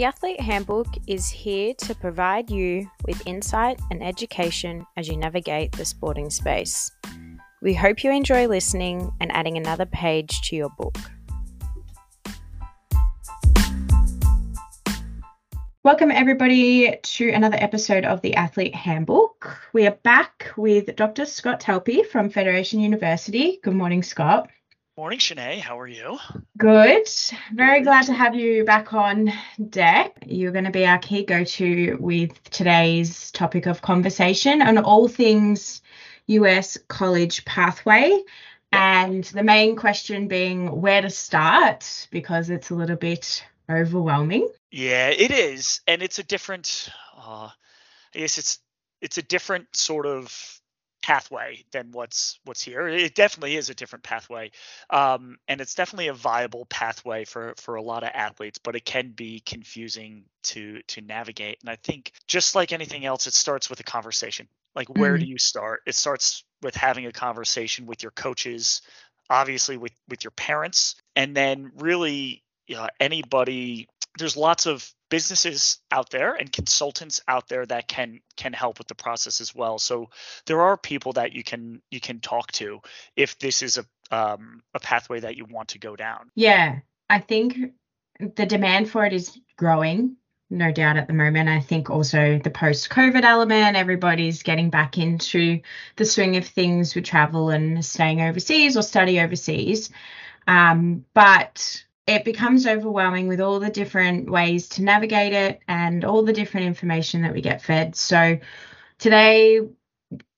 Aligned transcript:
The 0.00 0.06
Athlete 0.06 0.40
Handbook 0.40 0.86
is 1.06 1.28
here 1.28 1.74
to 1.74 1.94
provide 1.94 2.50
you 2.50 2.90
with 3.04 3.26
insight 3.26 3.78
and 3.90 4.02
education 4.02 4.86
as 4.96 5.08
you 5.08 5.16
navigate 5.18 5.72
the 5.72 5.84
sporting 5.84 6.30
space. 6.30 6.90
We 7.60 7.74
hope 7.74 8.02
you 8.02 8.10
enjoy 8.10 8.48
listening 8.48 9.12
and 9.20 9.30
adding 9.30 9.58
another 9.58 9.84
page 9.84 10.40
to 10.48 10.56
your 10.56 10.70
book. 10.70 10.96
Welcome, 15.84 16.10
everybody, 16.10 16.96
to 17.02 17.28
another 17.28 17.58
episode 17.60 18.06
of 18.06 18.22
the 18.22 18.36
Athlete 18.36 18.74
Handbook. 18.74 19.54
We 19.74 19.86
are 19.86 19.98
back 20.02 20.50
with 20.56 20.96
Dr. 20.96 21.26
Scott 21.26 21.60
Talpey 21.60 22.06
from 22.06 22.30
Federation 22.30 22.80
University. 22.80 23.60
Good 23.62 23.74
morning, 23.74 24.02
Scott. 24.02 24.48
Morning, 25.00 25.18
Shanae. 25.18 25.60
How 25.60 25.80
are 25.80 25.86
you? 25.86 26.18
Good. 26.58 27.08
Very 27.54 27.80
glad 27.80 28.04
to 28.04 28.12
have 28.12 28.34
you 28.34 28.66
back 28.66 28.92
on 28.92 29.32
deck. 29.70 30.24
You're 30.26 30.52
going 30.52 30.66
to 30.66 30.70
be 30.70 30.84
our 30.84 30.98
key 30.98 31.24
go 31.24 31.42
to 31.42 31.96
with 31.98 32.50
today's 32.50 33.30
topic 33.30 33.64
of 33.64 33.80
conversation 33.80 34.60
on 34.60 34.76
all 34.76 35.08
things 35.08 35.80
US 36.26 36.76
college 36.88 37.46
pathway. 37.46 38.22
And 38.72 39.24
the 39.24 39.42
main 39.42 39.74
question 39.74 40.28
being 40.28 40.82
where 40.82 41.00
to 41.00 41.08
start 41.08 42.06
because 42.10 42.50
it's 42.50 42.68
a 42.68 42.74
little 42.74 42.96
bit 42.96 43.42
overwhelming. 43.70 44.50
Yeah, 44.70 45.08
it 45.08 45.30
is. 45.30 45.80
And 45.86 46.02
it's 46.02 46.18
a 46.18 46.24
different, 46.24 46.90
uh, 47.16 47.48
I 48.14 48.18
guess 48.18 48.36
it's, 48.36 48.58
it's 49.00 49.16
a 49.16 49.22
different 49.22 49.74
sort 49.74 50.04
of 50.04 50.59
pathway 51.02 51.64
than 51.72 51.90
what's 51.92 52.38
what's 52.44 52.62
here. 52.62 52.88
It 52.88 53.14
definitely 53.14 53.56
is 53.56 53.70
a 53.70 53.74
different 53.74 54.02
pathway, 54.02 54.50
um, 54.90 55.38
and 55.48 55.60
it's 55.60 55.74
definitely 55.74 56.08
a 56.08 56.14
viable 56.14 56.66
pathway 56.66 57.24
for 57.24 57.54
for 57.56 57.76
a 57.76 57.82
lot 57.82 58.02
of 58.02 58.10
athletes. 58.14 58.58
But 58.58 58.76
it 58.76 58.84
can 58.84 59.10
be 59.10 59.40
confusing 59.40 60.24
to 60.44 60.82
to 60.88 61.00
navigate. 61.00 61.58
And 61.60 61.70
I 61.70 61.76
think 61.76 62.12
just 62.26 62.54
like 62.54 62.72
anything 62.72 63.04
else, 63.04 63.26
it 63.26 63.34
starts 63.34 63.70
with 63.70 63.80
a 63.80 63.84
conversation. 63.84 64.48
Like 64.74 64.88
where 64.88 65.14
mm-hmm. 65.14 65.24
do 65.24 65.30
you 65.30 65.38
start? 65.38 65.82
It 65.86 65.94
starts 65.94 66.44
with 66.62 66.74
having 66.74 67.06
a 67.06 67.12
conversation 67.12 67.86
with 67.86 68.02
your 68.02 68.12
coaches, 68.12 68.82
obviously 69.28 69.76
with 69.76 69.92
with 70.08 70.24
your 70.24 70.32
parents, 70.32 70.96
and 71.16 71.36
then 71.36 71.72
really 71.76 72.42
you 72.70 72.76
know, 72.76 72.88
anybody. 73.00 73.88
There's 74.16 74.36
lots 74.36 74.66
of 74.66 74.88
businesses 75.10 75.78
out 75.90 76.10
there 76.10 76.34
and 76.34 76.50
consultants 76.50 77.20
out 77.28 77.48
there 77.48 77.66
that 77.66 77.88
can 77.88 78.20
can 78.36 78.52
help 78.52 78.78
with 78.78 78.88
the 78.88 78.94
process 78.94 79.40
as 79.40 79.54
well. 79.54 79.78
So 79.78 80.08
there 80.46 80.62
are 80.62 80.76
people 80.76 81.12
that 81.14 81.32
you 81.32 81.42
can 81.42 81.82
you 81.90 82.00
can 82.00 82.20
talk 82.20 82.50
to 82.52 82.80
if 83.16 83.38
this 83.38 83.62
is 83.62 83.78
a 83.78 83.84
um, 84.10 84.62
a 84.74 84.80
pathway 84.80 85.20
that 85.20 85.36
you 85.36 85.44
want 85.44 85.68
to 85.68 85.78
go 85.78 85.94
down. 85.96 86.30
Yeah, 86.34 86.78
I 87.08 87.18
think 87.18 87.72
the 88.18 88.46
demand 88.46 88.90
for 88.90 89.04
it 89.04 89.12
is 89.12 89.38
growing, 89.56 90.16
no 90.48 90.72
doubt 90.72 90.96
at 90.96 91.06
the 91.06 91.12
moment. 91.12 91.48
I 91.48 91.60
think 91.60 91.90
also 91.90 92.40
the 92.42 92.50
post-COVID 92.50 93.22
element, 93.22 93.76
everybody's 93.76 94.42
getting 94.42 94.70
back 94.70 94.98
into 94.98 95.60
the 95.96 96.04
swing 96.04 96.36
of 96.36 96.46
things 96.46 96.94
with 96.94 97.04
travel 97.04 97.50
and 97.50 97.84
staying 97.84 98.20
overseas 98.20 98.76
or 98.76 98.82
study 98.82 99.20
overseas. 99.20 99.90
Um, 100.46 101.04
but 101.14 101.84
it 102.06 102.24
becomes 102.24 102.66
overwhelming 102.66 103.28
with 103.28 103.40
all 103.40 103.60
the 103.60 103.70
different 103.70 104.30
ways 104.30 104.68
to 104.70 104.82
navigate 104.82 105.32
it 105.32 105.60
and 105.68 106.04
all 106.04 106.22
the 106.24 106.32
different 106.32 106.66
information 106.66 107.22
that 107.22 107.32
we 107.32 107.40
get 107.40 107.62
fed. 107.62 107.94
So 107.94 108.38
today 108.98 109.60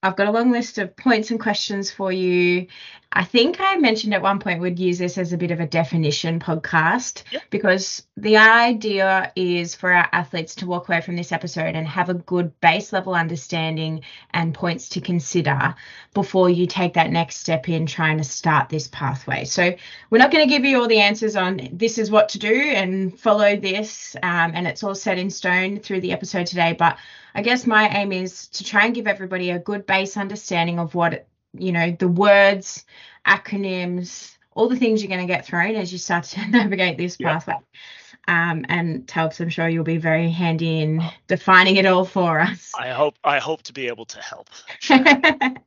I've 0.02 0.16
got 0.16 0.26
a 0.26 0.32
long 0.32 0.50
list 0.50 0.78
of 0.78 0.96
points 0.96 1.30
and 1.30 1.40
questions 1.40 1.90
for 1.90 2.12
you. 2.12 2.66
I 3.14 3.24
think 3.24 3.58
I 3.60 3.76
mentioned 3.76 4.14
at 4.14 4.22
one 4.22 4.38
point 4.38 4.60
we'd 4.60 4.78
use 4.78 4.98
this 4.98 5.18
as 5.18 5.32
a 5.32 5.36
bit 5.36 5.50
of 5.50 5.60
a 5.60 5.66
definition 5.66 6.40
podcast 6.40 7.24
yep. 7.30 7.42
because 7.50 8.06
the 8.16 8.38
idea 8.38 9.30
is 9.36 9.74
for 9.74 9.92
our 9.92 10.08
athletes 10.12 10.54
to 10.56 10.66
walk 10.66 10.88
away 10.88 11.02
from 11.02 11.16
this 11.16 11.30
episode 11.30 11.74
and 11.74 11.86
have 11.86 12.08
a 12.08 12.14
good 12.14 12.58
base 12.60 12.90
level 12.90 13.14
understanding 13.14 14.02
and 14.30 14.54
points 14.54 14.88
to 14.90 15.00
consider 15.02 15.74
before 16.14 16.48
you 16.48 16.66
take 16.66 16.94
that 16.94 17.10
next 17.10 17.36
step 17.36 17.68
in 17.68 17.84
trying 17.84 18.16
to 18.16 18.24
start 18.24 18.70
this 18.70 18.88
pathway. 18.88 19.44
So, 19.44 19.74
we're 20.08 20.18
not 20.18 20.30
going 20.30 20.48
to 20.48 20.54
give 20.54 20.64
you 20.64 20.80
all 20.80 20.88
the 20.88 21.00
answers 21.00 21.36
on 21.36 21.68
this 21.72 21.98
is 21.98 22.10
what 22.10 22.30
to 22.30 22.38
do 22.38 22.54
and 22.54 23.18
follow 23.18 23.56
this, 23.56 24.16
um, 24.22 24.52
and 24.54 24.66
it's 24.66 24.82
all 24.82 24.94
set 24.94 25.18
in 25.18 25.28
stone 25.28 25.78
through 25.78 26.00
the 26.00 26.12
episode 26.12 26.46
today. 26.46 26.74
But 26.78 26.96
I 27.34 27.42
guess 27.42 27.66
my 27.66 27.88
aim 27.88 28.12
is 28.12 28.48
to 28.48 28.64
try 28.64 28.86
and 28.86 28.94
give 28.94 29.06
everybody 29.06 29.50
a 29.50 29.58
good 29.58 29.86
base 29.86 30.16
understanding 30.16 30.78
of 30.78 30.94
what 30.94 31.26
you 31.54 31.72
know 31.72 31.90
the 31.98 32.08
words 32.08 32.84
acronyms 33.26 34.36
all 34.54 34.68
the 34.68 34.76
things 34.76 35.02
you're 35.02 35.08
going 35.08 35.26
to 35.26 35.32
get 35.32 35.46
thrown 35.46 35.74
as 35.76 35.92
you 35.92 35.98
start 35.98 36.24
to 36.24 36.46
navigate 36.50 36.98
this 36.98 37.16
pathway 37.16 37.56
um, 38.28 38.64
and 38.68 39.06
Talps, 39.08 39.40
I'm 39.40 39.48
sure 39.48 39.68
you'll 39.68 39.84
be 39.84 39.96
very 39.96 40.30
handy 40.30 40.80
in 40.80 41.02
defining 41.26 41.76
it 41.76 41.86
all 41.86 42.04
for 42.04 42.40
us. 42.40 42.72
I 42.78 42.90
hope 42.90 43.16
I 43.24 43.38
hope 43.38 43.62
to 43.64 43.72
be 43.72 43.88
able 43.88 44.06
to 44.06 44.20
help. 44.20 44.48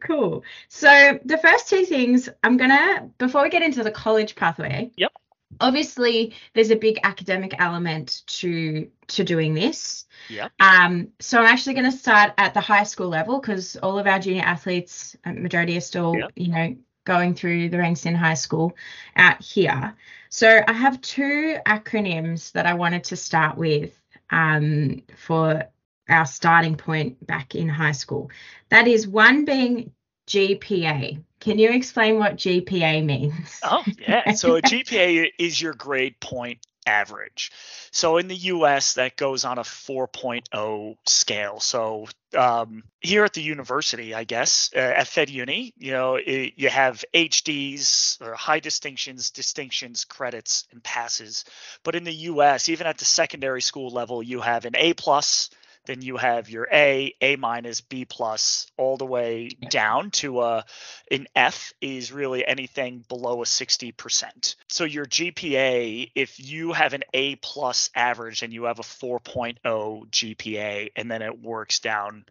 cool. 0.00 0.44
So 0.68 1.18
the 1.24 1.38
first 1.38 1.68
two 1.68 1.86
things 1.86 2.28
I'm 2.44 2.56
gonna 2.56 3.08
before 3.18 3.42
we 3.42 3.48
get 3.48 3.62
into 3.62 3.82
the 3.82 3.90
college 3.90 4.34
pathway. 4.36 4.90
Yep. 4.96 5.12
Obviously, 5.60 6.34
there's 6.54 6.70
a 6.70 6.76
big 6.76 6.98
academic 7.02 7.54
element 7.58 8.22
to 8.26 8.90
to 9.08 9.24
doing 9.24 9.54
this. 9.54 10.06
Yeah. 10.28 10.48
Um, 10.60 11.08
so 11.18 11.38
I'm 11.38 11.46
actually 11.46 11.74
going 11.74 11.90
to 11.90 11.96
start 11.96 12.32
at 12.36 12.54
the 12.54 12.60
high 12.60 12.84
school 12.84 13.08
level 13.08 13.40
because 13.40 13.76
all 13.76 13.98
of 13.98 14.06
our 14.06 14.18
junior 14.18 14.42
athletes, 14.42 15.16
majority 15.24 15.76
are 15.76 15.80
still, 15.80 16.14
yep. 16.14 16.32
you 16.36 16.48
know, 16.48 16.76
going 17.04 17.34
through 17.34 17.70
the 17.70 17.78
ranks 17.78 18.04
in 18.04 18.14
high 18.14 18.34
school 18.34 18.76
out 19.16 19.40
here. 19.42 19.96
So 20.28 20.60
I 20.66 20.72
have 20.72 21.00
two 21.00 21.56
acronyms 21.66 22.52
that 22.52 22.66
I 22.66 22.74
wanted 22.74 23.04
to 23.04 23.16
start 23.16 23.56
with 23.56 23.98
um, 24.30 25.02
for 25.16 25.64
our 26.08 26.26
starting 26.26 26.76
point 26.76 27.26
back 27.26 27.54
in 27.54 27.68
high 27.68 27.92
school. 27.92 28.30
That 28.68 28.86
is 28.86 29.08
one 29.08 29.44
being 29.46 29.92
GPA. 30.26 31.22
Can 31.48 31.58
you 31.58 31.70
explain 31.70 32.18
what 32.18 32.36
GPA 32.36 33.02
means? 33.02 33.58
Oh, 33.62 33.82
yeah. 33.98 34.32
So 34.36 34.56
a 34.56 34.60
GPA 34.60 35.30
is 35.38 35.58
your 35.58 35.72
grade 35.72 36.20
point 36.20 36.58
average. 36.86 37.52
So 37.90 38.18
in 38.18 38.28
the 38.28 38.36
US, 38.36 38.94
that 38.94 39.16
goes 39.16 39.46
on 39.46 39.56
a 39.56 39.62
4.0 39.62 40.96
scale. 41.06 41.58
So 41.60 42.06
um, 42.36 42.82
here 43.00 43.24
at 43.24 43.32
the 43.32 43.40
university, 43.40 44.14
I 44.14 44.24
guess, 44.24 44.68
uh, 44.76 44.78
at 44.78 45.06
Fed 45.06 45.30
Uni, 45.30 45.72
you 45.78 45.92
know, 45.92 46.16
it, 46.16 46.52
you 46.56 46.68
have 46.68 47.02
HDs 47.14 48.20
or 48.20 48.34
high 48.34 48.60
distinctions, 48.60 49.30
distinctions, 49.30 50.04
credits, 50.04 50.66
and 50.70 50.82
passes. 50.82 51.46
But 51.82 51.94
in 51.94 52.04
the 52.04 52.12
US, 52.12 52.68
even 52.68 52.86
at 52.86 52.98
the 52.98 53.06
secondary 53.06 53.62
school 53.62 53.88
level, 53.88 54.22
you 54.22 54.42
have 54.42 54.66
an 54.66 54.76
A 54.76 54.92
plus, 54.92 55.48
then 55.88 56.02
you 56.02 56.18
have 56.18 56.50
your 56.50 56.68
A, 56.70 57.14
A 57.20 57.36
minus, 57.36 57.80
B 57.80 58.04
plus, 58.04 58.70
all 58.76 58.98
the 58.98 59.06
way 59.06 59.48
down 59.70 60.10
to 60.12 60.42
a 60.42 60.64
an 61.10 61.26
F 61.34 61.72
is 61.80 62.12
really 62.12 62.46
anything 62.46 63.04
below 63.08 63.40
a 63.42 63.46
60%. 63.46 64.54
So 64.68 64.84
your 64.84 65.06
GPA, 65.06 66.10
if 66.14 66.38
you 66.38 66.72
have 66.74 66.92
an 66.92 67.04
A 67.14 67.36
plus 67.36 67.90
average 67.94 68.42
and 68.42 68.52
you 68.52 68.64
have 68.64 68.78
a 68.78 68.82
4.0 68.82 69.58
GPA, 69.64 70.90
and 70.94 71.10
then 71.10 71.22
it 71.22 71.40
works 71.42 71.80
down 71.80 72.26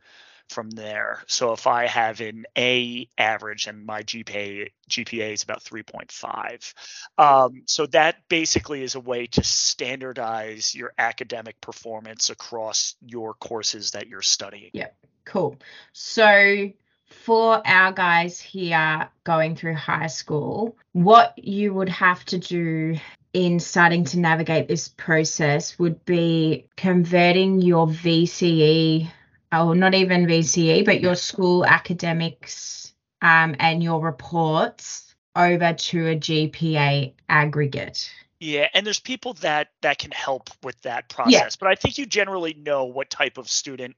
from 0.50 0.69
there. 0.72 1.24
So 1.28 1.53
if 1.53 1.68
I 1.68 1.88
have 1.88 2.22
an 2.22 2.46
A 2.58 3.08
average 3.18 3.68
and 3.68 3.85
my 3.85 4.03
GPA 4.03 4.69
GPA 4.90 5.34
is 5.34 5.44
about 5.44 5.63
3.5, 5.63 6.74
um, 7.18 7.63
so 7.66 7.85
that 7.88 8.28
basically 8.30 8.84
is 8.84 8.96
a 8.96 9.00
way 9.00 9.28
to 9.28 9.44
standardize 9.44 10.74
your 10.74 10.94
academic 10.97 11.59
performance 11.62 12.30
across 12.30 12.96
your 13.06 13.34
courses 13.34 13.91
that 13.91 14.08
you're 14.08 14.22
studying. 14.22 14.72
Yeah, 14.74 14.90
cool. 15.25 15.58
So 15.94 16.72
for 17.09 17.62
our 17.66 17.91
guys 17.91 18.40
here 18.40 19.09
going 19.24 19.56
through 19.56 19.75
high 19.75 20.08
school, 20.08 20.78
what 20.94 21.34
you 21.38 21.73
would 21.73 21.90
have 21.90 22.23
to 22.26 22.38
do 22.38 22.97
in 23.34 23.59
starting 23.59 24.03
to 24.03 24.20
navigate 24.20 24.67
this 24.67 24.88
process 24.88 25.78
would 25.78 26.03
be 26.05 26.67
converting 26.76 27.61
your 27.61 27.88
VCE 27.88 29.09
or 29.52 29.76
not 29.76 29.94
even 29.94 30.26
VCE, 30.26 30.85
but 30.85 31.02
your 31.02 31.16
school 31.16 31.66
academics 31.66 32.94
um, 33.22 33.55
and 33.59 33.82
your 33.82 34.02
reports 34.02 35.16
over 35.35 35.73
to 35.73 36.08
a 36.08 36.16
GPA 36.16 37.14
aggregate. 37.29 38.09
Yeah, 38.40 38.67
and 38.73 38.85
there's 38.85 38.99
people 38.99 39.34
that 39.35 39.70
that 39.82 39.97
can 39.97 40.11
help 40.11 40.49
with 40.64 40.79
that 40.82 41.09
process, 41.09 41.34
yeah. 41.34 41.49
but 41.59 41.70
I 41.70 41.76
think 41.76 41.97
you 41.97 42.05
generally 42.05 42.53
know 42.53 42.85
what 42.85 43.09
type 43.09 43.38
of 43.38 43.49
student 43.49 43.96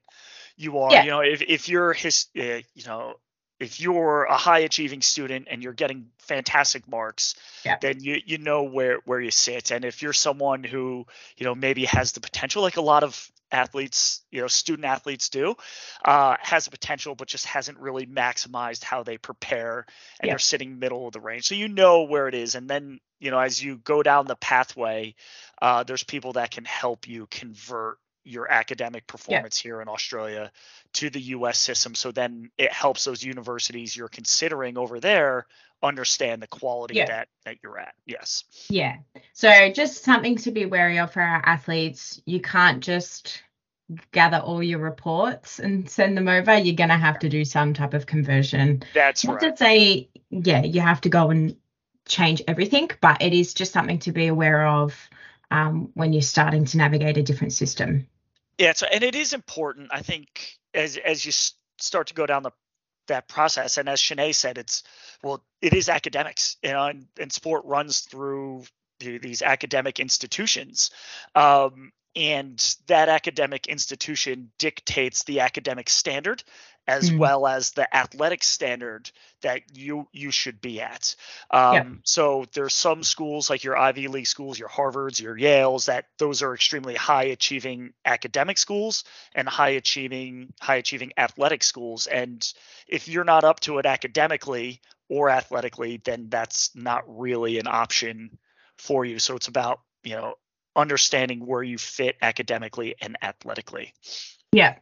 you 0.56 0.78
are. 0.78 0.92
Yeah. 0.92 1.04
You 1.04 1.10
know, 1.10 1.20
if 1.20 1.42
if 1.42 1.68
you're 1.68 1.92
his, 1.92 2.26
uh, 2.38 2.62
you 2.74 2.84
know, 2.86 3.16
if 3.58 3.80
you're 3.80 4.24
a 4.24 4.36
high 4.38 4.60
achieving 4.60 5.02
student 5.02 5.48
and 5.50 5.62
you're 5.62 5.74
getting 5.74 6.06
fantastic 6.20 6.88
marks, 6.88 7.34
yeah. 7.66 7.76
then 7.82 8.00
you 8.00 8.18
you 8.24 8.38
know 8.38 8.62
where 8.62 9.00
where 9.04 9.20
you 9.20 9.30
sit. 9.30 9.70
And 9.72 9.84
if 9.84 10.00
you're 10.00 10.14
someone 10.14 10.64
who 10.64 11.06
you 11.36 11.44
know 11.44 11.54
maybe 11.54 11.84
has 11.84 12.12
the 12.12 12.20
potential, 12.20 12.62
like 12.62 12.78
a 12.78 12.82
lot 12.82 13.04
of 13.04 13.30
athletes, 13.52 14.22
you 14.30 14.40
know, 14.40 14.46
student 14.48 14.84
athletes 14.86 15.28
do, 15.28 15.54
uh, 16.04 16.36
has 16.40 16.66
a 16.66 16.70
potential, 16.70 17.14
but 17.14 17.28
just 17.28 17.46
hasn't 17.46 17.78
really 17.78 18.06
maximized 18.06 18.82
how 18.84 19.02
they 19.02 19.18
prepare, 19.18 19.86
and 20.20 20.28
Yeah. 20.28 20.32
they're 20.32 20.38
sitting 20.38 20.78
middle 20.78 21.06
of 21.06 21.12
the 21.12 21.20
range. 21.20 21.46
So 21.46 21.54
you 21.54 21.68
know 21.68 22.02
where 22.04 22.28
it 22.28 22.34
is, 22.34 22.54
and 22.54 22.68
then 22.68 23.00
you 23.18 23.30
know 23.30 23.38
as 23.38 23.62
you 23.62 23.78
go 23.78 24.02
down 24.02 24.26
the 24.26 24.36
pathway, 24.36 25.14
uh, 25.60 25.82
there's 25.84 26.04
people 26.04 26.34
that 26.34 26.50
can 26.50 26.64
help 26.64 27.08
you 27.08 27.26
convert 27.30 27.98
your 28.24 28.50
academic 28.50 29.06
performance 29.06 29.58
here 29.58 29.80
in 29.80 29.88
Australia 29.88 30.52
to 30.92 31.08
the 31.10 31.20
U.S. 31.20 31.58
system. 31.58 31.94
So 31.94 32.12
then 32.12 32.50
it 32.58 32.70
helps 32.72 33.04
those 33.04 33.22
universities 33.24 33.96
you're 33.96 34.08
considering 34.08 34.76
over 34.76 35.00
there 35.00 35.46
understand 35.82 36.42
the 36.42 36.46
quality 36.46 36.96
Yeah. 36.96 37.06
that 37.06 37.28
that 37.44 37.56
you're 37.62 37.78
at. 37.78 37.94
Yes. 38.06 38.44
Yeah. 38.68 38.96
So 39.32 39.70
just 39.70 40.04
something 40.04 40.36
to 40.36 40.50
be 40.50 40.66
wary 40.66 40.98
of 40.98 41.12
for 41.12 41.22
our 41.22 41.42
athletes. 41.44 42.20
You 42.26 42.40
can't 42.40 42.82
just 42.82 43.42
gather 44.12 44.38
all 44.38 44.62
your 44.62 44.78
reports 44.78 45.58
and 45.58 45.88
send 45.90 46.16
them 46.16 46.28
over. 46.28 46.56
You're 46.56 46.76
going 46.76 46.90
to 46.90 46.96
have 46.96 47.18
to 47.20 47.28
do 47.28 47.44
some 47.44 47.74
type 47.74 47.94
of 47.94 48.06
conversion. 48.06 48.82
That's 48.94 49.24
Not 49.24 49.42
right. 49.42 49.50
to 49.50 49.56
say, 49.56 50.08
yeah, 50.30 50.62
you 50.62 50.80
have 50.80 51.00
to 51.02 51.08
go 51.08 51.30
and 51.30 51.56
change 52.06 52.42
everything, 52.46 52.90
but 53.00 53.20
it 53.22 53.32
is 53.32 53.54
just 53.54 53.72
something 53.72 53.98
to 54.00 54.12
be 54.12 54.28
aware 54.28 54.66
of 54.66 54.94
um, 55.50 55.90
when 55.94 56.12
you're 56.12 56.22
starting 56.22 56.64
to 56.66 56.76
navigate 56.76 57.16
a 57.16 57.22
different 57.22 57.52
system. 57.52 58.06
Yeah, 58.58 58.74
so 58.74 58.86
and 58.86 59.02
it 59.02 59.14
is 59.14 59.32
important, 59.32 59.88
I 59.92 60.02
think, 60.02 60.58
as 60.74 60.96
as 60.98 61.24
you 61.24 61.32
start 61.78 62.08
to 62.08 62.14
go 62.14 62.26
down 62.26 62.42
the 62.42 62.52
that 63.10 63.28
process, 63.28 63.76
and 63.76 63.88
as 63.88 64.00
Shanae 64.00 64.34
said, 64.34 64.58
it's 64.58 64.82
well, 65.22 65.44
it 65.60 65.74
is 65.74 65.88
academics, 65.88 66.56
you 66.62 66.72
know, 66.72 66.86
and, 66.86 67.06
and 67.18 67.32
sport 67.32 67.64
runs 67.66 68.00
through 68.00 68.64
the, 68.98 69.18
these 69.18 69.42
academic 69.42 70.00
institutions, 70.00 70.90
um, 71.34 71.92
and 72.16 72.76
that 72.86 73.08
academic 73.08 73.66
institution 73.66 74.50
dictates 74.58 75.24
the 75.24 75.40
academic 75.40 75.88
standard 75.88 76.42
as 76.86 77.10
Mm. 77.10 77.16
well 77.16 77.46
as 77.46 77.70
the 77.70 77.94
athletic 77.96 78.42
standard 78.42 79.10
that 79.42 79.62
you 79.76 80.08
you 80.12 80.30
should 80.30 80.60
be 80.60 80.80
at. 80.80 81.14
Um, 81.50 82.00
Yep. 82.00 82.02
So 82.04 82.44
there's 82.52 82.74
some 82.74 83.02
schools 83.02 83.48
like 83.50 83.64
your 83.64 83.76
Ivy 83.76 84.08
League 84.08 84.26
schools, 84.26 84.58
your 84.58 84.68
Harvards, 84.68 85.20
your 85.20 85.36
Yales, 85.36 85.86
that 85.86 86.06
those 86.18 86.42
are 86.42 86.54
extremely 86.54 86.94
high 86.94 87.24
achieving 87.24 87.92
academic 88.04 88.58
schools 88.58 89.04
and 89.34 89.48
high 89.48 89.70
achieving 89.70 90.52
high 90.60 90.76
achieving 90.76 91.12
athletic 91.16 91.62
schools. 91.62 92.06
And 92.06 92.46
if 92.88 93.08
you're 93.08 93.24
not 93.24 93.44
up 93.44 93.60
to 93.60 93.78
it 93.78 93.86
academically 93.86 94.80
or 95.08 95.30
athletically, 95.30 95.98
then 96.04 96.28
that's 96.28 96.74
not 96.74 97.04
really 97.06 97.58
an 97.58 97.66
option 97.68 98.38
for 98.78 99.04
you. 99.04 99.18
So 99.18 99.36
it's 99.36 99.48
about 99.48 99.80
you 100.02 100.16
know 100.16 100.34
understanding 100.76 101.44
where 101.46 101.62
you 101.62 101.78
fit 101.78 102.16
academically 102.22 102.94
and 103.00 103.16
athletically. 103.22 103.92
Yeah, 104.52 104.76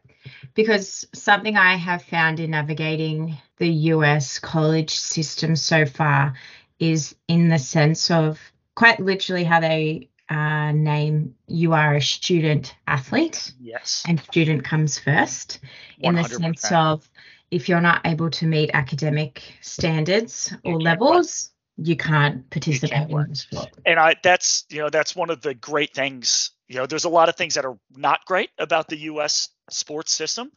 because 0.55 1.05
something 1.13 1.55
I 1.57 1.75
have 1.75 2.03
found 2.03 2.39
in 2.39 2.51
navigating 2.51 3.37
the 3.57 3.69
US 3.93 4.39
college 4.39 4.89
system 4.91 5.55
so 5.55 5.85
far 5.85 6.33
is 6.79 7.15
in 7.27 7.49
the 7.49 7.59
sense 7.59 8.09
of 8.09 8.39
quite 8.75 8.99
literally 8.99 9.43
how 9.43 9.59
they 9.59 10.09
uh, 10.29 10.71
name 10.71 11.35
you 11.47 11.73
are 11.73 11.95
a 11.95 12.01
student 12.01 12.75
athlete 12.87 13.51
Yes. 13.59 14.03
and 14.07 14.19
student 14.21 14.63
comes 14.63 14.99
first, 14.99 15.59
in 15.99 16.15
the 16.15 16.23
sense 16.23 16.71
of 16.71 17.09
if 17.51 17.67
you're 17.67 17.81
not 17.81 18.01
able 18.05 18.29
to 18.29 18.45
meet 18.45 18.69
academic 18.73 19.41
standards 19.61 20.53
or 20.63 20.79
levels, 20.79 21.49
you 21.77 21.95
can't 21.95 22.47
participate 22.51 23.09
work. 23.09 23.25
in 23.25 23.29
the 23.31 23.35
sport. 23.35 23.69
and 23.85 23.99
I 23.99 24.15
that's 24.21 24.65
you 24.69 24.79
know 24.79 24.89
that's 24.89 25.15
one 25.15 25.29
of 25.29 25.41
the 25.41 25.53
great 25.55 25.93
things. 25.93 26.51
You 26.67 26.75
know, 26.75 26.85
there's 26.85 27.05
a 27.05 27.09
lot 27.09 27.29
of 27.29 27.35
things 27.35 27.55
that 27.55 27.65
are 27.65 27.79
not 27.95 28.23
great 28.25 28.51
about 28.59 28.87
the 28.87 28.97
U.S. 28.97 29.49
sports 29.71 30.11
system, 30.11 30.51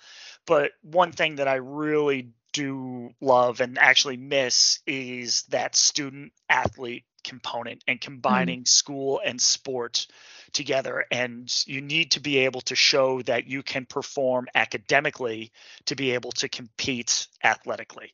but 0.47 0.73
one 0.83 1.13
thing 1.13 1.37
that 1.37 1.49
I 1.49 1.57
really 1.57 2.31
do 2.53 3.11
love 3.21 3.61
and 3.61 3.79
actually 3.79 4.17
miss 4.17 4.81
is 4.87 5.45
that 5.45 5.75
student 5.75 6.33
athlete 6.49 7.05
component 7.25 7.83
and 7.87 8.01
mm-hmm. 8.01 8.13
combining 8.13 8.67
school 8.67 9.21
and 9.25 9.41
sport 9.41 10.07
together 10.53 11.07
and 11.11 11.51
you 11.67 11.81
need 11.81 12.11
to 12.11 12.21
be 12.21 12.39
able 12.39 12.61
to 12.61 12.75
show 12.75 13.23
that 13.23 13.47
you 13.47 13.63
can 13.63 13.87
perform 13.87 14.47
academically 14.55 15.51
to 15.87 15.97
be 15.97 16.11
able 16.11 16.33
to 16.33 16.49
compete 16.49 17.27
athletically 17.43 18.13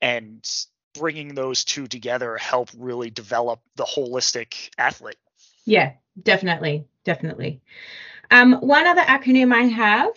and 0.00 0.44
bringing 0.98 1.34
those 1.34 1.64
two 1.64 1.86
together 1.86 2.36
help 2.36 2.70
really 2.76 3.10
develop 3.10 3.60
the 3.76 3.84
holistic 3.84 4.70
athlete. 4.78 5.18
Yeah, 5.64 5.92
definitely, 6.20 6.86
definitely. 7.04 7.60
Um, 8.30 8.54
one 8.54 8.86
other 8.86 9.02
acronym 9.02 9.52
I 9.54 9.62
have, 9.62 10.12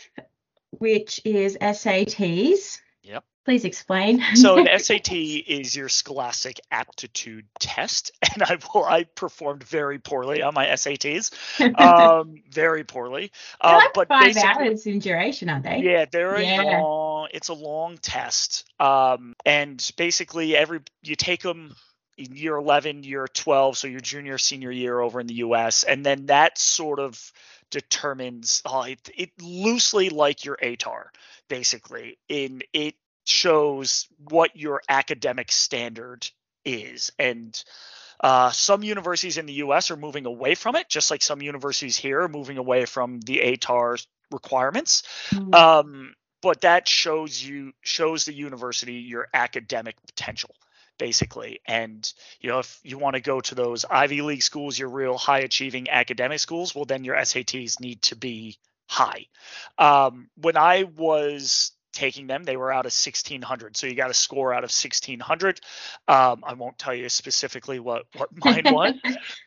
which 0.71 1.21
is 1.25 1.57
SATs. 1.59 2.79
Yep. 3.03 3.23
Please 3.45 3.65
explain. 3.65 4.21
So 4.35 4.57
an 4.57 4.67
SAT 4.79 5.11
is 5.11 5.75
your 5.75 5.89
scholastic 5.89 6.59
aptitude 6.71 7.45
test, 7.59 8.11
and 8.33 8.43
I 8.43 8.57
will 8.73 8.83
I 8.85 9.03
performed 9.03 9.63
very 9.63 9.97
poorly 9.99 10.41
on 10.41 10.53
my 10.53 10.67
SATs, 10.67 11.31
um, 11.75 12.43
very 12.51 12.83
poorly. 12.83 13.31
They're 13.63 13.71
Uh, 13.71 13.81
like 13.81 13.93
but 13.93 14.07
five 14.07 14.37
hours 14.37 14.85
in 14.85 14.99
duration, 14.99 15.49
aren't 15.49 15.63
they? 15.63 15.79
Yeah, 15.79 16.05
they're 16.11 16.35
a 16.35 16.43
Yeah. 16.43 16.79
long. 16.81 17.29
It's 17.31 17.49
a 17.49 17.53
long 17.53 17.97
test, 17.97 18.65
um, 18.79 19.35
and 19.45 19.91
basically 19.97 20.55
every 20.55 20.81
you 21.01 21.15
take 21.15 21.41
them 21.41 21.75
in 22.17 22.35
year 22.35 22.55
11, 22.55 23.03
year 23.03 23.27
12, 23.27 23.77
so 23.77 23.87
your 23.87 24.01
junior, 24.01 24.37
senior 24.37 24.71
year 24.71 24.99
over 24.99 25.21
in 25.21 25.27
the 25.27 25.35
U.S., 25.35 25.83
and 25.83 26.05
then 26.05 26.25
that 26.25 26.57
sort 26.57 26.99
of 26.99 27.31
determines. 27.69 28.61
Oh, 28.65 28.83
it, 28.83 29.09
it 29.15 29.31
loosely 29.41 30.09
like 30.09 30.45
your 30.45 30.57
ATAR, 30.57 31.05
basically. 31.47 32.17
In 32.27 32.61
it 32.73 32.95
shows 33.25 34.07
what 34.29 34.55
your 34.55 34.81
academic 34.89 35.51
standard 35.51 36.29
is, 36.65 37.11
and 37.19 37.61
uh, 38.21 38.51
some 38.51 38.83
universities 38.83 39.37
in 39.37 39.45
the 39.45 39.53
U.S. 39.53 39.91
are 39.91 39.97
moving 39.97 40.25
away 40.25 40.55
from 40.55 40.75
it, 40.75 40.89
just 40.89 41.11
like 41.11 41.21
some 41.21 41.41
universities 41.41 41.97
here 41.97 42.21
are 42.21 42.27
moving 42.27 42.57
away 42.57 42.85
from 42.85 43.19
the 43.21 43.39
ATAR 43.39 44.05
requirements. 44.31 45.03
Mm. 45.31 45.55
Um, 45.55 46.15
but 46.41 46.61
that 46.61 46.87
shows 46.87 47.43
you 47.43 47.73
shows 47.81 48.25
the 48.25 48.33
university 48.33 48.93
your 48.93 49.27
academic 49.33 49.95
potential 50.05 50.55
basically. 50.99 51.61
And 51.65 52.11
you 52.39 52.49
know 52.49 52.59
if 52.59 52.79
you 52.83 52.99
want 52.99 53.15
to 53.15 53.21
go 53.21 53.41
to 53.41 53.55
those 53.55 53.85
ivy 53.85 54.21
league 54.21 54.43
schools 54.43 54.77
your 54.77 54.89
real 54.89 55.17
high 55.17 55.39
achieving 55.39 55.89
academic 55.89 56.39
schools 56.39 56.75
well 56.75 56.85
then 56.85 57.03
your 57.03 57.15
sats 57.15 57.79
need 57.79 58.03
to 58.03 58.15
be 58.15 58.59
high. 58.87 59.25
Um, 59.79 60.29
when 60.35 60.57
i 60.57 60.83
was 60.83 61.71
taking 61.99 62.27
them 62.27 62.43
they 62.43 62.57
were 62.57 62.71
out 62.71 62.85
of 62.85 62.93
1600 62.93 63.75
so 63.75 63.87
you 63.87 63.95
got 63.95 64.09
a 64.09 64.13
score 64.13 64.53
out 64.53 64.63
of 64.63 64.71
1600 64.71 65.59
um, 66.07 66.43
i 66.45 66.53
won't 66.53 66.77
tell 66.77 66.93
you 66.95 67.09
specifically 67.09 67.79
what 67.79 68.05
what 68.13 68.29
mine 68.45 68.67
was 68.69 68.93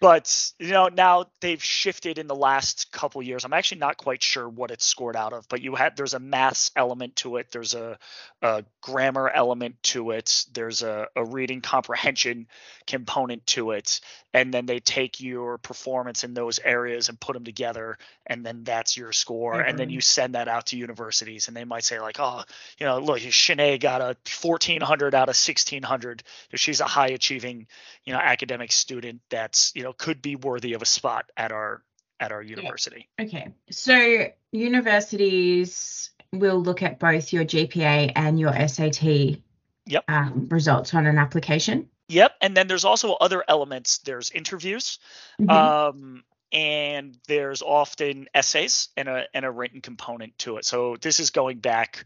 but 0.00 0.52
you 0.58 0.70
know 0.72 0.88
now 0.88 1.26
they've 1.40 1.62
shifted 1.62 2.18
in 2.18 2.26
the 2.26 2.34
last 2.34 2.90
couple 2.92 3.22
years. 3.22 3.44
I'm 3.44 3.52
actually 3.52 3.78
not 3.80 3.96
quite 3.96 4.22
sure 4.22 4.48
what 4.48 4.70
it's 4.70 4.84
scored 4.84 5.16
out 5.16 5.32
of 5.32 5.48
but 5.48 5.62
you 5.62 5.74
had 5.74 5.96
there's 5.96 6.14
a 6.14 6.20
maths 6.20 6.70
element 6.76 7.16
to 7.16 7.36
it. 7.36 7.50
There's 7.50 7.74
a, 7.74 7.98
a 8.42 8.64
grammar 8.80 9.28
element 9.28 9.76
to 9.84 10.10
it. 10.12 10.44
There's 10.52 10.82
a, 10.82 11.08
a 11.16 11.24
reading 11.24 11.60
comprehension 11.60 12.46
component 12.86 13.46
to 13.48 13.72
it. 13.72 14.00
And 14.34 14.52
then 14.52 14.66
they 14.66 14.80
take 14.80 15.20
your 15.20 15.58
performance 15.58 16.24
in 16.24 16.34
those 16.34 16.58
areas 16.58 17.08
and 17.08 17.20
put 17.20 17.34
them 17.34 17.44
together 17.44 17.98
and 18.26 18.44
then 18.44 18.64
that's 18.64 18.96
your 18.96 19.12
score. 19.12 19.60
And 19.60 19.78
then 19.78 19.88
Mhm. 19.88 19.92
you 19.92 20.00
send 20.00 20.34
that 20.34 20.48
out 20.48 20.66
to 20.66 20.76
universities 20.76 21.48
and 21.48 21.56
they 21.56 21.64
might 21.64 21.84
say 21.84 22.00
like 22.00 22.16
oh 22.18 22.41
you 22.78 22.86
know 22.86 22.98
look 22.98 23.20
Shanae 23.20 23.78
got 23.80 24.00
a 24.00 24.16
1400 24.40 25.14
out 25.14 25.28
of 25.28 25.36
1600 25.36 26.22
she's 26.54 26.80
a 26.80 26.84
high 26.84 27.08
achieving 27.08 27.66
you 28.04 28.12
know 28.12 28.18
academic 28.18 28.72
student 28.72 29.20
that's 29.30 29.72
you 29.74 29.82
know 29.82 29.92
could 29.92 30.20
be 30.22 30.36
worthy 30.36 30.74
of 30.74 30.82
a 30.82 30.86
spot 30.86 31.30
at 31.36 31.52
our 31.52 31.82
at 32.20 32.30
our 32.30 32.42
university. 32.42 33.08
Okay, 33.20 33.48
so 33.70 34.26
universities 34.52 36.10
will 36.32 36.60
look 36.62 36.82
at 36.82 36.98
both 36.98 37.32
your 37.32 37.44
GPA 37.44 38.12
and 38.14 38.38
your 38.38 38.52
SAT 38.68 39.38
Yep. 39.86 40.04
um, 40.08 40.46
results 40.48 40.94
on 40.94 41.06
an 41.06 41.18
application. 41.18 41.88
yep. 42.08 42.32
And 42.40 42.56
then 42.56 42.68
there's 42.68 42.84
also 42.84 43.14
other 43.14 43.42
elements. 43.48 43.98
There's 43.98 44.30
interviews. 44.30 45.00
Mhm. 45.40 45.50
um, 45.50 46.24
and 46.52 47.16
there's 47.26 47.62
often 47.62 48.28
essays 48.34 48.88
and 48.96 49.08
a 49.08 49.26
and 49.34 49.44
a 49.44 49.50
written 49.50 49.80
component 49.80 50.36
to 50.38 50.58
it. 50.58 50.64
So 50.64 50.96
this 51.00 51.18
is 51.18 51.30
going 51.30 51.58
back 51.58 52.04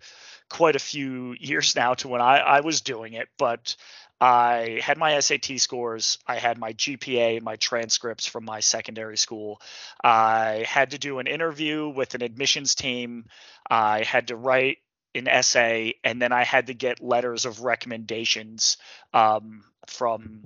quite 0.48 0.76
a 0.76 0.80
few 0.80 1.34
years 1.38 1.74
now 1.74 1.94
to 1.94 2.08
when 2.08 2.20
I, 2.20 2.38
I 2.38 2.60
was 2.60 2.80
doing 2.80 3.14
it, 3.14 3.28
but 3.36 3.74
I 4.20 4.80
had 4.82 4.96
my 4.96 5.18
SAT 5.18 5.58
scores, 5.58 6.18
I 6.26 6.36
had 6.36 6.58
my 6.58 6.72
GPA 6.72 7.42
my 7.42 7.56
transcripts 7.56 8.26
from 8.26 8.44
my 8.44 8.60
secondary 8.60 9.18
school. 9.18 9.60
I 10.02 10.64
had 10.66 10.92
to 10.92 10.98
do 10.98 11.18
an 11.18 11.26
interview 11.26 11.88
with 11.88 12.14
an 12.14 12.22
admissions 12.22 12.74
team. 12.74 13.26
I 13.68 14.04
had 14.04 14.28
to 14.28 14.36
write 14.36 14.78
an 15.14 15.28
essay, 15.28 15.94
and 16.04 16.20
then 16.20 16.32
I 16.32 16.44
had 16.44 16.68
to 16.68 16.74
get 16.74 17.02
letters 17.02 17.44
of 17.46 17.62
recommendations 17.62 18.76
um, 19.12 19.64
from 19.86 20.44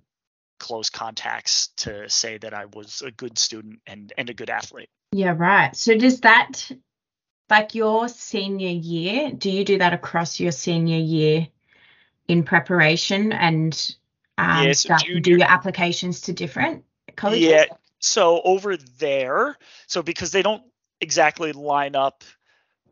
close 0.60 0.90
contacts 0.90 1.68
to 1.78 2.08
say 2.08 2.38
that 2.38 2.54
I 2.54 2.66
was 2.66 3.02
a 3.04 3.10
good 3.10 3.38
student 3.38 3.80
and 3.86 4.12
and 4.16 4.30
a 4.30 4.34
good 4.34 4.50
athlete. 4.50 4.90
Yeah, 5.10 5.34
right. 5.36 5.74
So 5.74 5.96
does 5.96 6.20
that 6.20 6.70
like 7.48 7.74
your 7.74 8.08
senior 8.08 8.68
year, 8.68 9.32
do 9.32 9.50
you 9.50 9.64
do 9.64 9.78
that 9.78 9.92
across 9.92 10.38
your 10.38 10.52
senior 10.52 10.98
year 10.98 11.48
in 12.28 12.44
preparation 12.44 13.32
and 13.32 13.96
um, 14.38 14.66
Yeah, 14.66 14.72
so 14.72 14.86
start 14.86 15.02
to 15.02 15.18
do 15.20 15.32
your 15.38 15.50
applications 15.50 16.20
to 16.22 16.32
different 16.32 16.84
colleges? 17.16 17.48
Yeah. 17.48 17.64
So 17.98 18.40
over 18.42 18.76
there, 18.76 19.56
so 19.88 20.02
because 20.02 20.30
they 20.30 20.42
don't 20.42 20.62
exactly 21.00 21.52
line 21.52 21.96
up 21.96 22.22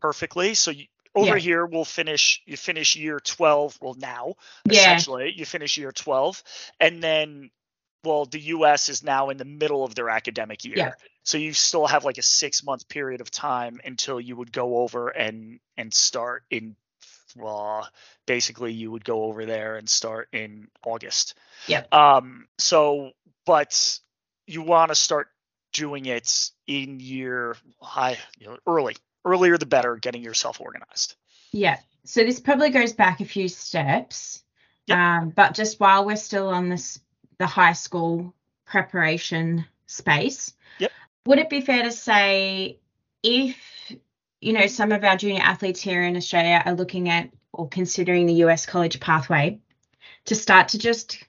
perfectly, 0.01 0.55
so 0.55 0.71
you, 0.71 0.85
over 1.15 1.37
Yeah. 1.37 1.41
here 1.41 1.65
we'll 1.65 1.85
finish. 1.85 2.41
You 2.45 2.57
finish 2.57 2.95
year 2.95 3.19
twelve. 3.19 3.77
Well, 3.81 3.95
now 3.97 4.35
Yeah. 4.65 4.81
essentially 4.81 5.33
you 5.35 5.45
finish 5.45 5.77
year 5.77 5.91
twelve, 5.91 6.43
and 6.79 7.01
then 7.01 7.49
well, 8.03 8.25
the 8.25 8.39
U.S. 8.39 8.89
is 8.89 9.03
now 9.03 9.29
in 9.29 9.37
the 9.37 9.45
middle 9.45 9.83
of 9.83 9.95
their 9.95 10.09
academic 10.09 10.63
year. 10.63 10.75
Yeah. 10.77 10.91
So 11.23 11.37
you 11.37 11.53
still 11.53 11.85
have 11.85 12.05
like 12.05 12.17
a 12.17 12.23
six 12.23 12.63
month 12.63 12.87
period 12.87 13.21
of 13.21 13.29
time 13.29 13.79
until 13.83 14.19
you 14.19 14.35
would 14.35 14.51
go 14.51 14.77
over 14.77 15.09
and 15.09 15.59
and 15.77 15.93
start 15.93 16.43
in. 16.49 16.75
Well, 17.35 17.87
basically, 18.25 18.73
you 18.73 18.91
would 18.91 19.05
go 19.05 19.25
over 19.25 19.45
there 19.45 19.75
and 19.77 19.87
start 19.87 20.29
in 20.33 20.69
August. 20.83 21.35
Yeah. 21.67 21.83
Um. 21.91 22.47
So, 22.57 23.11
but 23.45 23.99
you 24.47 24.61
want 24.61 24.89
to 24.89 24.95
start 24.95 25.27
doing 25.73 26.05
it 26.05 26.49
in 26.65 26.99
year 26.99 27.55
high, 27.81 28.17
you 28.39 28.47
know, 28.47 28.57
early. 28.65 28.95
Earlier 29.25 29.57
the 29.57 29.65
better. 29.65 29.97
Getting 29.97 30.23
yourself 30.23 30.61
organized. 30.61 31.15
Yeah. 31.51 31.77
So 32.05 32.23
this 32.23 32.39
probably 32.39 32.69
goes 32.69 32.93
back 32.93 33.19
a 33.19 33.25
few 33.25 33.49
steps. 33.49 34.41
Yep. 34.87 34.97
Um, 34.97 35.29
but 35.29 35.53
just 35.53 35.79
while 35.79 36.05
we're 36.05 36.15
still 36.15 36.47
on 36.47 36.69
this 36.69 36.99
the 37.39 37.47
high 37.47 37.73
school 37.73 38.33
preparation 38.65 39.65
space, 39.87 40.53
Yep. 40.77 40.91
would 41.25 41.39
it 41.39 41.49
be 41.49 41.61
fair 41.61 41.83
to 41.83 41.91
say 41.91 42.79
if 43.23 43.57
you 44.41 44.53
know 44.53 44.67
some 44.67 44.91
of 44.91 45.03
our 45.03 45.17
junior 45.17 45.41
athletes 45.41 45.81
here 45.81 46.03
in 46.03 46.15
Australia 46.15 46.61
are 46.65 46.73
looking 46.75 47.09
at 47.09 47.29
or 47.51 47.67
considering 47.67 48.25
the 48.27 48.35
US 48.45 48.65
college 48.65 48.99
pathway 48.99 49.59
to 50.25 50.35
start 50.35 50.69
to 50.69 50.77
just 50.77 51.23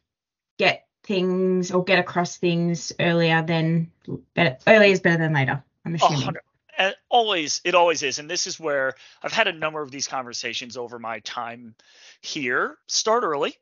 get 0.58 0.86
things 1.04 1.70
or 1.72 1.82
get 1.82 1.98
across 1.98 2.36
things 2.36 2.92
earlier 3.00 3.42
than 3.42 3.90
better 4.34 4.58
earlier 4.66 4.92
is 4.92 5.00
better 5.00 5.18
than 5.18 5.32
later, 5.32 5.62
I'm 5.84 5.94
assuming. 5.94 6.36
uh, 6.78 6.90
always 7.08 7.60
it 7.64 7.74
always 7.74 8.02
is 8.02 8.18
and 8.18 8.28
this 8.30 8.46
is 8.46 8.58
where 8.60 8.94
i've 9.22 9.32
had 9.32 9.48
a 9.48 9.52
number 9.52 9.82
of 9.82 9.90
these 9.90 10.06
conversations 10.08 10.76
over 10.76 10.98
my 10.98 11.18
time 11.20 11.74
here 12.22 12.76
start 12.86 13.22
early 13.24 13.54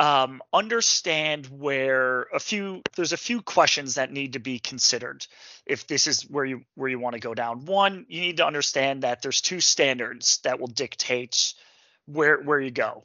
um, 0.00 0.40
understand 0.50 1.46
where 1.46 2.22
a 2.32 2.40
few 2.40 2.82
there's 2.96 3.12
a 3.12 3.18
few 3.18 3.42
questions 3.42 3.96
that 3.96 4.10
need 4.10 4.32
to 4.32 4.38
be 4.38 4.58
considered 4.58 5.26
if 5.66 5.86
this 5.86 6.06
is 6.06 6.22
where 6.22 6.46
you 6.46 6.62
where 6.74 6.88
you 6.88 6.98
want 6.98 7.14
to 7.14 7.20
go 7.20 7.34
down. 7.34 7.66
One 7.66 8.06
you 8.08 8.22
need 8.22 8.38
to 8.38 8.46
understand 8.46 9.02
that 9.02 9.20
there's 9.20 9.42
two 9.42 9.60
standards 9.60 10.40
that 10.44 10.58
will 10.58 10.68
dictate 10.68 11.52
where 12.06 12.40
where 12.40 12.58
you 12.58 12.70
go. 12.70 13.04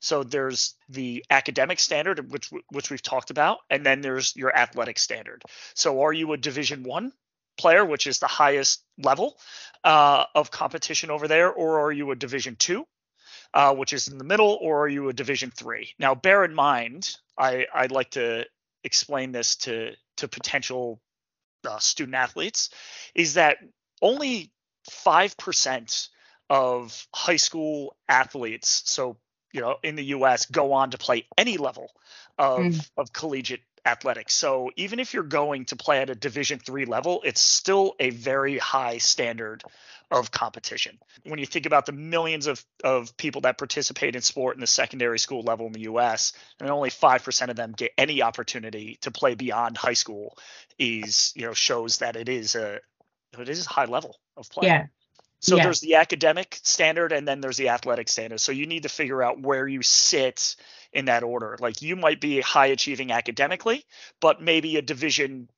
So 0.00 0.24
there's 0.24 0.74
the 0.88 1.24
academic 1.30 1.78
standard 1.78 2.32
which 2.32 2.50
which 2.70 2.90
we've 2.90 3.00
talked 3.00 3.30
about 3.30 3.58
and 3.70 3.86
then 3.86 4.00
there's 4.00 4.34
your 4.34 4.54
athletic 4.54 4.98
standard. 4.98 5.44
So 5.74 6.02
are 6.02 6.12
you 6.12 6.32
a 6.32 6.36
division 6.36 6.82
one 6.82 7.12
player, 7.56 7.84
which 7.84 8.08
is 8.08 8.18
the 8.18 8.26
highest 8.26 8.82
level 8.98 9.38
uh, 9.84 10.24
of 10.34 10.50
competition 10.50 11.10
over 11.10 11.28
there, 11.28 11.52
or 11.52 11.80
are 11.80 11.92
you 11.92 12.10
a 12.10 12.16
Division 12.16 12.56
two, 12.56 12.86
uh, 13.54 13.74
which 13.74 13.92
is 13.92 14.08
in 14.08 14.18
the 14.18 14.24
middle, 14.24 14.58
or 14.60 14.84
are 14.84 14.88
you 14.88 15.08
a 15.08 15.12
Division 15.12 15.50
three? 15.50 15.92
Now, 15.98 16.14
bear 16.14 16.44
in 16.44 16.54
mind, 16.54 17.16
I, 17.36 17.66
I'd 17.74 17.92
like 17.92 18.10
to 18.12 18.46
explain 18.84 19.32
this 19.32 19.56
to 19.56 19.92
to 20.16 20.28
potential 20.28 21.00
uh, 21.66 21.78
student 21.78 22.14
athletes, 22.14 22.70
is 23.14 23.34
that 23.34 23.58
only 24.00 24.52
five 24.90 25.36
percent 25.36 26.08
of 26.50 27.06
high 27.14 27.36
school 27.36 27.96
athletes, 28.08 28.82
so 28.86 29.16
you 29.52 29.60
know, 29.60 29.76
in 29.82 29.96
the 29.96 30.04
U.S., 30.04 30.46
go 30.46 30.72
on 30.72 30.90
to 30.90 30.98
play 30.98 31.26
any 31.36 31.58
level 31.58 31.92
of 32.38 32.56
Mm. 32.58 32.90
of 32.96 33.12
collegiate 33.12 33.60
athletics. 33.84 34.34
So 34.34 34.70
even 34.76 34.98
if 35.00 35.14
you're 35.14 35.22
going 35.24 35.66
to 35.66 35.76
play 35.76 36.00
at 36.00 36.10
a 36.10 36.14
Division 36.14 36.58
three 36.58 36.84
level, 36.84 37.22
it's 37.24 37.40
still 37.40 37.94
a 38.00 38.10
very 38.10 38.58
high 38.58 38.98
standard 38.98 39.64
of 40.10 40.30
competition. 40.30 40.98
When 41.24 41.38
you 41.38 41.46
think 41.46 41.66
about 41.66 41.86
the 41.86 41.92
millions 41.92 42.46
of, 42.46 42.64
of 42.84 43.16
people 43.16 43.42
that 43.42 43.58
participate 43.58 44.14
in 44.14 44.22
sport 44.22 44.56
in 44.56 44.60
the 44.60 44.66
secondary 44.66 45.18
school 45.18 45.42
level 45.42 45.66
in 45.66 45.72
the 45.72 45.82
US, 45.82 46.32
and 46.60 46.70
only 46.70 46.90
five 46.90 47.24
percent 47.24 47.50
of 47.50 47.56
them 47.56 47.72
get 47.72 47.92
any 47.98 48.22
opportunity 48.22 48.98
to 49.02 49.10
play 49.10 49.34
beyond 49.34 49.76
high 49.78 49.94
school 49.94 50.36
is, 50.78 51.32
you 51.34 51.46
know, 51.46 51.54
shows 51.54 51.98
that 51.98 52.16
it 52.16 52.28
is 52.28 52.54
a 52.54 52.80
it 53.38 53.48
is 53.48 53.66
a 53.66 53.70
high 53.70 53.86
level 53.86 54.18
of 54.36 54.48
play. 54.50 54.66
Yeah. 54.66 54.86
So 55.40 55.56
Yeah. 55.56 55.64
there's 55.64 55.80
the 55.80 55.96
academic 55.96 56.60
standard 56.62 57.12
and 57.12 57.26
then 57.26 57.40
there's 57.40 57.56
the 57.56 57.70
athletic 57.70 58.08
standard. 58.08 58.40
So 58.40 58.52
you 58.52 58.66
need 58.66 58.84
to 58.84 58.88
figure 58.88 59.22
out 59.22 59.40
where 59.40 59.66
you 59.66 59.82
sit 59.82 60.56
in 60.92 61.06
that 61.06 61.22
order. 61.22 61.56
Like 61.60 61.82
you 61.82 61.96
might 61.96 62.20
be 62.20 62.40
high 62.40 62.66
achieving 62.66 63.12
academically, 63.12 63.84
but 64.20 64.42
maybe 64.42 64.76
a 64.76 64.82
division 64.82 65.48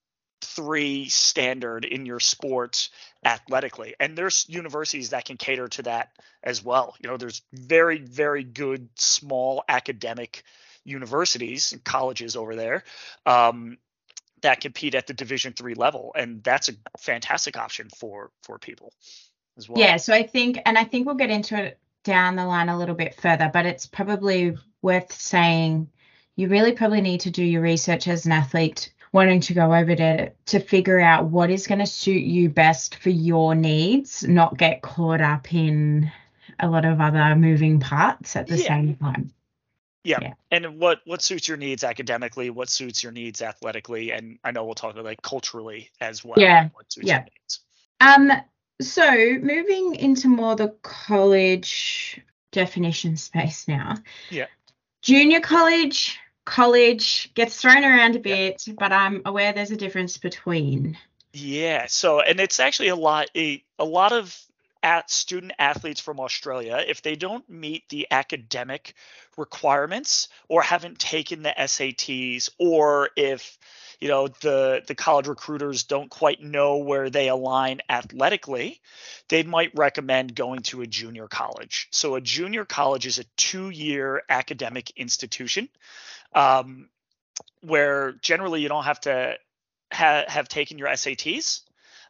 three 0.45 1.09
standard 1.09 1.85
in 1.85 2.07
your 2.07 2.21
sport 2.21 2.91
athletically. 3.25 3.95
And 3.99 4.17
there's 4.17 4.47
universities 4.49 5.11
that 5.11 5.25
can 5.25 5.37
cater 5.37 5.69
to 5.69 5.83
that 5.83 6.11
as 6.43 6.63
well. 6.63 6.95
You 7.01 7.09
know, 7.09 7.17
there's 7.17 7.43
very, 7.53 7.99
very 7.99 8.45
good 8.45 8.89
small 8.97 9.65
academic 9.69 10.45
universities 10.85 11.73
and 11.73 11.83
colleges 11.83 12.37
over 12.37 12.55
there. 12.55 12.85
Um, 13.27 13.79
that 14.43 14.61
compete 14.61 14.95
at 14.95 15.07
the 15.07 15.15
division 15.15 15.55
three 15.55 15.73
level 15.73 16.13
and 16.15 16.45
that's 16.45 16.69
a 16.69 16.75
fantastic 16.99 17.57
option 17.57 17.89
for 17.97 18.31
for 18.43 18.59
people 18.59 18.93
as 19.57 19.67
well 19.67 19.81
Yeah, 19.81 19.97
so 19.97 20.13
I 20.13 20.23
think, 20.23 20.59
and 20.67 20.77
I 20.77 20.85
think 20.85 21.07
we'll 21.07 21.15
get 21.15 21.31
into 21.31 21.57
it 21.57 21.79
down 22.05 22.37
the 22.37 22.47
line 22.47 22.69
a 22.69 22.79
little 22.79 22.95
bit 22.95 23.15
further, 23.15 23.51
but 23.53 23.67
it's 23.67 23.87
probably 23.87 24.57
worth 24.83 25.13
saying 25.13 25.91
you 26.37 26.49
really 26.49 26.73
probably 26.73 27.01
need 27.01 27.21
to 27.21 27.31
do 27.31 27.43
your 27.45 27.63
research 27.63 28.07
as 28.09 28.27
an 28.27 28.33
athlete 28.33 28.93
wanting 29.13 29.41
to 29.41 29.55
go 29.55 29.73
over 29.73 29.95
there 29.95 30.33
to 30.47 30.59
figure 30.59 30.99
out 31.01 31.27
what 31.27 31.49
is 31.49 31.67
going 31.69 31.79
to 31.79 31.87
suit 31.87 32.23
you 32.25 32.49
best 32.49 32.97
for 32.97 33.11
your 33.11 33.55
needs, 33.55 34.25
not 34.25 34.59
get 34.59 34.83
caught 34.83 35.21
up 35.21 35.55
in 35.55 36.11
a 36.59 36.69
lot 36.69 36.85
of 36.85 37.01
other 37.01 37.35
moving 37.37 37.79
parts 37.79 38.35
at 38.37 38.47
the 38.49 38.57
Yeah. 38.57 38.69
same 38.69 38.97
time. 38.97 39.33
Yeah. 40.03 40.19
Yeah. 40.21 40.35
And 40.51 40.79
what 40.79 41.01
what 41.07 41.23
suits 41.23 41.49
your 41.49 41.57
needs 41.57 41.83
academically, 41.85 42.51
what 42.51 42.69
suits 42.69 43.03
your 43.03 43.13
needs 43.13 43.41
athletically, 43.41 44.11
and 44.11 44.39
I 44.45 44.51
know 44.51 44.65
we'll 44.65 44.75
talk 44.75 44.93
about 44.93 45.05
like 45.05 45.23
culturally 45.23 45.91
as 46.01 46.25
well. 46.25 46.35
Yeah. 46.39 46.69
What 46.75 46.93
suits 46.93 47.07
Yeah. 47.07 47.19
your 47.19 47.25
needs. 47.25 47.61
Um, 48.01 48.33
so 48.81 49.39
moving 49.41 49.95
into 49.95 50.29
more 50.29 50.57
the 50.57 50.75
college 50.83 52.21
definition 52.53 53.17
space 53.17 53.69
now. 53.69 53.97
Yeah. 54.31 54.47
Junior 55.03 55.41
college, 55.41 56.19
college 56.45 57.33
gets 57.35 57.61
thrown 57.61 57.85
around 57.85 58.17
a 58.17 58.21
bit, 58.21 58.63
but 58.79 58.93
I'm 58.93 59.23
aware 59.25 59.53
there's 59.53 59.71
a 59.71 59.77
difference 59.77 60.19
between. 60.19 60.97
Yeah. 61.33 61.87
So 61.89 62.21
and 62.21 62.41
it's 62.41 62.61
actually 62.61 62.89
a 62.89 62.97
lot 62.97 63.31
a, 63.37 63.63
a 63.79 63.85
lot 63.85 64.13
of 64.13 64.39
at 64.85 65.11
student 65.11 65.55
athletes 65.59 66.01
from 66.01 66.21
Australia, 66.21 66.85
if 66.87 67.01
they 67.01 67.17
don't 67.17 67.49
meet 67.49 67.89
the 67.89 68.07
academic 68.11 68.95
requirements 69.39 70.29
or 70.47 70.61
haven't 70.61 70.99
taken 70.99 71.43
the 71.43 71.55
SATs, 71.59 72.51
or 72.59 73.09
if 73.17 73.59
you 74.05 74.11
know 74.11 74.29
the 74.43 74.83
the 74.87 74.95
college 74.95 75.29
recruiters 75.29 75.85
don't 75.85 76.11
quite 76.11 76.43
know 76.43 76.77
where 76.77 77.09
they 77.09 77.29
align 77.29 77.81
athletically, 77.89 78.83
they 79.31 79.43
might 79.43 79.71
recommend 79.75 80.35
going 80.35 80.61
to 80.61 80.83
a 80.83 80.87
junior 80.87 81.27
college. 81.27 81.89
So 81.91 82.15
a 82.15 82.21
junior 82.21 82.67
college 82.67 83.07
is 83.07 83.19
a 83.19 83.25
two-year 83.39 84.23
academic 84.29 84.91
institution 84.95 85.71
um, 86.35 86.91
where 87.63 88.13
generally 88.21 88.61
you 88.61 88.69
don't 88.69 88.85
have 88.85 89.01
to 89.01 89.37
ha- 89.91 90.27
have 90.29 90.49
taken 90.49 90.77
your 90.77 90.89
SATs, 90.89 91.63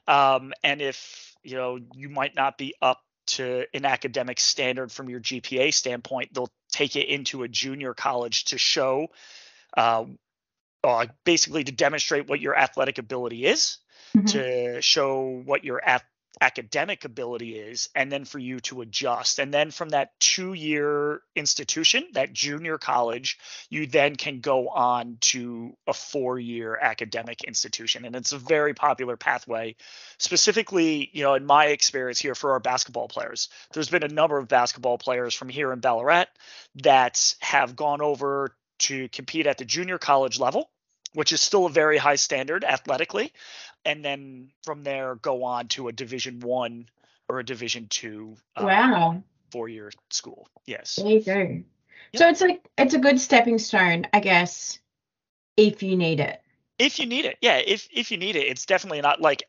um, 0.09 0.53
and 0.65 0.83
if 0.83 1.37
you 1.45 1.55
know 1.55 1.79
you 1.95 2.09
might 2.09 2.35
not 2.35 2.59
be 2.59 2.75
up 2.83 3.05
to 3.27 3.67
an 3.73 3.85
academic 3.85 4.41
standard 4.41 4.91
from 4.91 5.09
your 5.09 5.21
GPA 5.21 5.73
standpoint, 5.73 6.35
they'll 6.35 6.51
take 6.73 6.97
it 6.97 7.07
into 7.07 7.45
a 7.45 7.49
junior 7.49 7.95
college 7.95 8.47
to 8.47 8.59
show, 8.59 9.07
uh, 9.77 10.07
uh, 10.85 11.07
basically 11.25 11.65
to 11.65 11.73
demonstrate 11.73 12.29
what 12.29 12.41
your 12.41 12.57
athletic 12.57 12.99
ability 12.99 13.47
is, 13.47 13.79
Mhm. 14.15 14.31
to 14.33 14.83
show 14.83 15.43
what 15.45 15.65
your 15.65 15.83
ath- 15.85 16.05
academic 16.41 17.05
ability 17.05 17.57
is, 17.57 17.89
and 17.95 18.11
then 18.11 18.25
for 18.25 18.39
you 18.41 18.59
to 18.59 18.81
adjust. 18.81 19.39
And 19.39 19.55
then 19.55 19.71
from 19.71 19.91
that 19.91 20.19
two 20.19 20.53
year 20.53 21.23
institution, 21.37 22.09
that 22.13 22.33
junior 22.33 22.77
college, 22.77 23.39
you 23.71 23.87
then 23.87 24.17
can 24.17 24.41
go 24.41 24.69
on 24.69 25.19
to 25.21 25.77
a 25.87 25.95
four 25.95 26.39
year 26.39 26.77
academic 26.77 27.45
institution. 27.45 28.05
And 28.05 28.17
it's 28.17 28.33
a 28.33 28.39
very 28.39 28.75
popular 28.75 29.17
pathway, 29.17 29.77
specifically, 30.19 31.09
you 31.13 31.23
know, 31.23 31.35
in 31.35 31.47
my 31.47 31.67
experience 31.67 32.19
here 32.19 32.35
for 32.35 32.53
our 32.53 32.61
basketball 32.61 33.09
players. 33.09 33.49
There's 33.73 33.91
been 33.91 34.03
a 34.05 34.09
number 34.09 34.37
of 34.37 34.49
basketball 34.49 34.99
players 34.99 35.35
from 35.35 35.49
here 35.49 35.73
in 35.73 35.81
Ballarat 35.81 36.27
that 36.83 37.35
have 37.41 37.77
gone 37.77 38.03
over 38.03 38.57
to 38.81 39.09
compete 39.11 39.47
at 39.47 39.59
the 39.59 39.65
junior 39.65 39.99
college 39.99 40.41
level, 40.41 40.69
which 41.15 41.33
is 41.33 41.41
still 41.41 41.67
a 41.67 41.71
very 41.71 41.97
high 41.97 42.17
standard 42.17 42.65
athletically, 42.65 43.33
and 43.85 44.05
then 44.05 44.51
from 44.65 44.83
there 44.83 45.15
go 45.17 45.45
on 45.45 45.69
to 45.69 45.89
a 45.89 45.93
Division 45.93 46.41
One 46.41 46.87
or 47.29 47.39
a 47.39 47.45
Division 47.45 47.87
two. 47.89 48.37
uh, 48.57 48.65
Wow. 48.65 49.23
Four-year 49.51 49.93
school. 50.11 50.49
Yes. 50.67 50.97
There 50.97 51.09
you 51.09 51.21
go. 51.21 51.63
So 52.17 52.29
it's 52.29 52.41
like 52.41 52.69
it's 52.77 52.95
a 52.95 52.99
good 52.99 53.21
stepping 53.21 53.59
stone, 53.59 54.07
I 54.13 54.21
guess, 54.21 54.79
if 55.57 55.83
you 55.83 55.97
need 55.97 56.21
it. 56.21 56.41
If 56.79 56.99
you 56.99 57.07
need 57.07 57.25
it, 57.25 57.39
yeah. 57.41 57.57
If 57.57 57.89
if 57.93 58.11
you 58.11 58.19
need 58.19 58.37
it, 58.37 58.47
it's 58.47 58.67
definitely 58.67 59.01
not 59.01 59.21
like 59.21 59.45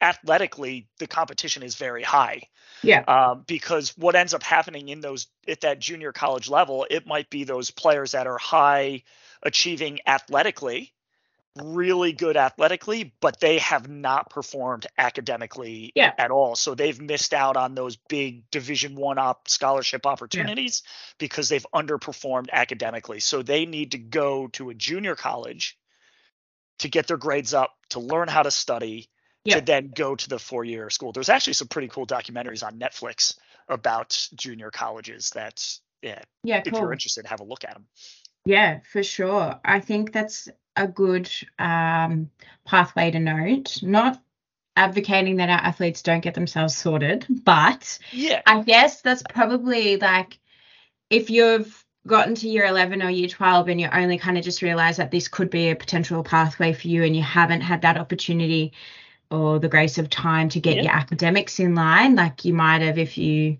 athletically 0.00 0.88
the 0.98 1.06
competition 1.06 1.62
is 1.62 1.74
very 1.74 2.02
high. 2.02 2.42
Yeah. 2.82 3.04
um, 3.08 3.44
because 3.46 3.96
what 3.96 4.14
ends 4.14 4.34
up 4.34 4.42
happening 4.42 4.90
in 4.90 5.00
those 5.00 5.26
at 5.48 5.62
that 5.62 5.78
junior 5.78 6.12
college 6.12 6.48
level, 6.48 6.86
it 6.90 7.06
might 7.06 7.30
be 7.30 7.44
those 7.44 7.70
players 7.70 8.12
that 8.12 8.26
are 8.26 8.36
high 8.38 9.02
achieving 9.42 10.00
athletically, 10.06 10.92
really 11.56 12.12
good 12.12 12.36
athletically, 12.36 13.14
but 13.20 13.40
they 13.40 13.58
have 13.58 13.88
not 13.88 14.30
performed 14.30 14.86
academically 14.98 15.92
Yeah. 15.94 16.12
at 16.18 16.30
all. 16.30 16.56
So 16.56 16.74
they've 16.74 17.00
missed 17.00 17.32
out 17.34 17.56
on 17.56 17.74
those 17.74 17.96
big 17.96 18.50
Division 18.50 18.94
One 18.94 19.18
op 19.18 19.48
scholarship 19.48 20.06
opportunities 20.06 20.82
because 21.18 21.48
they've 21.48 21.66
underperformed 21.74 22.50
academically. 22.52 23.20
So 23.20 23.42
they 23.42 23.66
need 23.66 23.92
to 23.92 23.98
go 23.98 24.48
to 24.48 24.70
a 24.70 24.74
junior 24.74 25.16
college 25.16 25.78
to 26.78 26.88
get 26.88 27.06
their 27.06 27.16
grades 27.16 27.54
up, 27.54 27.74
to 27.90 28.00
learn 28.00 28.28
how 28.28 28.42
to 28.42 28.50
study, 28.50 29.08
Yeah. 29.44 29.56
to 29.56 29.60
then 29.64 29.92
go 29.94 30.14
to 30.14 30.28
the 30.28 30.38
four 30.38 30.64
year 30.64 30.90
school. 30.90 31.12
There's 31.12 31.28
actually 31.28 31.54
some 31.54 31.68
pretty 31.68 31.88
cool 31.88 32.06
documentaries 32.06 32.66
on 32.66 32.78
Netflix 32.78 33.38
about 33.68 34.28
junior 34.34 34.70
colleges 34.70 35.30
that 35.30 35.64
yeah, 36.02 36.22
Yeah, 36.44 36.62
if 36.64 36.72
cool. 36.72 36.80
you're 36.82 36.92
interested, 36.92 37.26
have 37.26 37.40
a 37.40 37.44
look 37.44 37.64
at 37.64 37.72
them. 37.72 37.86
Yeah, 38.44 38.80
for 38.92 39.02
sure. 39.02 39.58
I 39.64 39.80
think 39.80 40.12
that's 40.12 40.48
a 40.76 40.86
good 40.86 41.30
um, 41.58 42.30
pathway 42.64 43.10
to 43.10 43.18
note. 43.18 43.82
Not 43.82 44.20
advocating 44.76 45.36
that 45.36 45.48
our 45.48 45.58
athletes 45.58 46.02
don't 46.02 46.20
get 46.20 46.34
themselves 46.34 46.76
sorted, 46.76 47.26
but 47.44 47.98
Yeah. 48.12 48.42
I 48.46 48.62
guess 48.62 49.00
that's 49.00 49.22
probably 49.32 49.96
like 49.96 50.38
if 51.10 51.30
you've 51.30 51.84
gotten 52.06 52.34
to 52.36 52.48
year 52.48 52.66
11 52.66 53.02
or 53.02 53.10
year 53.10 53.28
12 53.28 53.68
and 53.68 53.80
you 53.80 53.88
only 53.92 54.18
kind 54.18 54.38
of 54.38 54.44
just 54.44 54.62
realize 54.62 54.96
that 54.98 55.10
this 55.10 55.28
could 55.28 55.50
be 55.50 55.70
a 55.70 55.76
potential 55.76 56.22
pathway 56.22 56.72
for 56.72 56.86
you 56.88 57.02
and 57.02 57.16
you 57.16 57.22
haven't 57.22 57.62
had 57.62 57.82
that 57.82 57.96
opportunity 57.98 58.72
or 59.30 59.58
the 59.58 59.68
grace 59.68 59.98
of 59.98 60.08
time 60.08 60.48
to 60.50 60.60
get 60.60 60.76
Yeah. 60.76 60.82
your 60.84 60.92
academics 60.92 61.58
in 61.58 61.74
line 61.74 62.14
like 62.14 62.44
you 62.44 62.54
might 62.54 62.82
have 62.82 62.98
if 62.98 63.18
you 63.18 63.56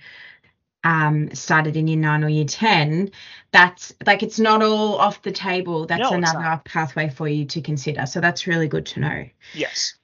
um 0.87 1.35
started 1.35 1.77
in 1.77 1.89
year 1.89 1.99
9 1.99 2.25
or 2.25 2.29
year 2.29 2.45
10 2.45 3.11
that's 3.51 3.93
like 4.07 4.23
it's 4.23 4.39
not 4.39 4.63
all 4.63 4.97
off 4.97 5.21
the 5.23 5.33
table 5.33 5.87
that's 5.87 6.01
No, 6.01 6.13
another 6.13 6.41
not. 6.41 6.65
pathway 6.65 7.09
for 7.09 7.27
you 7.29 7.45
to 7.47 7.61
consider 7.61 8.07
so 8.07 8.21
that's 8.21 8.47
really 8.47 8.69
good 8.69 8.87
to 8.87 9.01
know 9.01 9.25
Yes. 9.55 9.95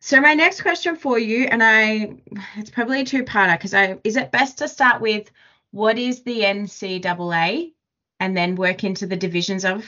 So 0.00 0.20
my 0.20 0.34
next 0.34 0.60
question 0.60 0.96
for 0.96 1.18
you, 1.18 1.44
and 1.44 1.62
I, 1.62 2.18
it's 2.56 2.68
probably 2.68 3.00
a 3.00 3.04
two-parter 3.06 3.56
because 3.56 3.72
I, 3.72 3.96
is 4.04 4.16
it 4.16 4.30
best 4.30 4.58
to 4.58 4.68
start 4.68 5.00
with 5.00 5.30
what 5.70 5.98
is 5.98 6.22
the 6.24 6.40
NCAA, 6.42 7.72
and 8.20 8.36
then 8.36 8.54
work 8.54 8.84
into 8.84 9.06
the 9.06 9.16
divisions 9.16 9.64
of 9.64 9.82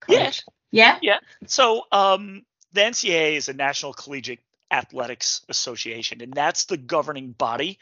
college? 0.00 0.44
Yeah. 0.70 0.98
Yeah. 1.00 1.18
So 1.46 1.84
um, 1.92 2.42
the 2.74 2.82
NCAA 2.82 3.36
is 3.36 3.48
a 3.48 3.54
National 3.54 3.94
Collegiate 3.94 4.40
Athletics 4.70 5.42
Association, 5.48 6.20
and 6.20 6.32
that's 6.32 6.64
the 6.64 6.76
governing 6.76 7.32
body 7.32 7.78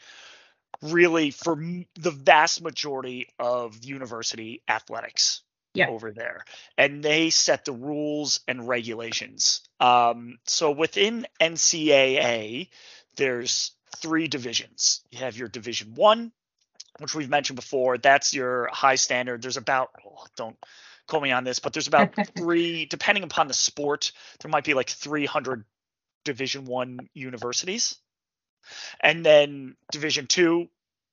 really 0.81 1.31
for 1.31 1.55
the 1.95 2.11
vast 2.11 2.61
majority 2.61 3.27
of 3.39 3.83
university 3.83 4.61
athletics 4.67 5.41
Yeah. 5.73 5.89
over 5.89 6.11
there. 6.11 6.43
And 6.77 7.03
they 7.03 7.29
set 7.29 7.65
the 7.65 7.71
rules 7.71 8.41
and 8.47 8.67
regulations. 8.67 9.61
Um, 9.79 10.39
so 10.45 10.71
within 10.71 11.25
NCAA, 11.39 12.69
there's 13.15 13.71
three 13.97 14.27
divisions. 14.27 15.01
You 15.11 15.19
have 15.19 15.37
your 15.37 15.47
Division 15.47 15.95
One, 15.95 16.31
which 16.99 17.15
we've 17.15 17.29
mentioned 17.29 17.55
before. 17.55 17.97
That's 17.97 18.33
your 18.33 18.69
high 18.71 18.95
standard. 18.95 19.41
There's 19.41 19.57
about, 19.57 19.89
oh, 20.05 20.25
don't 20.35 20.57
call 21.07 21.21
me 21.21 21.31
on 21.31 21.43
this, 21.43 21.59
but 21.59 21.73
there's 21.73 21.87
about 21.87 22.13
three, 22.37 22.85
depending 22.85 23.23
upon 23.23 23.47
the 23.47 23.53
sport, 23.53 24.11
there 24.41 24.51
might 24.51 24.65
be 24.65 24.73
like 24.73 24.89
300 24.89 25.63
Division 26.27 26.65
One 26.65 27.09
universities, 27.13 27.95
and 28.99 29.25
then 29.25 29.75
Division 29.91 30.27
Two, 30.27 30.67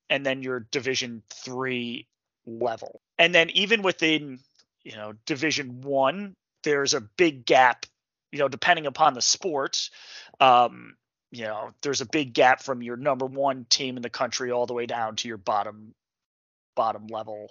and 0.09 0.25
then 0.25 0.43
your 0.43 0.59
Division 0.71 1.23
Three 1.29 2.07
level, 2.45 3.01
and 3.17 3.33
then 3.33 3.49
even 3.51 3.81
within 3.81 4.39
you 4.83 4.95
know 4.95 5.13
Division 5.25 5.81
One, 5.81 6.35
there's 6.63 6.93
a 6.93 7.01
big 7.01 7.45
gap. 7.45 7.85
You 8.31 8.39
know, 8.39 8.49
depending 8.49 8.85
upon 8.85 9.13
the 9.13 9.21
sport, 9.21 9.89
um, 10.41 10.95
you 11.31 11.43
know, 11.43 11.71
there's 11.81 12.01
a 12.01 12.05
big 12.05 12.33
gap 12.33 12.61
from 12.61 12.83
your 12.83 12.97
number 12.97 13.25
one 13.25 13.65
team 13.69 13.95
in 13.95 14.01
the 14.01 14.09
country 14.09 14.51
all 14.51 14.65
the 14.65 14.73
way 14.73 14.85
down 14.85 15.15
to 15.17 15.29
your 15.29 15.37
bottom 15.37 15.93
bottom 16.75 17.07
level 17.07 17.49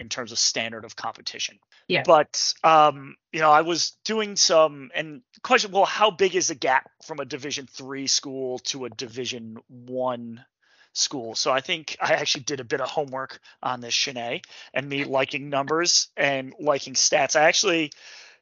in 0.00 0.08
terms 0.08 0.32
of 0.32 0.38
standard 0.38 0.84
of 0.84 0.96
competition. 0.96 1.58
Yeah. 1.86 2.02
But 2.04 2.54
um, 2.62 3.16
you 3.32 3.40
know, 3.40 3.50
I 3.50 3.62
was 3.62 3.96
doing 4.04 4.36
some 4.36 4.90
and 4.94 5.22
question, 5.42 5.72
well, 5.72 5.84
how 5.84 6.10
big 6.10 6.34
is 6.34 6.48
the 6.48 6.54
gap 6.54 6.90
from 7.04 7.18
a 7.18 7.24
division 7.24 7.66
three 7.66 8.06
school 8.06 8.58
to 8.60 8.84
a 8.84 8.90
division 8.90 9.58
one 9.68 10.44
school? 10.92 11.34
So 11.34 11.50
I 11.50 11.60
think 11.60 11.96
I 12.00 12.14
actually 12.14 12.44
did 12.44 12.60
a 12.60 12.64
bit 12.64 12.80
of 12.80 12.88
homework 12.88 13.40
on 13.62 13.80
this 13.80 13.94
Shanae 13.94 14.42
and 14.74 14.88
me 14.88 15.04
liking 15.04 15.50
numbers 15.50 16.08
and 16.16 16.54
liking 16.60 16.94
stats. 16.94 17.36
I 17.36 17.44
actually 17.44 17.92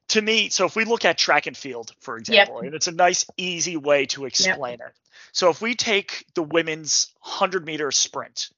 to 0.09 0.23
me, 0.23 0.51
so 0.51 0.67
if 0.67 0.77
we 0.77 0.85
look 0.85 1.05
at 1.05 1.19
track 1.19 1.47
and 1.47 1.57
field, 1.57 1.93
for 2.01 2.17
example, 2.17 2.61
and 2.61 2.75
it's 2.75 2.87
a 2.87 2.93
nice, 2.93 3.27
easy 3.37 3.77
way 3.77 4.07
to 4.07 4.25
explain 4.25 4.75
it. 4.75 4.93
So 5.33 5.51
if 5.51 5.61
we 5.61 5.75
take 5.75 6.25
the 6.35 6.43
women's 6.43 7.13
100 7.23 7.67
meter 7.67 7.91
sprint, 7.91 8.51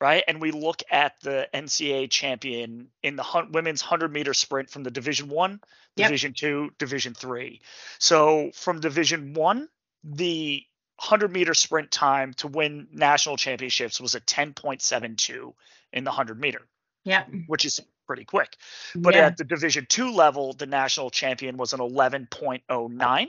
right, 0.00 0.24
and 0.26 0.40
we 0.40 0.50
look 0.50 0.82
at 0.90 1.20
the 1.20 1.48
NCAA 1.54 2.10
champion 2.10 2.88
in 3.02 3.16
the 3.16 3.22
hun- 3.22 3.52
women's 3.52 3.82
100 3.82 4.12
meter 4.12 4.34
sprint 4.34 4.70
from 4.70 4.82
the 4.82 4.90
Division 4.90 5.28
One, 5.28 5.60
Yep. 5.96 6.08
Division 6.08 6.34
Two, 6.34 6.70
Division 6.78 7.14
Three. 7.14 7.60
So 7.98 8.50
from 8.54 8.80
Division 8.80 9.34
One, 9.34 9.68
the 10.04 10.64
100 10.96 11.32
meter 11.32 11.54
sprint 11.54 11.90
time 11.90 12.34
to 12.34 12.48
win 12.48 12.88
national 12.92 13.36
championships 13.36 14.00
was 14.00 14.14
a 14.14 14.20
10.72 14.20 15.54
in 15.92 16.04
the 16.04 16.10
100 16.10 16.38
meter, 16.40 16.62
Yeah. 17.04 17.24
which 17.46 17.64
is 17.64 17.80
pretty 18.06 18.24
quick. 18.24 18.56
But 18.94 19.14
yeah. 19.14 19.26
at 19.26 19.36
the 19.36 19.44
Division 19.44 19.86
two 19.88 20.10
level, 20.12 20.52
the 20.52 20.66
national 20.66 21.10
champion 21.10 21.56
was 21.56 21.72
an 21.72 21.80
11.09. 21.80 23.28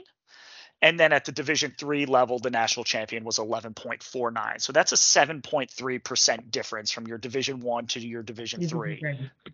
And 0.82 0.98
then 0.98 1.12
at 1.12 1.24
the 1.24 1.32
Division 1.32 1.72
three 1.78 2.06
level, 2.06 2.40
the 2.40 2.50
national 2.50 2.82
champion 2.82 3.22
was 3.22 3.38
11.49. 3.38 4.60
So 4.60 4.72
that's 4.72 4.90
a 4.90 4.96
7.3% 4.96 6.50
difference 6.50 6.90
from 6.90 7.06
your 7.06 7.18
Division 7.18 7.60
one 7.60 7.86
to 7.86 8.00
your 8.00 8.24
Division 8.24 8.66
three. 8.66 9.00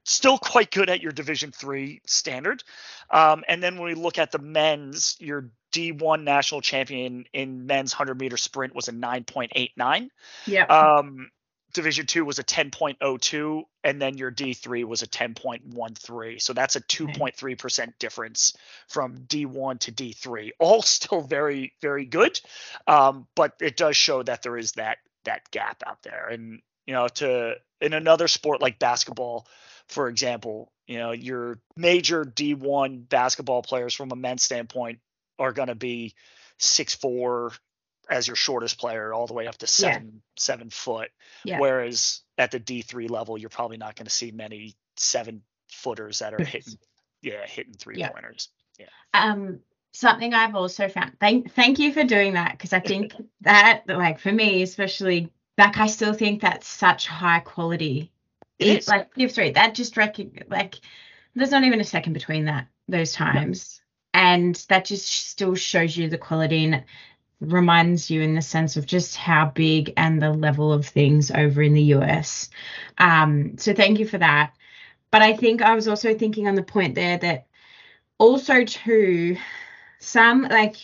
Still 0.04 0.38
quite 0.38 0.70
good 0.70 0.88
at 0.88 1.02
your 1.02 1.12
Division 1.12 1.52
three 1.52 2.00
standard. 2.06 2.64
Um, 3.10 3.44
and 3.46 3.62
then 3.62 3.76
when 3.76 3.88
we 3.88 3.94
look 3.94 4.18
at 4.18 4.32
the 4.32 4.38
men's, 4.38 5.16
your 5.20 5.50
D1 5.72 6.22
national 6.22 6.62
champion 6.62 7.26
in 7.34 7.66
men's 7.66 7.92
100 7.92 8.18
meter 8.18 8.38
sprint 8.38 8.74
was 8.74 8.88
a 8.88 8.92
9.89. 8.92 10.08
yeah 10.46 10.64
Um, 10.64 11.30
Division 11.74 12.06
two 12.06 12.24
was 12.24 12.38
a 12.38 12.44
10.02, 12.44 13.62
and 13.84 14.00
then 14.00 14.16
your 14.16 14.32
D3 14.32 14.84
was 14.84 15.02
a 15.02 15.06
10.13. 15.06 16.40
So 16.40 16.52
that's 16.52 16.76
a 16.76 16.80
2.3% 16.80 17.92
difference 17.98 18.56
from 18.88 19.18
D1 19.18 19.80
to 19.80 19.92
D3. 19.92 20.50
All 20.58 20.82
still 20.82 21.20
very, 21.20 21.74
very 21.82 22.06
good, 22.06 22.40
um, 22.86 23.26
but 23.34 23.54
it 23.60 23.76
does 23.76 23.96
show 23.96 24.22
that 24.22 24.42
there 24.42 24.56
is 24.56 24.72
that 24.72 24.98
that 25.24 25.50
gap 25.50 25.82
out 25.86 26.02
there. 26.02 26.28
And 26.28 26.62
you 26.86 26.94
know, 26.94 27.06
to 27.06 27.56
in 27.80 27.92
another 27.92 28.28
sport 28.28 28.62
like 28.62 28.78
basketball, 28.78 29.46
for 29.88 30.08
example, 30.08 30.72
you 30.86 30.98
know, 30.98 31.12
your 31.12 31.60
major 31.76 32.24
D1 32.24 33.08
basketball 33.08 33.62
players 33.62 33.94
from 33.94 34.10
a 34.10 34.16
men's 34.16 34.42
standpoint 34.42 35.00
are 35.38 35.52
going 35.52 35.68
to 35.68 35.74
be 35.74 36.14
six 36.58 36.94
four 36.94 37.52
as 38.10 38.26
your 38.26 38.36
shortest 38.36 38.78
player 38.78 39.12
all 39.12 39.26
the 39.26 39.34
way 39.34 39.46
up 39.46 39.56
to 39.58 39.66
Yeah. 39.66 39.92
seven 39.92 40.22
seven 40.36 40.70
foot 40.70 41.10
Yeah. 41.44 41.58
whereas 41.58 42.20
at 42.38 42.50
the 42.50 42.60
d3 42.60 43.08
level 43.10 43.36
you're 43.38 43.48
probably 43.50 43.76
not 43.76 43.96
going 43.96 44.06
to 44.06 44.12
see 44.12 44.30
many 44.30 44.76
seven 44.96 45.42
footers 45.70 46.20
that 46.20 46.34
are 46.34 46.44
hitting 46.44 46.78
yeah 47.22 47.44
hitting 47.46 47.74
three 47.74 47.96
Yeah. 47.98 48.08
pointers 48.10 48.48
um 49.14 49.60
something 49.92 50.34
i've 50.34 50.54
also 50.54 50.88
found 50.88 51.12
thank 51.18 51.52
thank 51.54 51.78
you 51.78 51.92
for 51.92 52.04
doing 52.04 52.34
that 52.34 52.52
because 52.52 52.72
i 52.72 52.78
think 52.80 53.14
that 53.40 53.82
like 53.86 54.18
for 54.20 54.30
me 54.30 54.62
especially 54.62 55.32
like 55.56 55.76
i 55.78 55.86
still 55.86 56.12
think 56.12 56.40
that's 56.42 56.68
such 56.68 57.06
high 57.06 57.40
quality 57.40 58.12
It 58.58 58.68
It's 58.68 58.84
is. 58.84 58.88
like 58.88 59.14
div 59.14 59.32
three 59.32 59.50
that 59.52 59.74
just 59.74 59.96
rec- 59.96 60.16
like 60.48 60.76
there's 61.34 61.50
not 61.50 61.64
even 61.64 61.80
a 61.80 61.84
second 61.84 62.12
between 62.12 62.44
that 62.46 62.68
those 62.86 63.12
times 63.12 63.80
and 64.14 64.54
that 64.68 64.84
just 64.84 65.06
still 65.06 65.54
shows 65.54 65.96
you 65.96 66.08
the 66.08 66.18
quality 66.18 66.64
and 66.64 66.84
reminds 67.40 68.10
you 68.10 68.20
in 68.20 68.34
the 68.34 68.42
sense 68.42 68.76
of 68.76 68.86
just 68.86 69.16
how 69.16 69.46
big 69.46 69.92
and 69.96 70.20
the 70.20 70.30
level 70.30 70.72
of 70.72 70.86
things 70.86 71.30
over 71.30 71.62
in 71.62 71.74
the 71.74 71.82
us 71.82 72.50
um 72.98 73.56
so 73.58 73.72
thank 73.72 73.98
you 73.98 74.06
for 74.06 74.18
that 74.18 74.52
but 75.10 75.22
i 75.22 75.32
think 75.34 75.62
i 75.62 75.74
was 75.74 75.86
also 75.86 76.14
thinking 76.14 76.48
on 76.48 76.56
the 76.56 76.62
point 76.62 76.94
there 76.94 77.16
that 77.18 77.46
also 78.18 78.64
too 78.64 79.36
some 80.00 80.42
like 80.42 80.76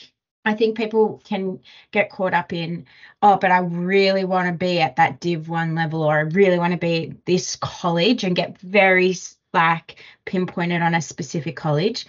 I 0.45 0.55
think 0.55 0.77
people 0.77 1.23
can 1.25 1.61
get 1.91 2.11
caught 2.11 2.35
up 2.35 2.53
in, 2.53 2.87
oh, 3.23 3.39
but 3.39 3.51
I 3.51 3.59
really 3.61 4.25
want 4.25 4.49
to 4.49 4.53
be 4.53 4.81
at 4.81 4.97
that 4.97 5.21
Div 5.21 5.49
1 5.49 5.75
level 5.75 6.03
or 6.03 6.19
I 6.19 6.23
really 6.23 6.59
want 6.59 6.73
to 6.73 6.79
be 6.79 7.15
this 7.25 7.57
college 7.57 8.25
and 8.25 8.37
get 8.37 8.59
very 8.59 9.15
like 9.55 10.05
pinpointed 10.27 10.83
on 10.83 10.95
a 10.95 11.01
specific 11.01 11.57
college. 11.57 12.07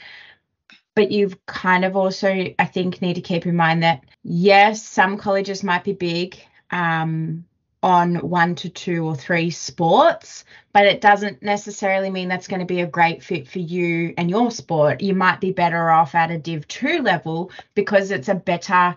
But 0.96 1.12
you've 1.12 1.46
kind 1.46 1.84
of 1.86 1.96
also, 1.96 2.30
I 2.58 2.66
think, 2.66 3.02
need 3.02 3.16
to 3.16 3.22
keep 3.22 3.46
in 3.46 3.56
mind 3.56 3.84
that 3.84 4.04
yes, 4.24 4.82
some 4.82 5.18
colleges 5.18 5.64
might 5.64 5.84
be 5.84 5.94
big 5.94 6.38
um, 6.72 7.46
on 7.84 8.16
one 8.16 8.56
to 8.56 8.70
two 8.70 9.06
or 9.06 9.16
three 9.16 9.52
sports, 9.52 10.44
but 10.74 10.86
it 10.86 11.02
doesn't 11.02 11.44
necessarily 11.44 12.10
mean 12.10 12.28
that's 12.28 12.48
going 12.48 12.62
to 12.62 12.66
be 12.66 12.82
a 12.82 12.88
great 12.88 13.22
fit 13.22 13.48
for 13.48 13.60
you 13.60 14.14
and 14.18 14.30
your 14.30 14.50
sport. 14.50 15.02
You 15.02 15.14
might 15.14 15.40
be 15.40 15.52
better 15.52 15.90
off 15.92 16.16
at 16.16 16.32
a 16.32 16.38
Div 16.38 16.68
2 16.68 17.04
level 17.04 17.52
because 17.76 18.10
it's 18.10 18.30
a 18.30 18.36
better 18.36 18.96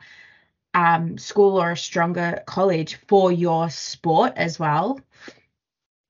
um, 0.73 1.19
school 1.19 1.61
or 1.61 1.73
a 1.73 1.77
stronger 1.77 2.43
college 2.47 2.99
for 3.09 3.31
your 3.33 3.69
sport 3.71 4.35
as 4.37 4.59
well. 4.59 5.01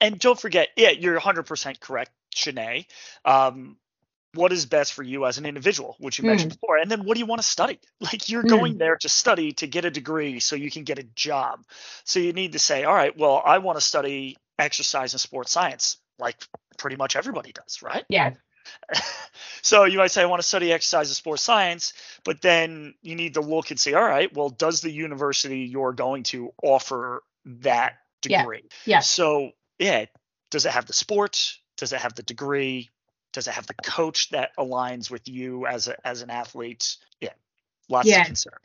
And 0.01 0.19
don't 0.19 0.39
forget, 0.39 0.69
yeah, 0.77 0.91
you're 0.91 1.19
100% 1.19 1.81
correct, 1.81 2.13
Shanae. 2.35 2.87
Um, 3.25 3.77
what 4.35 4.53
is 4.53 4.67
best 4.67 4.93
for 4.93 5.03
you 5.03 5.27
as 5.27 5.39
an 5.39 5.47
individual, 5.47 5.97
which 5.99 6.19
you 6.19 6.25
mm. 6.25 6.29
mentioned 6.29 6.53
before, 6.53 6.79
and 6.79 6.91
then 6.91 7.05
what 7.05 7.15
do 7.15 7.21
you 7.21 7.27
want 7.27 7.41
to 7.41 7.47
study? 7.47 7.79
Like 8.01 8.29
you're 8.29 8.45
mm. 8.45 8.49
going 8.49 8.79
there 8.79 8.97
to 8.97 9.09
study 9.09 9.53
to 9.55 9.67
get 9.67 9.85
a 9.85 9.91
degree 9.91 10.41
so 10.41 10.57
you 10.57 10.71
can 10.71 10.85
get 10.85 10.99
a 10.99 11.03
job. 11.03 11.65
So 12.05 12.21
you 12.21 12.33
need 12.33 12.53
to 12.53 12.59
say, 12.59 12.85
all 12.85 12.95
right, 12.95 13.17
well, 13.17 13.43
I 13.45 13.59
want 13.59 13.77
to 13.77 13.85
study 13.85 14.37
exercise 14.59 15.13
and 15.13 15.21
sports 15.21 15.53
science, 15.53 15.99
like 16.19 16.37
pretty 16.79 16.97
much 16.97 17.17
everybody 17.17 17.53
does, 17.53 17.83
right? 17.83 18.05
Yeah. 18.09 18.35
so 19.63 19.85
you 19.85 19.99
might 19.99 20.11
say, 20.11 20.23
I 20.23 20.27
want 20.27 20.41
to 20.41 20.49
study 20.49 20.73
exercise 20.73 21.09
and 21.09 21.17
sports 21.17 21.43
science, 21.43 21.93
but 22.25 22.41
then 22.41 22.95
you 23.03 23.15
need 23.15 23.35
to 23.35 23.41
look 23.41 23.71
and 23.71 23.81
say, 23.81 23.95
all 23.95 24.05
right, 24.05 24.35
well, 24.35 24.49
does 24.49 24.81
the 24.81 24.91
university 24.91 25.61
you're 25.61 25.93
going 25.93 26.23
to 26.25 26.53
offer 26.63 27.23
that 27.45 27.95
degree? 28.23 28.63
Yeah. 28.85 28.97
yeah. 28.97 29.01
So 29.01 29.51
yeah, 29.79 30.07
does 30.51 30.67
it 30.67 30.73
have 30.73 30.87
the 30.87 30.93
sport? 30.93 31.55
Does 31.77 31.93
it 31.93 32.01
have 32.01 32.15
the 32.15 32.23
degree? 32.23 32.91
Does 33.33 33.47
it 33.47 33.55
have 33.55 33.67
the 33.67 33.75
coach 33.75 34.31
that 34.31 34.57
aligns 34.57 35.11
with 35.11 35.29
you 35.29 35.67
as 35.67 35.89
a 35.89 36.07
as 36.07 36.23
an 36.23 36.31
athlete? 36.31 36.97
Yeah, 37.21 37.35
lots 37.89 38.09
yeah. 38.09 38.21
to 38.21 38.27
consider. 38.27 38.59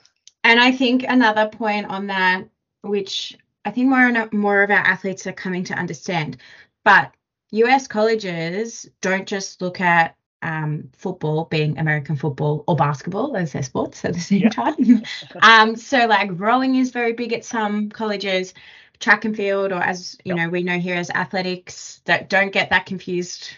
And 0.44 0.60
I 0.60 0.72
think 0.72 1.04
another 1.04 1.48
point 1.48 1.88
on 1.88 2.08
that, 2.08 2.46
which 2.82 3.38
I 3.66 3.72
think 3.72 3.90
more 3.90 4.00
and 4.00 4.34
more 4.34 4.62
of 4.62 4.70
our 4.72 4.78
athletes 4.78 5.26
are 5.28 5.34
coming 5.34 5.64
to 5.66 5.74
understand, 5.74 6.38
but 6.84 7.14
US 7.52 7.88
colleges 7.88 8.90
don't 9.02 9.28
just 9.28 9.62
look 9.62 9.80
at 9.80 10.16
um, 10.42 10.90
football 10.98 11.46
being 11.46 11.78
American 11.78 12.16
football 12.16 12.64
or 12.68 12.76
basketball 12.76 13.38
as 13.38 13.54
their 13.54 13.64
sports 13.64 14.04
at 14.04 14.14
the 14.14 14.20
same 14.20 14.42
yeah. 14.42 14.50
time. 14.50 15.04
um, 15.42 15.76
so 15.76 16.06
like 16.06 16.30
rowing 16.34 16.76
is 16.76 16.92
very 16.92 17.14
big 17.14 17.32
at 17.32 17.46
some 17.46 17.90
colleges, 17.90 18.54
track 19.00 19.26
and 19.26 19.36
field, 19.36 19.72
or 19.72 19.82
as 19.82 20.18
you 20.26 20.36
yep. 20.36 20.46
know, 20.46 20.50
we 20.50 20.64
know 20.64 20.80
here 20.80 20.96
as 20.96 21.10
athletics. 21.10 22.02
That 22.06 22.30
don't 22.30 22.52
get 22.52 22.70
that 22.72 22.86
confused 22.86 23.50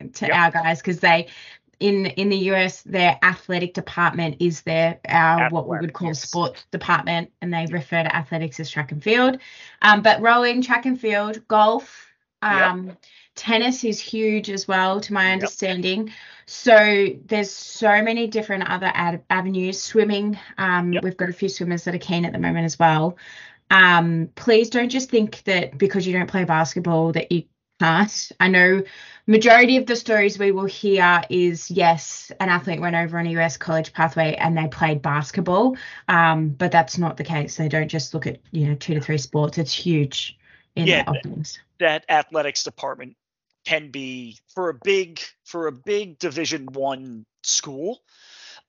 to 0.00 0.26
yep. 0.26 0.36
our 0.36 0.50
guys 0.50 0.78
because 0.78 1.00
they 1.00 1.28
in 1.80 2.06
in 2.06 2.28
the 2.28 2.36
US 2.50 2.82
their 2.82 3.18
athletic 3.22 3.74
department 3.74 4.36
is 4.40 4.62
their 4.62 5.00
our 5.08 5.50
what 5.50 5.68
we 5.68 5.78
would 5.78 5.92
call 5.92 6.08
yes. 6.08 6.22
sports 6.22 6.64
department 6.70 7.30
and 7.40 7.52
they 7.52 7.66
refer 7.70 8.02
to 8.02 8.14
athletics 8.14 8.60
as 8.60 8.70
track 8.70 8.92
and 8.92 9.02
field 9.02 9.38
um, 9.82 10.02
but 10.02 10.20
rowing 10.20 10.62
track 10.62 10.86
and 10.86 11.00
field 11.00 11.46
golf 11.48 12.12
um, 12.42 12.86
yep. 12.86 13.02
tennis 13.34 13.84
is 13.84 14.00
huge 14.00 14.50
as 14.50 14.68
well 14.68 15.00
to 15.00 15.12
my 15.12 15.32
understanding 15.32 16.06
yep. 16.06 16.16
so 16.46 17.08
there's 17.26 17.50
so 17.50 18.02
many 18.02 18.26
different 18.26 18.68
other 18.70 18.90
ad- 18.94 19.24
avenues 19.30 19.82
swimming 19.82 20.38
um, 20.58 20.94
we've 21.02 21.16
got 21.16 21.28
a 21.28 21.32
few 21.32 21.48
swimmers 21.48 21.84
that 21.84 21.94
are 21.94 21.98
keen 21.98 22.24
at 22.24 22.32
the 22.32 22.38
moment 22.38 22.64
as 22.64 22.78
well 22.78 23.16
um, 23.70 24.28
please 24.36 24.70
don't 24.70 24.90
just 24.90 25.10
think 25.10 25.42
that 25.44 25.76
because 25.78 26.06
you 26.06 26.12
don't 26.12 26.30
play 26.30 26.44
basketball 26.44 27.12
that 27.12 27.32
you 27.32 27.44
i 28.40 28.48
know 28.48 28.82
majority 29.26 29.76
of 29.76 29.86
the 29.86 29.96
stories 29.96 30.38
we 30.38 30.52
will 30.52 30.66
hear 30.66 31.22
is 31.30 31.70
yes, 31.70 32.30
an 32.40 32.48
athlete 32.48 32.80
went 32.80 32.96
over 32.96 33.18
on 33.18 33.26
a 33.26 33.30
US 33.40 33.56
college 33.56 33.92
pathway 33.92 34.34
and 34.34 34.56
they 34.56 34.68
played 34.68 35.02
basketball, 35.02 35.76
um, 36.08 36.50
but 36.50 36.70
that's 36.70 36.98
not 36.98 37.16
the 37.16 37.24
case. 37.24 37.56
They 37.56 37.68
don't 37.68 37.88
just 37.88 38.14
look 38.14 38.26
at 38.26 38.38
you 38.50 38.68
know 38.68 38.74
two 38.74 38.94
to 38.94 39.00
three 39.00 39.18
sports. 39.18 39.58
It's 39.58 39.72
huge 39.72 40.38
in 40.76 40.86
yeah, 40.86 41.04
that, 41.04 41.58
that 41.78 42.04
athletics 42.08 42.64
department 42.64 43.16
can 43.64 43.90
be 43.90 44.38
for 44.54 44.68
a 44.68 44.74
big 44.74 45.20
for 45.44 45.66
a 45.66 45.72
big 45.72 46.18
Division 46.18 46.66
One 46.66 47.24
school. 47.42 48.00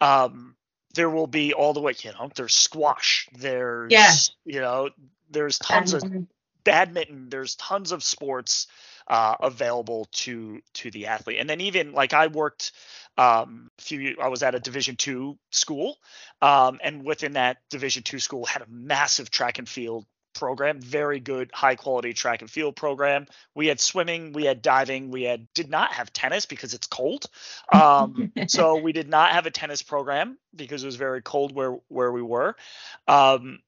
Um, 0.01 0.56
there 0.93 1.10
will 1.10 1.28
be 1.28 1.54
all 1.54 1.73
the 1.73 1.82
way, 1.82 1.93
you 1.99 2.12
know, 2.13 2.30
there's 2.36 2.56
squash, 2.56 3.28
there's, 3.38 3.91
yeah. 3.91 4.13
you 4.45 4.62
know, 4.62 4.89
there's 5.30 5.60
tons 5.60 5.91
badminton. 5.91 6.21
of 6.21 6.63
badminton, 6.63 7.30
there's 7.30 7.56
tons 7.56 7.91
of 7.91 8.01
sports 8.01 8.67
uh, 9.07 9.35
available 9.41 10.07
to 10.11 10.61
to 10.73 10.91
the 10.91 11.07
athlete. 11.07 11.37
And 11.39 11.49
then 11.49 11.61
even 11.61 11.93
like 11.93 12.13
I 12.13 12.27
worked 12.27 12.71
um, 13.17 13.69
a 13.79 13.81
few 13.81 14.15
I 14.21 14.27
was 14.27 14.43
at 14.43 14.55
a 14.55 14.59
Division 14.59 14.95
two 14.95 15.37
school, 15.51 15.97
um, 16.41 16.79
and 16.83 17.03
within 17.03 17.33
that 17.33 17.57
Division 17.69 18.03
two 18.03 18.19
school 18.19 18.45
had 18.45 18.61
a 18.61 18.67
massive 18.69 19.29
track 19.29 19.59
and 19.59 19.67
field 19.67 20.05
program 20.35 20.81
very 20.81 21.19
good 21.19 21.49
high 21.53 21.75
quality 21.75 22.13
track 22.13 22.41
and 22.41 22.51
field 22.51 22.75
program. 22.75 23.25
We 23.55 23.67
had 23.67 23.79
swimming 23.79 24.33
we 24.33 24.43
had 24.43 24.61
diving 24.61 25.09
we 25.09 25.23
had 25.23 25.47
did 25.53 25.69
not 25.69 25.93
have 25.93 26.11
tennis 26.13 26.45
because 26.45 26.73
it's 26.73 26.87
cold. 26.87 27.25
Um, 27.73 28.33
so 28.47 28.77
we 28.81 28.91
did 28.91 29.07
not 29.07 29.31
have 29.31 29.45
a 29.45 29.51
tennis 29.51 29.81
program 29.81 30.37
because 30.55 30.83
it 30.83 30.87
was 30.87 30.97
very 30.97 31.21
cold 31.21 31.55
where 31.55 31.77
where 31.87 32.11
we 32.11 32.21
were. 32.21 32.55
Um, 33.07 33.59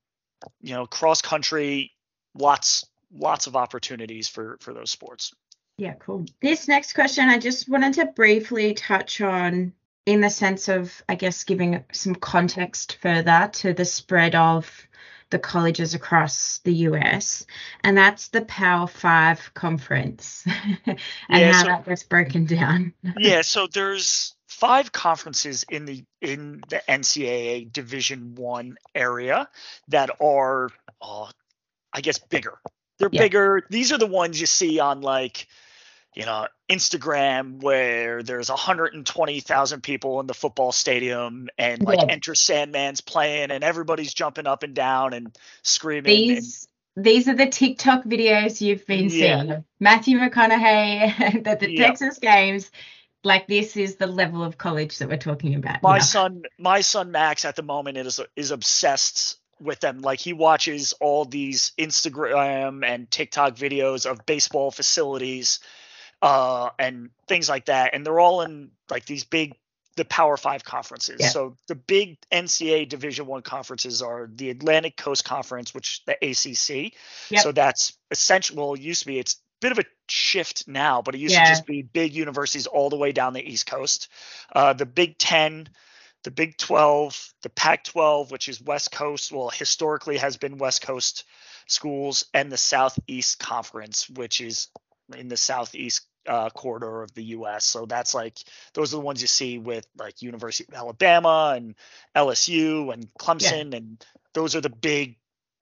you 0.62 0.74
know 0.74 0.86
cross 0.86 1.22
country 1.22 1.92
lots 2.36 2.86
lots 3.14 3.48
of 3.48 3.56
opportunities 3.56 4.28
for 4.28 4.58
for 4.62 4.74
those 4.74 4.92
sports. 4.92 5.34
Yeah, 5.78 5.94
cool. 6.00 6.26
This 6.42 6.68
next 6.68 6.94
question 6.94 7.30
I 7.30 7.38
just 7.38 7.70
wanted 7.70 7.94
to 7.96 8.08
briefly 8.08 8.74
touch 8.74 9.22
on 9.22 9.74
in 10.06 10.22
the 10.22 10.30
sense 10.30 10.70
of 10.70 11.04
I 11.08 11.16
guess 11.16 11.44
giving 11.44 11.84
some 11.92 12.16
context 12.16 12.98
further 13.02 13.50
to 13.54 13.74
the 13.74 13.86
spread 13.86 14.36
of 14.36 14.88
the 15.30 15.40
colleges 15.40 15.94
across 15.94 16.60
the 16.60 16.74
US, 16.74 17.46
and 17.84 17.98
that's 17.98 18.30
the 18.30 18.42
Power 18.44 18.88
Five 18.88 19.54
conference 19.54 20.46
and 20.86 21.00
yeah, 21.30 21.52
how 21.52 21.62
so, 21.62 21.68
that 21.68 21.86
gets 21.86 22.04
broken 22.04 22.46
down. 22.46 22.94
yeah, 23.18 23.42
so 23.42 23.68
there's 23.68 24.36
five 24.48 24.92
conferences 24.92 25.66
in 25.70 25.86
the 25.86 26.04
in 26.22 26.62
the 26.70 26.82
NCAA 26.90 27.72
Division 27.72 28.36
One 28.36 28.78
area 28.96 29.50
that 29.90 30.10
are, 30.22 30.70
uh, 31.02 31.30
I 31.94 32.02
guess, 32.02 32.18
bigger. 32.18 32.58
They're 33.00 33.10
yeah. 33.12 33.22
bigger. 33.22 33.64
These 33.70 33.92
are 33.92 33.98
the 33.98 34.08
ones 34.08 34.40
you 34.40 34.46
see 34.46 34.80
on 34.80 35.02
like, 35.02 35.48
you 36.16 36.26
know, 36.26 36.48
Instagram 36.70 37.62
where 37.62 38.24
there's 38.24 38.50
120,000 38.50 39.84
people 39.84 40.20
in 40.20 40.28
the 40.28 40.34
football 40.34 40.72
stadium 40.72 41.48
and 41.58 41.82
like 41.82 42.00
yeah. 42.00 42.08
Enter 42.10 42.34
Sandman's 42.34 43.02
playing 43.02 43.52
and 43.52 43.64
everybody's 43.64 44.14
jumping 44.14 44.48
up 44.48 44.64
and 44.64 44.74
down 44.74 45.14
and 45.14 45.38
screaming. 45.62 46.04
These 46.06 46.68
and, 46.96 47.06
these 47.06 47.28
are 47.28 47.36
the 47.36 47.48
TikTok 47.48 48.04
videos 48.06 48.60
you've 48.60 48.86
been 48.88 49.10
yeah. 49.10 49.42
seeing. 49.42 49.66
Matthew 49.80 50.18
McConaughey 50.18 51.46
at 51.46 51.60
the 51.60 51.78
Texas 51.78 52.18
games 52.18 52.72
like 53.24 53.48
this 53.48 53.78
is 53.78 53.98
the 53.98 54.08
level 54.08 54.44
of 54.44 54.58
college 54.58 54.98
that 54.98 55.08
we're 55.08 55.18
talking 55.18 55.56
about. 55.56 55.84
My 55.84 56.00
son, 56.00 56.44
my 56.58 56.82
son 56.82 57.12
Max 57.12 57.46
at 57.46 57.56
the 57.56 57.64
moment 57.64 57.98
is 57.98 58.20
is 58.36 58.52
obsessed 58.52 59.38
with 59.60 59.80
them. 59.80 60.00
Like 60.00 60.20
he 60.20 60.34
watches 60.34 60.94
all 61.00 61.26
these 61.26 61.72
Instagram 61.78 62.86
and 62.86 63.10
TikTok 63.10 63.56
videos 63.56 64.10
of 64.10 64.26
baseball 64.26 64.72
facilities 64.72 65.60
uh, 66.22 66.70
and 66.80 67.10
things 67.28 67.50
like 67.50 67.66
that, 67.66 67.94
and 67.94 68.06
they're 68.06 68.20
all 68.20 68.42
in 68.42 68.72
like 68.90 69.06
these 69.06 69.24
big 69.24 69.56
the 69.96 70.06
Power 70.06 70.38
Five 70.38 70.64
conferences. 70.64 71.18
Yeah. 71.20 71.30
So 71.30 71.58
the 71.68 71.76
big 71.76 72.18
NCAA 72.32 72.88
Division 72.88 73.26
One 73.26 73.42
conferences 73.42 74.02
are 74.02 74.30
the 74.34 74.52
Atlantic 74.52 74.96
Coast 74.96 75.26
Conference, 75.26 75.74
which 75.74 76.04
the 76.06 76.14
ACC. 76.14 76.94
Yep. 77.30 77.44
So 77.44 77.52
that's 77.52 77.98
essential. 78.12 78.58
Well, 78.58 78.74
it 78.76 78.82
used 78.82 79.02
to 79.02 79.08
be 79.08 79.20
it's 79.20 79.34
a 79.34 79.38
bit 79.60 79.72
of 79.72 79.80
a 79.80 79.86
shift 80.08 80.68
now, 80.68 81.02
but 81.02 81.16
it 81.16 81.18
used 81.18 81.34
yeah. 81.34 81.46
to 81.46 81.50
just 81.50 81.66
be 81.66 81.82
big 81.82 82.14
universities 82.14 82.68
all 82.68 82.90
the 82.90 82.96
way 82.96 83.12
down 83.12 83.34
the 83.34 83.42
East 83.42 83.66
Coast. 83.66 84.08
Uh, 84.54 84.74
the 84.74 84.86
Big 84.86 85.18
Ten 85.18 85.68
the 86.28 86.32
Big 86.32 86.58
12, 86.58 87.34
the 87.44 87.50
Pac 87.50 87.86
12, 87.86 88.32
which 88.32 88.50
is 88.50 88.62
West 88.62 88.92
Coast, 88.92 89.32
well, 89.32 89.48
historically 89.50 90.18
has 90.18 90.36
been 90.36 90.58
West 90.58 90.82
Coast 90.82 91.24
schools, 91.68 92.26
and 92.34 92.52
the 92.52 92.58
Southeast 92.58 93.40
Conference, 93.40 94.10
which 94.10 94.42
is 94.42 94.68
in 95.16 95.30
the 95.30 95.38
Southeast 95.38 96.06
uh, 96.28 96.50
corridor 96.50 97.02
of 97.02 97.14
the 97.14 97.24
U.S. 97.24 97.64
So 97.64 97.86
that's 97.86 98.14
like 98.14 98.40
those 98.74 98.94
are 98.94 98.98
the 98.98 99.04
ones 99.04 99.22
you 99.22 99.28
see 99.28 99.58
with 99.58 99.88
like 99.98 100.22
University 100.22 100.66
of 100.70 100.78
Alabama 100.78 101.54
and 101.56 101.76
LSU 102.14 102.92
and 102.92 103.08
Clemson, 103.18 103.72
yeah. 103.72 103.78
and 103.78 104.06
those 104.34 104.54
are 104.58 104.62
the 104.62 104.70
big, 104.70 105.16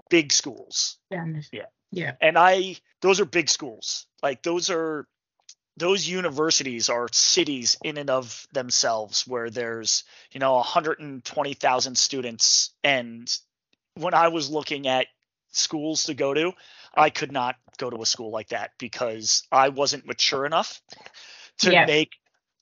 big 0.10 0.32
schools. 0.32 0.98
Yeah. 1.12 1.28
Yeah. 1.52 1.66
Yeah. 1.92 2.14
And 2.20 2.40
I, 2.40 2.78
those 3.02 3.20
are 3.20 3.26
big 3.26 3.50
schools. 3.50 4.08
Like 4.24 4.42
those 4.42 4.72
are 4.72 5.08
those 5.78 6.08
universities 6.08 6.90
are 6.90 7.08
cities 7.12 7.78
in 7.84 7.98
and 7.98 8.10
of 8.10 8.48
themselves 8.54 9.28
where 9.28 9.50
there's 9.50 10.04
you 10.32 10.40
know 10.40 10.56
120,000 10.56 11.98
students 11.98 12.72
and 12.84 13.38
when 13.96 14.14
I 14.14 14.28
was 14.28 14.50
looking 14.50 14.88
at 14.88 15.08
schools 15.52 16.04
to 16.04 16.14
go 16.14 16.34
to, 16.34 16.52
I 16.96 17.10
could 17.10 17.32
not 17.32 17.56
go 17.78 17.90
to 17.90 18.02
a 18.02 18.06
school 18.06 18.30
like 18.30 18.50
that 18.50 18.72
because 18.78 19.44
I 19.52 19.70
wasn't 19.70 20.06
mature 20.06 20.46
enough 20.46 20.82
to 21.60 21.72
Yeah. 21.72 21.86
make 21.86 22.12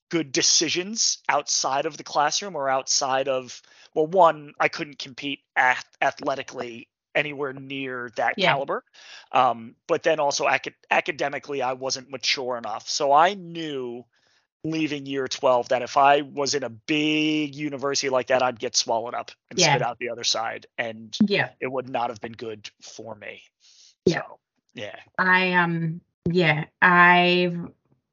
good 0.10 0.32
decisions 0.32 1.18
outside 1.28 1.88
of 1.88 1.98
the 1.98 2.04
classroom 2.04 2.56
or 2.56 2.70
outside 2.70 3.28
of 3.28 3.62
well 3.96 4.06
one 4.06 4.54
I 4.60 4.68
couldn't 4.68 5.00
compete 5.00 5.40
ath- 5.56 5.98
athletically 6.02 6.88
anywhere 7.16 7.54
near 7.54 8.12
that 8.16 8.34
Yeah. 8.38 8.54
caliber 8.54 8.84
um, 9.32 9.76
but 9.88 10.04
then 10.04 10.20
also 10.20 10.46
acad- 10.48 10.76
academically 10.92 11.62
I 11.62 11.74
wasn't 11.74 12.10
mature 12.10 12.58
enough 12.58 12.90
so 12.90 13.12
I 13.12 13.34
knew 13.34 14.06
leaving 14.64 15.06
year 15.06 15.28
12 15.28 15.70
that 15.70 15.82
if 15.82 15.98
I 15.98 16.22
was 16.22 16.56
in 16.56 16.64
a 16.64 16.70
big 16.70 17.56
university 17.56 18.10
like 18.10 18.28
that 18.28 18.42
I'd 18.42 18.60
get 18.60 18.76
swallowed 18.76 19.14
up 19.14 19.32
and 19.50 19.60
Yeah. 19.60 19.72
spit 19.74 19.82
out 19.82 20.00
the 20.00 20.10
other 20.10 20.24
side 20.24 20.68
and 20.78 21.16
Yeah. 21.22 21.50
it 21.60 21.72
would 21.72 21.90
not 21.90 22.10
have 22.10 22.22
been 22.22 22.32
good 22.34 22.70
for 22.82 23.14
me 23.16 23.42
Yeah. 24.06 24.22
so 24.22 24.40
yeah 24.74 24.96
I 25.18 25.54
um 25.54 26.02
yeah, 26.32 26.64
I've 26.82 27.58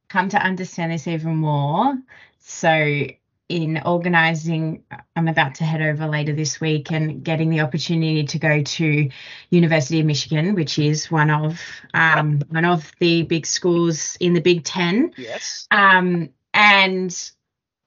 come 0.08 0.28
to 0.30 0.36
understand 0.36 0.90
this 0.90 1.06
even 1.06 1.36
more. 1.36 1.96
So 2.40 3.06
in 3.50 3.82
organizing 3.84 4.84
I'm 5.16 5.26
about 5.26 5.56
to 5.56 5.64
head 5.64 5.82
over 5.82 6.06
later 6.06 6.32
this 6.32 6.60
week 6.60 6.92
and 6.92 7.24
getting 7.24 7.50
the 7.50 7.60
opportunity 7.60 8.24
to 8.24 8.38
go 8.38 8.62
to 8.62 9.10
University 9.50 9.98
of 9.98 10.06
Michigan, 10.06 10.54
which 10.54 10.78
is 10.78 11.10
one 11.10 11.30
of 11.30 11.60
um 11.92 12.40
one 12.48 12.64
of 12.64 12.92
the 13.00 13.24
big 13.24 13.44
schools 13.44 14.16
in 14.20 14.34
the 14.34 14.40
Big 14.40 14.62
10. 14.62 15.14
yes 15.16 15.66
Um 15.72 16.30
and 16.54 17.32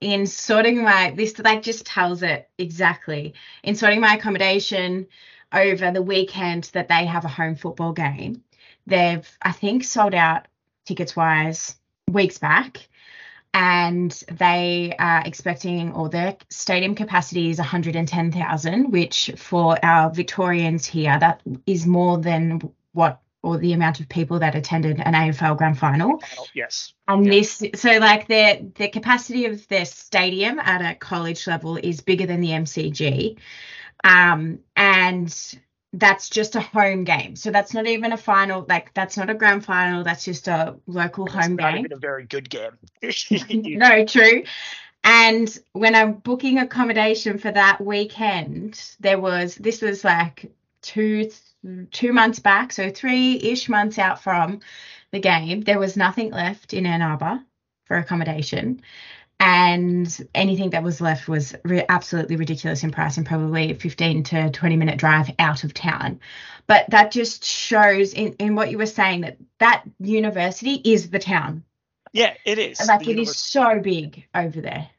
in 0.01 0.27
sorting 0.27 0.83
my 0.83 1.13
this 1.15 1.39
like 1.39 1.63
just 1.63 1.85
tells 1.85 2.23
it 2.23 2.49
exactly. 2.57 3.33
In 3.63 3.75
sorting 3.75 4.01
my 4.01 4.15
accommodation 4.15 5.07
over 5.53 5.91
the 5.91 6.01
weekend 6.01 6.65
that 6.73 6.89
they 6.89 7.05
have 7.05 7.23
a 7.23 7.29
home 7.29 7.55
football 7.55 7.93
game, 7.93 8.43
they've 8.85 9.25
I 9.41 9.53
think 9.53 9.85
sold 9.85 10.13
out 10.13 10.45
tickets 10.85 11.15
wise 11.15 11.77
weeks 12.11 12.37
back. 12.37 12.89
And 13.53 14.11
they 14.31 14.95
are 14.97 15.21
expecting, 15.25 15.93
or 15.93 16.09
their 16.09 16.37
stadium 16.49 16.95
capacity 16.95 17.51
is 17.51 17.59
110,000, 17.59 18.91
which 18.91 19.31
for 19.37 19.77
our 19.85 20.09
Victorians 20.09 20.85
here, 20.87 21.17
that 21.19 21.41
is 21.67 21.85
more 21.85 22.17
than 22.17 22.73
what, 22.93 23.21
or 23.43 23.57
the 23.57 23.73
amount 23.73 23.99
of 23.99 24.09
people 24.09 24.39
that 24.39 24.55
attended 24.55 24.99
an 24.99 25.13
AFL 25.13 25.57
grand 25.57 25.77
final. 25.77 26.23
yes. 26.55 26.93
And 27.07 27.25
this, 27.25 27.61
so 27.75 27.97
like 27.99 28.27
their 28.27 28.59
the 28.75 28.87
capacity 28.87 29.45
of 29.45 29.67
their 29.67 29.85
stadium 29.85 30.59
at 30.59 30.81
a 30.81 30.95
college 30.95 31.45
level 31.45 31.77
is 31.77 32.01
bigger 32.01 32.25
than 32.25 32.41
the 32.41 32.49
MCG, 32.49 33.37
um, 34.03 34.59
and 34.75 35.59
that's 35.93 36.29
just 36.29 36.55
a 36.55 36.61
home 36.61 37.03
game. 37.03 37.35
So 37.35 37.51
that's 37.51 37.73
not 37.73 37.87
even 37.87 38.11
a 38.13 38.17
final. 38.17 38.65
Like 38.67 38.93
that's 38.93 39.17
not 39.17 39.29
a 39.29 39.35
grand 39.35 39.63
final. 39.65 40.03
That's 40.03 40.25
just 40.25 40.47
a 40.47 40.75
local 40.87 41.27
It's 41.27 41.35
home 41.35 41.55
not 41.55 41.73
game. 41.73 41.77
even 41.77 41.93
a 41.93 41.97
very 41.97 42.25
good 42.25 42.49
game 42.49 42.77
no, 43.49 44.05
true. 44.05 44.43
And 45.03 45.57
when 45.73 45.95
I'm 45.95 46.13
booking 46.13 46.59
accommodation 46.59 47.37
for 47.37 47.51
that 47.51 47.81
weekend, 47.81 48.81
there 48.99 49.19
was 49.19 49.55
this 49.55 49.81
was 49.81 50.03
like 50.03 50.51
two 50.81 51.29
two 51.91 52.13
months 52.13 52.39
back, 52.39 52.71
so 52.73 52.89
three 52.89 53.37
ish 53.37 53.69
months 53.69 53.99
out 53.99 54.21
from 54.23 54.59
the 55.11 55.19
game. 55.19 55.61
There 55.61 55.79
was 55.79 55.97
nothing 55.97 56.31
left 56.31 56.73
in 56.73 56.85
Ann 56.85 57.01
Arbor 57.01 57.41
for 57.85 57.97
accommodation, 57.97 58.81
and 59.39 60.27
anything 60.33 60.69
that 60.71 60.83
was 60.83 61.01
left 61.01 61.27
was 61.27 61.53
re- 61.63 61.85
absolutely 61.89 62.35
ridiculous 62.37 62.83
in 62.83 62.91
price 62.91 63.17
and 63.17 63.25
probably 63.25 63.71
a 63.71 63.75
15 63.75 64.23
to 64.23 64.49
20 64.51 64.75
minute 64.77 64.97
drive 64.97 65.29
out 65.39 65.63
of 65.63 65.73
town. 65.73 66.19
But 66.67 66.89
that 66.89 67.11
just 67.11 67.43
shows 67.43 68.13
in, 68.13 68.33
in 68.33 68.55
what 68.55 68.71
you 68.71 68.77
were 68.77 68.85
saying 68.85 69.21
that 69.21 69.37
that 69.59 69.83
university 69.99 70.75
is 70.75 71.09
the 71.09 71.19
town 71.19 71.63
yeah 72.13 72.33
it 72.45 72.59
is 72.59 72.79
like 72.87 73.01
it 73.07 73.17
is 73.17 73.29
univers- 73.29 73.37
so 73.37 73.79
big 73.79 74.25
over 74.35 74.61
there. 74.61 74.89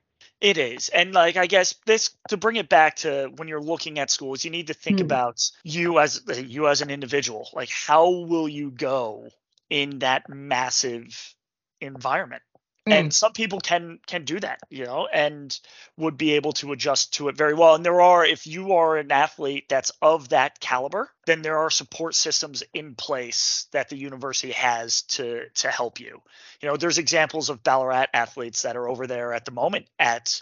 It 0.40 0.59
is. 0.59 0.90
And 0.90 1.14
like 1.14 1.37
I 1.37 1.47
guess 1.47 1.75
this 1.87 2.11
to 2.29 2.37
bring 2.37 2.57
it 2.57 2.68
back 2.68 2.97
to 2.97 3.31
when 3.37 3.49
you're 3.49 3.62
looking 3.62 3.99
at 3.99 4.11
schools, 4.11 4.44
you 4.44 4.51
need 4.51 4.66
to 4.66 4.75
think 4.75 4.99
Mm. 4.99 5.03
about 5.05 5.40
you 5.62 5.99
as 6.01 6.20
you 6.44 6.68
as 6.68 6.83
an 6.83 6.90
individual. 6.90 7.49
Like 7.55 7.70
how 7.70 8.11
will 8.11 8.47
you 8.49 8.70
go 8.70 9.29
in 9.70 10.01
that 10.01 10.29
massive 10.29 11.35
environment? 11.81 12.42
Mm. 12.88 12.92
And 12.92 13.14
some 13.14 13.33
people 13.33 13.61
can 13.61 13.99
can 14.07 14.25
do 14.25 14.38
that, 14.40 14.61
you 14.68 14.85
know, 14.85 15.09
and 15.12 15.59
would 15.97 16.18
be 16.18 16.33
able 16.35 16.53
to 16.55 16.73
adjust 16.73 17.14
to 17.14 17.29
it 17.29 17.37
very 17.37 17.55
well. 17.55 17.75
And 17.75 17.85
there 17.85 18.03
are 18.03 18.25
if 18.27 18.47
you 18.47 18.75
are 18.75 18.97
an 18.99 19.11
athlete 19.11 19.66
that's 19.68 19.90
of 20.03 20.29
that 20.31 20.61
caliber, 20.61 21.11
then 21.27 21.42
there 21.42 21.59
are 21.59 21.70
support 21.70 22.14
systems 22.14 22.62
in 22.75 22.94
place 22.94 23.66
that 23.73 23.88
the 23.88 23.97
university 23.97 24.53
has 24.53 25.03
to 25.03 25.49
to 25.55 25.70
help 25.70 26.01
you 26.01 26.20
you 26.61 26.68
know 26.68 26.77
there's 26.77 26.99
examples 26.99 27.51
of 27.51 27.62
ballarat 27.62 28.07
athletes 28.12 28.62
that 28.62 28.77
are 28.77 28.88
over 28.88 29.07
there 29.07 29.33
at 29.33 29.44
the 29.44 29.51
moment 29.51 29.87
at 29.99 30.40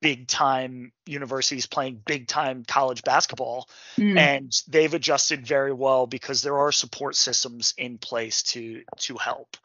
big 0.00 0.26
time 0.26 0.92
universities 1.06 1.66
playing 1.66 2.00
big 2.06 2.26
time 2.26 2.64
college 2.64 3.02
basketball 3.02 3.68
Mm. 3.96 4.18
and 4.18 4.62
they've 4.68 4.94
adjusted 4.94 5.46
very 5.46 5.72
well 5.72 6.06
because 6.06 6.42
there 6.42 6.58
are 6.58 6.72
support 6.72 7.16
systems 7.16 7.74
in 7.76 7.98
place 7.98 8.42
to 8.42 8.82
to 8.98 9.16
help 9.16 9.56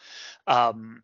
um 0.47 1.03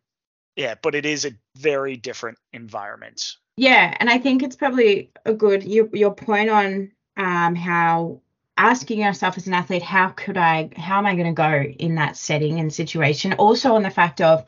yeah 0.56 0.74
but 0.82 0.94
it 0.94 1.06
is 1.06 1.24
a 1.24 1.32
very 1.56 1.96
different 1.96 2.38
environment. 2.52 3.36
Yeah, 3.56 3.94
and 4.00 4.08
I 4.08 4.18
think 4.18 4.42
it's 4.42 4.56
probably 4.56 5.12
a 5.26 5.34
good 5.34 5.62
your 5.64 5.88
your 5.94 6.14
point 6.14 6.50
on 6.50 6.92
um 7.16 7.54
how 7.54 8.22
asking 8.56 9.00
yourself 9.00 9.36
as 9.36 9.46
an 9.46 9.54
athlete, 9.54 9.82
how 9.82 10.08
could 10.10 10.36
I 10.36 10.70
how 10.76 10.98
am 10.98 11.06
I 11.06 11.14
going 11.14 11.26
to 11.26 11.32
go 11.32 11.62
in 11.62 11.96
that 11.96 12.16
setting 12.16 12.60
and 12.60 12.72
situation? 12.72 13.34
Also 13.34 13.74
on 13.74 13.82
the 13.82 13.90
fact 13.90 14.20
of 14.20 14.44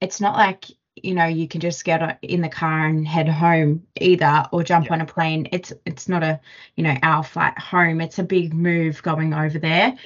it's 0.00 0.20
not 0.20 0.36
like 0.36 0.66
you 0.96 1.14
know 1.14 1.26
you 1.26 1.48
can 1.48 1.60
just 1.60 1.84
get 1.84 2.18
in 2.22 2.40
the 2.42 2.48
car 2.48 2.86
and 2.86 3.06
head 3.08 3.28
home 3.28 3.86
either 4.00 4.46
or 4.52 4.62
jump 4.62 4.86
Yeah. 4.86 4.92
on 4.92 5.00
a 5.00 5.06
plane. 5.06 5.48
It's 5.52 5.72
it's 5.86 6.08
not 6.08 6.22
a 6.22 6.40
you 6.76 6.84
know 6.84 6.96
our 7.02 7.24
flight 7.24 7.58
home. 7.58 8.00
It's 8.00 8.18
a 8.18 8.24
big 8.24 8.54
move 8.54 9.02
going 9.02 9.34
over 9.34 9.58
there. 9.58 9.96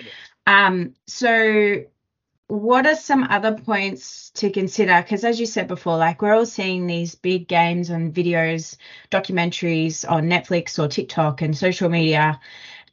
Um 0.46 0.94
so 1.06 1.84
what 2.48 2.86
are 2.86 2.96
some 2.96 3.24
other 3.24 3.52
points 3.54 4.30
to 4.30 4.50
consider? 4.50 5.02
Because 5.02 5.22
as 5.22 5.38
you 5.38 5.44
said 5.44 5.68
before 5.68 5.98
like 5.98 6.22
we're 6.22 6.34
all 6.34 6.46
seeing 6.46 6.86
these 6.86 7.14
big 7.14 7.46
games 7.46 7.90
and 7.90 8.12
videos 8.12 8.76
documentaries 9.10 10.10
on 10.10 10.24
netflix 10.24 10.82
or 10.82 10.88
tiktok 10.88 11.42
and 11.42 11.56
social 11.56 11.90
media. 11.90 12.40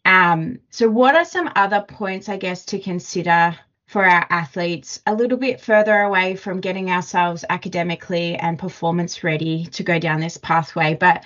Um 0.03 0.59
so 0.69 0.89
what 0.89 1.15
are 1.15 1.25
some 1.25 1.49
other 1.55 1.81
points 1.81 2.27
i 2.27 2.37
guess 2.37 2.65
to 2.65 2.79
consider 2.79 3.57
for 3.87 4.03
our 4.03 4.27
athletes 4.29 5.01
a 5.07 5.15
little 5.15 5.37
bit 5.37 5.61
further 5.61 6.01
away 6.01 6.35
from 6.35 6.59
getting 6.59 6.91
ourselves 6.91 7.45
academically 7.49 8.35
and 8.35 8.59
performance 8.59 9.23
ready 9.23 9.67
to 9.67 9.83
go 9.83 9.99
down 9.99 10.19
this 10.19 10.37
pathway? 10.37 10.95
But 10.95 11.23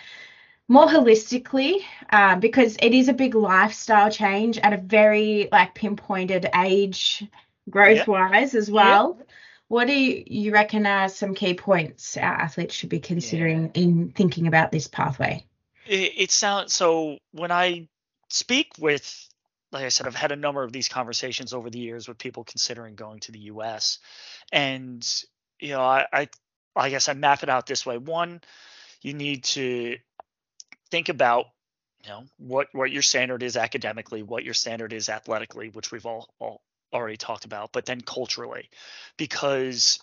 more 0.67 0.85
holistically 0.85 1.81
uh, 2.11 2.35
because 2.35 2.77
it 2.79 2.93
is 2.93 3.09
a 3.09 3.13
big 3.13 3.33
lifestyle 3.33 4.11
change 4.11 4.59
at 4.59 4.71
a 4.73 4.77
very 4.77 5.49
like 5.51 5.73
pinpointed 5.73 6.47
age 6.55 7.27
growth 7.69 8.07
wise 8.07 8.55
as 8.55 8.69
well. 8.69 9.19
What 9.67 9.85
do 9.85 9.93
you, 9.93 10.23
you 10.25 10.51
reckon 10.51 10.87
are 10.87 11.09
some 11.09 11.35
key 11.35 11.53
points 11.53 12.17
our 12.17 12.23
athletes 12.23 12.73
should 12.73 12.89
be 12.89 12.99
considering 12.99 13.69
in 13.75 14.09
thinking 14.09 14.47
about 14.47 14.71
this 14.71 14.87
pathway? 14.87 15.45
It, 15.85 16.13
it 16.17 16.31
sounds 16.31 16.73
so 16.73 17.17
when 17.31 17.51
i 17.51 17.87
speak 18.29 18.73
with 18.77 19.27
like 19.71 19.83
i 19.83 19.89
said 19.89 20.05
i've 20.05 20.15
had 20.15 20.31
a 20.31 20.35
number 20.35 20.63
of 20.63 20.71
these 20.71 20.87
conversations 20.87 21.53
over 21.53 21.69
the 21.69 21.79
years 21.79 22.07
with 22.07 22.17
people 22.17 22.43
considering 22.43 22.95
going 22.95 23.19
to 23.21 23.31
the 23.31 23.39
us 23.39 23.99
and 24.51 25.23
you 25.59 25.69
know 25.69 25.81
i 25.81 26.05
i, 26.13 26.29
I 26.75 26.89
guess 26.89 27.09
i 27.09 27.13
map 27.13 27.43
it 27.43 27.49
out 27.49 27.65
this 27.65 27.85
way. 27.85 27.97
One 27.97 28.41
you 29.01 29.13
need 29.13 29.43
to 29.45 29.97
think 30.91 31.09
about 31.09 31.45
you 32.03 32.09
know 32.09 32.23
what 32.37 32.67
what 32.71 32.91
your 32.91 33.01
standard 33.01 33.43
is 33.43 33.57
academically 33.57 34.23
what 34.23 34.43
your 34.43 34.53
standard 34.53 34.93
is 34.93 35.09
athletically 35.09 35.69
which 35.69 35.91
we've 35.91 36.05
all, 36.05 36.29
all 36.39 36.61
already 36.93 37.17
talked 37.17 37.45
about 37.45 37.71
but 37.71 37.85
then 37.85 38.01
culturally 38.01 38.69
because 39.17 39.99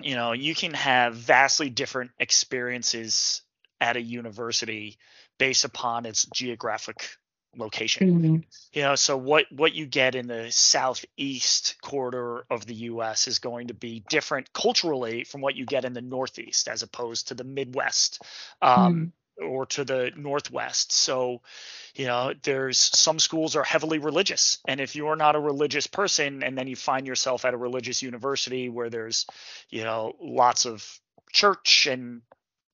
you 0.00 0.14
know 0.14 0.32
you 0.32 0.54
can 0.54 0.74
have 0.74 1.14
vastly 1.14 1.70
different 1.70 2.10
experiences 2.18 3.42
at 3.80 3.96
a 3.96 4.00
university 4.00 4.98
based 5.38 5.64
upon 5.64 6.06
its 6.06 6.26
geographic 6.34 7.08
location. 7.56 8.20
Mhm. 8.20 8.44
you 8.72 8.82
know 8.82 8.96
so 8.96 9.16
what 9.16 9.46
what 9.52 9.74
you 9.74 9.86
get 9.86 10.16
in 10.16 10.26
the 10.26 10.50
southeast 10.50 11.76
quarter 11.82 12.44
of 12.50 12.66
the 12.66 12.74
US 12.74 13.28
is 13.28 13.38
going 13.38 13.68
to 13.68 13.74
be 13.74 14.02
different 14.08 14.52
culturally 14.52 15.22
from 15.24 15.40
what 15.40 15.54
you 15.54 15.64
get 15.64 15.84
in 15.84 15.92
the 15.92 16.02
northeast 16.02 16.66
as 16.68 16.82
opposed 16.82 17.28
to 17.28 17.34
the 17.34 17.44
midwest. 17.44 18.20
Um 18.60 19.12
or 19.38 19.66
to 19.66 19.84
the 19.84 20.12
northwest. 20.16 20.92
So, 20.92 21.42
you 21.94 22.06
know, 22.06 22.32
there's 22.42 22.78
some 22.78 23.18
schools 23.18 23.56
are 23.56 23.64
heavily 23.64 23.98
religious, 23.98 24.58
and 24.66 24.80
if 24.80 24.96
you're 24.96 25.16
not 25.16 25.36
a 25.36 25.40
religious 25.40 25.86
person, 25.86 26.42
and 26.42 26.56
then 26.56 26.66
you 26.66 26.76
find 26.76 27.06
yourself 27.06 27.44
at 27.44 27.54
a 27.54 27.58
religious 27.58 28.02
university 28.02 28.68
where 28.68 28.90
there's, 28.90 29.26
you 29.70 29.84
know, 29.84 30.14
lots 30.20 30.66
of 30.66 30.86
church 31.32 31.86
and 31.86 32.22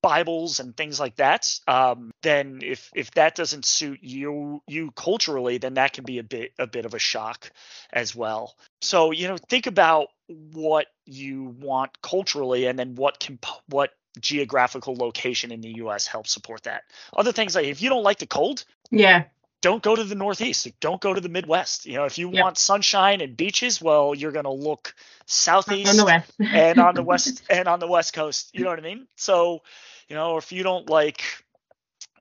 Bibles 0.01 0.59
and 0.59 0.75
things 0.75 0.99
like 0.99 1.17
that, 1.17 1.59
um, 1.67 2.11
then 2.23 2.61
if 2.63 2.89
if 2.95 3.11
that 3.11 3.35
doesn't 3.35 3.65
suit 3.65 3.99
you 4.01 4.63
you 4.67 4.91
culturally, 4.91 5.59
then 5.59 5.75
that 5.75 5.93
can 5.93 6.03
be 6.03 6.17
a 6.17 6.23
bit 6.23 6.53
a 6.57 6.65
bit 6.65 6.85
of 6.85 6.95
a 6.95 6.99
shock 6.99 7.51
as 7.93 8.15
well. 8.15 8.55
So 8.81 9.11
you 9.11 9.27
know, 9.27 9.37
think 9.37 9.67
about 9.67 10.07
what 10.27 10.87
you 11.05 11.55
want 11.59 12.01
culturally, 12.01 12.65
and 12.65 12.79
then 12.79 12.95
what 12.95 13.19
can 13.19 13.37
what 13.67 13.91
geographical 14.19 14.95
location 14.95 15.51
in 15.51 15.61
the 15.61 15.75
U.S. 15.77 16.07
helps 16.07 16.31
support 16.31 16.63
that. 16.63 16.83
Other 17.15 17.31
things 17.31 17.55
like 17.55 17.65
if 17.65 17.81
you 17.81 17.89
don't 17.89 18.03
like 18.03 18.19
the 18.19 18.27
cold, 18.27 18.65
yeah, 18.89 19.25
don't 19.61 19.83
go 19.83 19.95
to 19.95 20.03
the 20.03 20.15
Northeast. 20.15 20.67
Don't 20.79 20.99
go 20.99 21.13
to 21.13 21.21
the 21.21 21.29
Midwest. 21.29 21.85
You 21.85 21.93
know, 21.93 22.05
if 22.05 22.17
you 22.17 22.31
yep. 22.31 22.43
want 22.43 22.57
sunshine 22.57 23.21
and 23.21 23.37
beaches, 23.37 23.81
well, 23.81 24.15
you're 24.15 24.31
going 24.31 24.45
to 24.45 24.51
look 24.51 24.95
southeast 25.27 25.99
on 25.99 26.23
and 26.39 26.79
on 26.79 26.95
the 26.95 27.03
west 27.03 27.43
and 27.49 27.67
on 27.67 27.79
the 27.79 27.87
west 27.87 28.13
coast. 28.13 28.49
You 28.53 28.63
know 28.63 28.69
what 28.69 28.79
I 28.79 28.83
mean? 28.83 29.07
So 29.15 29.61
you 30.07 30.15
know, 30.15 30.37
if 30.37 30.51
you 30.51 30.63
don't 30.63 30.89
like, 30.89 31.23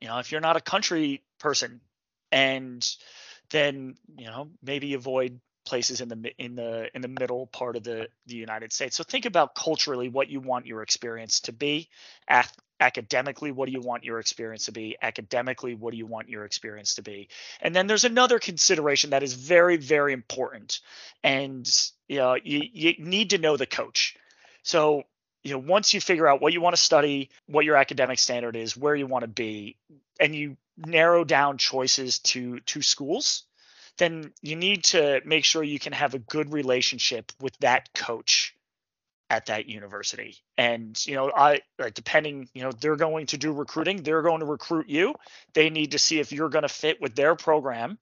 you 0.01 0.09
know, 0.09 0.19
if 0.19 0.31
you're 0.31 0.41
not 0.41 0.57
a 0.57 0.61
country 0.61 1.23
person, 1.39 1.81
and 2.31 2.89
then 3.51 3.97
you 4.17 4.27
know 4.27 4.51
maybe 4.63 4.95
avoid 4.95 5.41
places 5.65 6.01
in 6.01 6.09
the 6.09 6.33
in 6.39 6.57
the 6.57 6.89
in 6.95 7.03
the 7.03 7.09
middle 7.09 7.47
part 7.47 7.77
of 7.77 7.85
the 7.85 8.09
the 8.27 8.37
United 8.37 8.73
States. 8.73 8.97
So 8.97 9.05
think 9.05 9.27
about 9.27 9.55
culturally 9.55 10.09
what 10.09 10.29
you 10.29 10.41
want 10.41 10.67
your 10.67 10.83
experience 10.83 11.41
to 11.41 11.53
be. 11.53 11.89
Ac- 12.29 12.51
academically, 12.81 13.53
what 13.53 13.67
do 13.67 13.73
you 13.73 13.81
want 13.81 14.05
your 14.05 14.19
experience 14.19 14.65
to 14.67 14.73
be? 14.73 14.97
Academically, 15.01 15.75
what 15.75 15.93
do 15.93 15.99
you 15.99 16.07
want 16.07 16.29
your 16.29 16.45
experience 16.45 16.95
to 16.95 17.03
be? 17.03 17.29
And 17.61 17.75
then 17.75 17.87
there's 17.87 18.05
another 18.05 18.39
consideration 18.39 19.11
that 19.11 19.23
is 19.23 19.35
very 19.35 19.77
very 19.77 20.13
important, 20.13 20.81
and 21.23 21.69
you 22.09 22.19
know 22.19 22.37
you, 22.43 22.63
you 22.73 22.95
need 22.99 23.31
to 23.31 23.39
know 23.39 23.57
the 23.57 23.67
coach. 23.67 24.17
So 24.63 25.05
you 25.43 25.53
know 25.53 25.59
once 25.59 25.95
you 25.95 26.01
figure 26.01 26.27
out 26.27 26.41
what 26.41 26.53
you 26.53 26.61
want 26.61 26.77
to 26.77 26.83
study 26.83 27.31
what 27.47 27.65
your 27.65 27.77
academic 27.77 28.19
standard 28.19 28.57
is 28.57 28.77
where 28.77 28.95
you 28.95 29.07
want 29.07 29.23
to 29.23 29.29
be 29.29 29.77
and 30.19 30.35
you 30.35 30.57
narrow 30.77 31.25
down 31.25 31.59
choices 31.59 32.19
to 32.19 32.61
to 32.61 32.83
schools 32.83 33.45
then 34.01 34.33
you 34.41 34.57
need 34.57 34.85
to 34.85 35.21
make 35.27 35.45
sure 35.45 35.63
you 35.63 35.79
can 35.79 35.93
have 35.93 36.15
a 36.15 36.19
good 36.19 36.53
relationship 36.53 37.33
with 37.39 37.57
that 37.59 37.93
coach 37.95 38.55
at 39.29 39.47
that 39.47 39.69
university. 39.69 40.39
And 40.59 40.99
you 41.07 41.15
know 41.15 41.31
i 41.37 41.61
depending 41.95 42.49
you 42.55 42.63
know 42.63 42.73
they're 42.73 42.97
going 42.97 43.27
to 43.27 43.39
do 43.39 43.53
recruiting 43.53 44.03
they're 44.03 44.23
going 44.23 44.41
to 44.41 44.47
recruit 44.47 44.89
you. 44.89 45.15
They 45.53 45.71
need 45.71 45.93
to 45.93 45.99
see 45.99 46.19
if 46.19 46.33
you're 46.33 46.49
going 46.49 46.63
to 46.63 46.69
fit 46.69 47.01
with 47.01 47.15
their 47.15 47.37
program. 47.37 47.99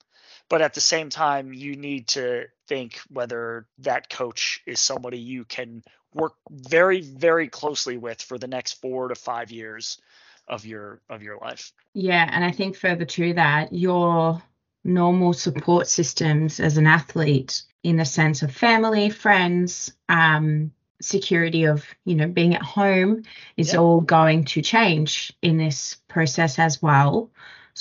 But 0.49 0.63
at 0.63 0.73
the 0.73 0.81
same 0.81 1.11
time 1.11 1.53
you 1.53 1.77
need 1.77 2.09
to 2.09 2.47
think 2.69 3.01
whether 3.11 3.67
that 3.79 4.09
coach 4.09 4.63
is 4.67 4.81
somebody 4.81 5.19
you 5.19 5.45
can 5.45 5.83
work 6.15 6.35
very 6.51 7.01
very 7.01 7.49
closely 7.49 7.99
with 7.99 8.23
for 8.23 8.39
the 8.39 8.47
next 8.47 8.81
4 8.81 9.09
to 9.09 9.15
5 9.15 9.51
years 9.51 10.01
of 10.47 10.65
your 10.65 11.01
of 11.11 11.23
your 11.23 11.39
life. 11.39 11.73
Yeah, 11.93 12.27
and 12.33 12.45
I 12.45 12.53
think 12.53 12.77
further 12.77 13.05
to 13.05 13.35
that, 13.35 13.73
your 13.73 14.41
normal 14.89 15.33
support 15.33 15.87
systems 15.87 16.59
as 16.59 16.77
an 16.77 16.87
athlete 16.87 17.63
in 17.83 17.97
the 17.97 18.05
sense 18.05 18.43
of 18.43 18.51
family, 18.55 19.11
friends, 19.11 19.93
um, 20.09 20.73
security 21.01 21.65
of 21.65 21.87
you 22.05 22.17
know 22.17 22.27
being 22.27 22.55
at 22.55 22.63
home 22.63 23.23
is 23.57 23.73
yep. 23.73 23.81
all 23.81 24.01
going 24.01 24.45
to 24.45 24.61
change 24.61 25.33
in 25.43 25.57
this 25.57 25.97
process 26.09 26.59
as 26.59 26.83
well 26.83 27.31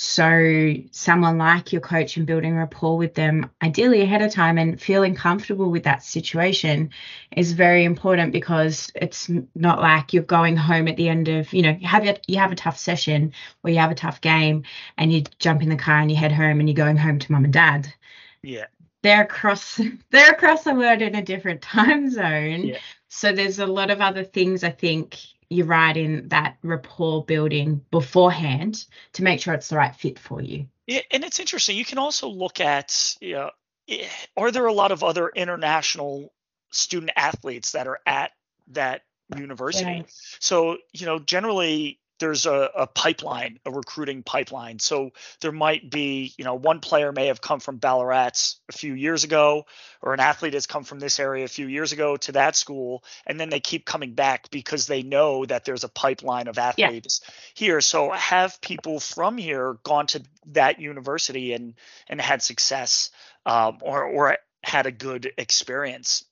so, 0.00 0.74
someone 0.92 1.38
like 1.38 1.72
your 1.72 1.80
coach 1.80 2.16
and 2.16 2.24
building 2.24 2.54
rapport 2.54 2.96
with 2.96 3.14
them, 3.14 3.50
ideally 3.60 4.02
ahead 4.02 4.22
of 4.22 4.32
time, 4.32 4.56
and 4.56 4.80
feeling 4.80 5.16
comfortable 5.16 5.72
with 5.72 5.82
that 5.82 6.04
situation 6.04 6.90
is 7.36 7.50
very 7.50 7.82
important 7.82 8.32
because 8.32 8.92
it's 8.94 9.28
not 9.56 9.80
like 9.80 10.12
you're 10.12 10.22
going 10.22 10.56
home 10.56 10.86
at 10.86 10.96
the 10.96 11.08
end 11.08 11.26
of, 11.26 11.52
you 11.52 11.62
know, 11.62 11.76
you 11.80 11.88
have 11.88 12.06
a, 12.06 12.16
you 12.28 12.38
have 12.38 12.52
a 12.52 12.54
tough 12.54 12.78
session 12.78 13.32
or 13.64 13.70
you 13.70 13.78
have 13.78 13.90
a 13.90 13.96
tough 13.96 14.20
game, 14.20 14.62
and 14.96 15.12
you 15.12 15.24
jump 15.40 15.62
in 15.62 15.68
the 15.68 15.74
car 15.74 15.98
and 15.98 16.12
you 16.12 16.16
head 16.16 16.30
home 16.30 16.60
and 16.60 16.68
you're 16.68 16.76
going 16.76 16.96
home 16.96 17.18
to 17.18 17.32
mum 17.32 17.42
and 17.42 17.52
dad. 17.52 17.92
Yeah. 18.40 18.66
They're 19.02 19.22
across 19.22 19.80
they're 20.10 20.30
across 20.30 20.62
the 20.62 20.74
world 20.76 21.02
in 21.02 21.16
a 21.16 21.22
different 21.22 21.60
time 21.60 22.08
zone. 22.08 22.66
Yeah. 22.66 22.78
So 23.08 23.32
there's 23.32 23.58
a 23.58 23.66
lot 23.66 23.90
of 23.90 24.00
other 24.00 24.22
things 24.22 24.62
I 24.62 24.70
think 24.70 25.18
you're 25.50 25.66
right 25.66 25.96
in 25.96 26.28
that 26.28 26.56
rapport 26.62 27.24
building 27.24 27.84
beforehand 27.90 28.84
to 29.14 29.22
make 29.22 29.40
sure 29.40 29.54
it's 29.54 29.68
the 29.68 29.76
right 29.76 29.94
fit 29.94 30.18
for 30.18 30.40
you. 30.40 30.66
Yeah, 30.86 31.00
and 31.10 31.24
it's 31.24 31.40
interesting. 31.40 31.76
You 31.76 31.84
can 31.84 31.98
also 31.98 32.28
look 32.28 32.60
at, 32.60 33.16
you 33.20 33.34
know, 33.34 33.50
eh, 33.88 34.06
are 34.36 34.50
there 34.50 34.66
a 34.66 34.72
lot 34.72 34.92
of 34.92 35.02
other 35.02 35.28
international 35.28 36.32
student 36.70 37.12
athletes 37.16 37.72
that 37.72 37.86
are 37.86 38.00
at 38.06 38.32
that 38.68 39.02
university? 39.36 40.04
So, 40.40 40.76
you 40.92 41.06
know, 41.06 41.18
generally 41.18 41.98
there's 42.18 42.46
a, 42.46 42.70
a, 42.76 42.86
pipeline, 42.86 43.58
a 43.64 43.70
recruiting 43.70 44.22
pipeline. 44.22 44.78
So 44.78 45.10
there 45.40 45.52
might 45.52 45.90
be, 45.90 46.34
you 46.36 46.44
know, 46.44 46.54
one 46.54 46.80
player 46.80 47.12
may 47.12 47.26
have 47.26 47.40
come 47.40 47.60
from 47.60 47.78
Ballarat 47.78 48.54
a 48.68 48.72
few 48.72 48.94
years 48.94 49.24
ago, 49.24 49.66
or 50.02 50.14
an 50.14 50.20
athlete 50.20 50.54
has 50.54 50.66
come 50.66 50.84
from 50.84 50.98
this 50.98 51.18
area 51.20 51.44
a 51.44 51.48
few 51.48 51.66
years 51.66 51.92
ago 51.92 52.16
to 52.16 52.32
that 52.32 52.56
school, 52.56 53.04
and 53.26 53.38
then 53.38 53.48
they 53.48 53.60
keep 53.60 53.84
coming 53.84 54.14
back 54.14 54.50
because 54.50 54.86
they 54.86 55.02
know 55.02 55.44
that 55.46 55.64
there's 55.64 55.84
a 55.84 55.88
pipeline 55.88 56.48
of 56.48 56.58
athletes 56.58 57.20
yeah. 57.24 57.32
here. 57.54 57.80
So 57.80 58.10
have 58.10 58.60
people 58.60 59.00
from 59.00 59.38
here 59.38 59.78
gone 59.82 60.06
to 60.08 60.22
that 60.46 60.80
university 60.80 61.52
and 61.52 61.74
and 62.08 62.20
had 62.20 62.42
success, 62.42 63.10
um, 63.46 63.78
or 63.82 64.04
or 64.04 64.38
had 64.62 64.86
a 64.86 64.92
good 64.92 65.32
experience, 65.38 66.24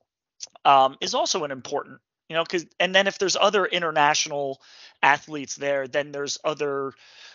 um, 0.65 0.97
is 1.01 1.15
also 1.15 1.45
an 1.45 1.51
important 1.51 2.01
you 2.29 2.35
know 2.35 2.43
because 2.43 2.67
and 2.81 2.95
then 2.95 3.07
if 3.07 3.19
there's 3.19 3.37
other 3.37 3.65
international 3.65 4.61
athletes 5.03 5.57
there 5.57 5.87
then 5.89 6.13
there's 6.13 6.39
other 6.45 6.93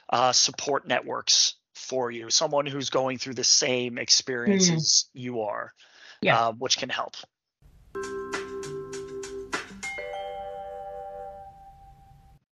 uh, 0.09 0.31
support 0.31 0.87
networks 0.87 1.55
for 1.73 2.11
you 2.11 2.29
someone 2.29 2.65
who's 2.65 2.89
going 2.89 3.17
through 3.17 3.33
the 3.33 3.43
same 3.43 3.97
experiences 3.97 5.07
mm-hmm. 5.09 5.23
you 5.23 5.41
are 5.41 5.73
yeah. 6.21 6.47
uh, 6.47 6.51
which 6.53 6.77
can 6.77 6.89
help 6.89 7.15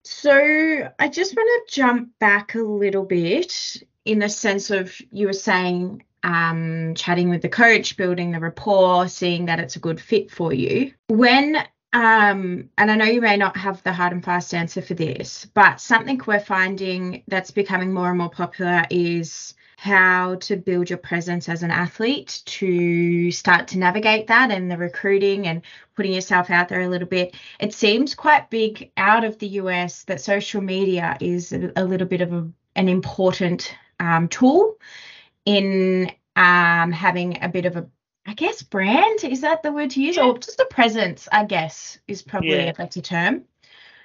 so 0.05 0.91
i 0.99 1.09
just 1.09 1.37
want 1.37 1.69
to 1.69 1.75
jump 1.75 2.09
back 2.19 2.55
a 2.55 2.61
little 2.61 3.05
bit 3.05 3.83
in 4.05 4.19
the 4.19 4.29
sense 4.29 4.71
of 4.71 4.95
you 5.11 5.27
were 5.27 5.33
saying 5.33 6.03
um, 6.25 6.95
chatting 6.97 7.29
with 7.29 7.43
the 7.43 7.49
coach, 7.49 7.97
building 7.97 8.33
the 8.33 8.41
rapport, 8.41 9.09
seeing 9.09 9.45
that 9.47 9.61
it's 9.61 9.77
a 9.77 9.81
good 9.81 10.01
fit 10.01 10.31
for 10.31 10.53
you. 10.53 10.93
When 11.09 11.59
um, 11.95 12.69
and 12.77 12.91
I 12.91 12.97
know 12.97 13.05
you 13.05 13.21
may 13.21 13.37
not 13.37 13.57
have 13.57 13.81
the 13.85 13.93
hard 13.93 14.13
and 14.13 14.25
fast 14.25 14.53
answer 14.53 14.83
for 14.83 14.95
this, 14.95 15.47
but 15.55 15.81
something 15.81 16.21
we're 16.27 16.41
finding 16.41 17.23
that's 17.29 17.53
becoming 17.53 17.95
more 17.95 18.09
and 18.09 18.19
more 18.19 18.31
popular 18.31 18.83
is 18.91 19.55
how 19.77 20.35
to 20.37 20.57
build 20.57 20.91
your 20.91 20.99
presence 20.99 21.49
as 21.49 21.63
an 21.63 21.71
athlete 21.71 22.43
to 22.47 23.31
start 23.31 23.69
to 23.69 23.79
navigate 23.79 24.27
that 24.27 24.51
and 24.51 24.69
the 24.69 24.77
recruiting 24.77 25.47
and 25.47 25.63
putting 25.95 26.13
yourself 26.13 26.51
out 26.51 26.69
there 26.69 26.81
a 26.81 26.89
little 26.89 27.07
bit. 27.07 27.37
It 27.61 27.73
seems 27.73 28.13
quite 28.13 28.51
big 28.51 28.91
out 28.97 29.23
of 29.23 29.39
the 29.39 29.49
US 29.61 30.03
that 30.05 30.21
social 30.21 30.61
media 30.61 31.17
is 31.21 31.53
a, 31.53 31.85
little 31.85 32.09
bit 32.09 32.23
of 32.23 32.33
a, 32.33 32.49
an 32.75 32.89
important 32.89 33.73
um, 34.01 34.27
tool 34.27 34.79
in 35.45 36.11
um, 36.35 36.91
having 36.91 37.41
a 37.41 37.49
bit 37.49 37.67
of 37.67 37.77
a 37.77 37.87
I 38.27 38.35
guess 38.35 38.63
brand 38.63 39.25
is 39.25 39.43
that 39.43 39.63
the 39.63 39.73
word 39.73 39.91
to 39.91 40.03
use, 40.03 40.17
yeah. 40.17 40.25
or 40.25 40.39
just 40.39 40.61
a 40.61 40.67
presence? 40.67 41.29
I 41.31 41.45
guess 41.45 41.99
is 42.09 42.23
probably 42.23 42.51
yeah. 42.51 42.71
a 42.71 42.75
better 42.75 43.01
term. 43.01 43.45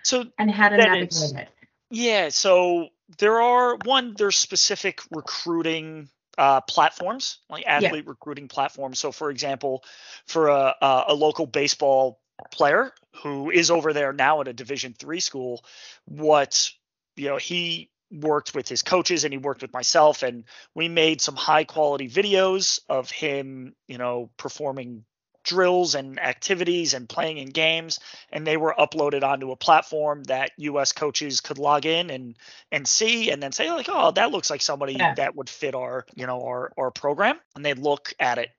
So 0.03 0.25
and 0.37 0.51
how 0.51 0.69
to 0.69 0.77
navigate 0.77 1.13
it. 1.35 1.49
Yeah, 1.89 2.29
so 2.29 2.89
there 3.17 3.41
are 3.41 3.77
one 3.85 4.13
there's 4.17 4.37
specific 4.37 5.01
recruiting 5.11 6.09
uh, 6.37 6.61
platforms 6.61 7.39
like 7.49 7.65
athlete 7.67 8.05
yeah. 8.05 8.09
recruiting 8.09 8.47
platforms. 8.47 8.99
So 8.99 9.11
for 9.11 9.29
example, 9.29 9.83
for 10.25 10.47
a, 10.47 10.75
a, 10.81 11.03
a 11.09 11.13
local 11.13 11.45
baseball 11.45 12.19
player 12.51 12.93
who 13.23 13.49
is 13.49 13.71
over 13.71 13.91
there 13.93 14.13
now 14.13 14.41
at 14.41 14.47
a 14.47 14.53
Division 14.53 14.93
three 14.97 15.19
school, 15.19 15.63
what 16.05 16.71
you 17.15 17.27
know 17.27 17.37
he 17.37 17.89
worked 18.11 18.55
with 18.55 18.67
his 18.67 18.81
coaches 18.81 19.23
and 19.23 19.33
he 19.33 19.37
worked 19.37 19.61
with 19.61 19.73
myself 19.73 20.23
and 20.23 20.43
we 20.73 20.87
made 20.87 21.21
some 21.21 21.35
high 21.35 21.63
quality 21.63 22.09
videos 22.09 22.79
of 22.89 23.11
him 23.11 23.75
you 23.87 23.97
know 23.97 24.29
performing 24.37 25.03
drills 25.43 25.95
and 25.95 26.19
activities 26.19 26.93
and 26.93 27.07
playing 27.07 27.37
in 27.37 27.49
games 27.49 27.99
and 28.31 28.45
they 28.45 28.57
were 28.57 28.75
uploaded 28.77 29.23
onto 29.23 29.51
a 29.51 29.55
platform 29.55 30.23
that 30.23 30.51
us 30.59 30.91
coaches 30.91 31.41
could 31.41 31.57
log 31.57 31.85
in 31.85 32.09
and 32.09 32.37
and 32.71 32.87
see 32.87 33.31
and 33.31 33.41
then 33.41 33.51
say 33.51 33.71
like 33.71 33.87
oh 33.89 34.11
that 34.11 34.31
looks 34.31 34.49
like 34.49 34.61
somebody 34.61 34.93
yeah. 34.93 35.13
that 35.15 35.35
would 35.35 35.49
fit 35.49 35.75
our 35.75 36.05
you 36.15 36.27
know 36.27 36.41
our 36.41 36.71
our 36.77 36.91
program 36.91 37.39
and 37.55 37.65
they 37.65 37.73
look 37.73 38.13
at 38.19 38.37
it 38.37 38.49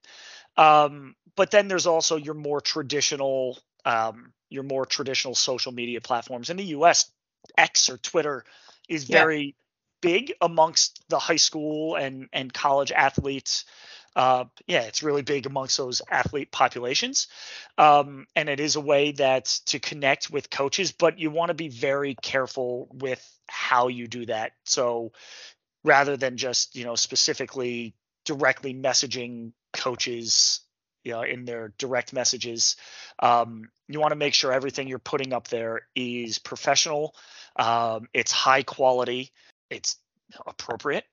um, 0.57 1.15
but 1.37 1.51
then 1.51 1.69
there's 1.69 1.87
also 1.87 2.17
your 2.17 2.35
more 2.35 2.61
traditional 2.61 3.59
um, 3.85 4.33
your 4.49 4.65
more 4.65 4.85
traditional 4.85 5.35
social 5.35 5.73
media 5.73 6.01
platforms 6.01 6.51
in 6.51 6.57
the 6.57 6.65
us 6.65 7.11
x 7.57 7.89
or 7.91 7.99
twitter 7.99 8.45
is 8.91 9.05
Yeah. 9.09 9.27
very 9.27 9.57
big 10.03 10.35
amongst 10.41 11.03
the 11.09 11.19
high 11.19 11.37
school 11.37 11.97
and 11.97 12.29
and 12.33 12.53
college 12.53 12.93
athletes. 12.93 13.65
Uh, 14.17 14.45
yeah, 14.67 14.83
it's 14.83 15.05
really 15.05 15.23
big 15.23 15.47
amongst 15.47 15.79
those 15.79 16.03
athlete 16.11 16.51
populations, 16.51 17.29
um, 17.79 18.27
and 18.37 18.49
it 18.49 18.61
is 18.61 18.77
a 18.77 18.81
way 18.81 19.13
that 19.13 19.45
to 19.67 19.79
connect 19.79 20.31
with 20.31 20.51
coaches. 20.51 20.93
But 20.93 21.19
you 21.21 21.31
want 21.31 21.51
to 21.51 21.55
be 21.55 21.69
very 21.69 22.17
careful 22.21 22.89
with 22.93 23.25
how 23.49 23.89
you 23.89 24.09
do 24.09 24.27
that. 24.27 24.53
So 24.67 25.13
rather 25.85 26.17
than 26.17 26.37
just 26.37 26.77
you 26.77 26.85
know 26.85 26.95
specifically 26.95 27.95
directly 28.25 28.75
messaging 28.75 29.53
coaches 29.73 30.61
you 31.05 31.13
know 31.13 31.23
in 31.23 31.45
their 31.45 31.73
direct 31.79 32.13
messages 32.13 32.77
um, 33.21 33.71
you 33.89 34.01
want 34.01 34.13
to 34.13 34.17
make 34.17 34.35
sure 34.35 34.53
everything 34.53 34.89
you're 34.89 34.99
putting 34.99 35.33
up 35.33 35.49
there 35.49 35.83
is 35.95 36.39
professional 36.39 37.15
um, 37.57 38.09
it's 38.15 38.33
high 38.33 38.63
quality 38.63 39.33
it's 39.71 39.97
appropriate 40.47 41.05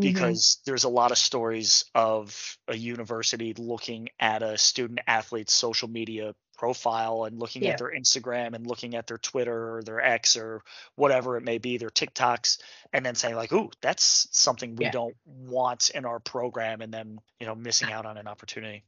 Mhm. 0.00 0.12
because 0.12 0.58
there's 0.66 0.84
a 0.84 0.88
lot 0.88 1.12
of 1.12 1.18
stories 1.18 1.84
of 1.94 2.58
a 2.66 2.76
university 2.76 3.54
looking 3.54 4.08
at 4.18 4.42
a 4.42 4.58
student 4.58 5.00
athlete's 5.06 5.52
social 5.52 5.88
media 5.88 6.34
profile 6.56 7.24
and 7.24 7.38
looking 7.38 7.62
Yeah. 7.64 7.70
at 7.70 7.78
their 7.78 7.92
Instagram 7.92 8.54
and 8.54 8.66
looking 8.66 8.94
at 8.94 9.06
their 9.06 9.18
Twitter 9.18 9.76
or 9.76 9.82
their 9.82 10.00
X 10.00 10.36
or 10.36 10.62
whatever 10.96 11.36
it 11.36 11.42
may 11.42 11.58
be, 11.58 11.78
their 11.78 11.90
TikToks, 11.90 12.58
and 12.92 13.04
then 13.06 13.14
saying 13.16 13.34
like, 13.36 13.52
"Ooh, 13.52 13.70
that's 13.80 14.28
something 14.36 14.76
we 14.76 14.86
Yeah. 14.86 14.90
don't 14.92 15.16
want 15.24 15.90
in 15.90 16.04
our 16.04 16.18
program," 16.20 16.80
and 16.80 16.92
then 16.94 17.20
you 17.40 17.46
know 17.46 17.54
missing 17.54 17.92
out 17.92 18.06
on 18.06 18.16
an 18.18 18.26
opportunity. 18.28 18.84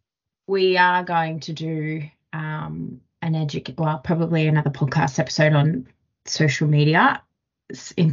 we 0.49 0.77
are 0.77 1.03
going 1.03 1.41
to 1.41 1.53
do 1.53 2.09
um, 2.33 3.01
an 3.23 3.35
educate, 3.35 3.77
well, 3.79 3.99
probably 3.99 4.47
another 4.47 4.71
podcast 4.71 5.19
episode 5.19 5.55
on 5.55 5.89
social 6.29 6.69
media 6.69 7.23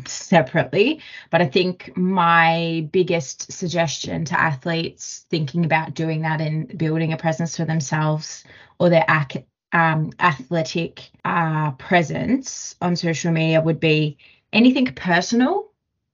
separately. 0.06 1.02
But 1.30 1.42
I 1.42 1.48
think 1.48 1.96
my 1.96 2.88
biggest 2.92 3.52
suggestion 3.52 4.26
to 4.26 4.40
athletes 4.40 5.26
thinking 5.30 5.66
about 5.66 5.94
doing 5.94 6.22
that 6.22 6.42
and 6.42 6.76
building 6.78 7.14
a 7.14 7.18
presence 7.18 7.58
for 7.58 7.66
themselves 7.66 8.44
or 8.80 8.90
their 8.90 9.06
ac- 9.10 9.46
um, 9.72 10.12
athletic 10.20 11.10
uh, 11.26 11.72
presence 11.72 12.76
on 12.82 12.96
social 12.96 13.32
media 13.32 13.62
would 13.62 13.80
be 13.80 14.18
anything 14.52 14.86
personal, 14.86 15.72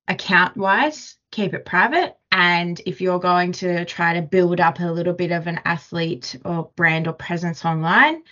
account 0.07 0.57
wise, 0.57 1.17
keep 1.31 1.53
it 1.53 1.65
private. 1.65 2.17
And 2.31 2.79
if 2.85 3.01
you're 3.01 3.19
going 3.19 3.51
to 3.53 3.85
try 3.85 4.13
to 4.13 4.21
build 4.21 4.59
up 4.59 4.79
a 4.79 4.91
little 4.91 5.13
bit 5.13 5.31
of 5.31 5.47
an 5.47 5.59
athlete 5.65 6.35
or 6.45 6.71
brand 6.75 7.07
or 7.07 7.13
presence 7.13 7.65
online, 7.65 8.23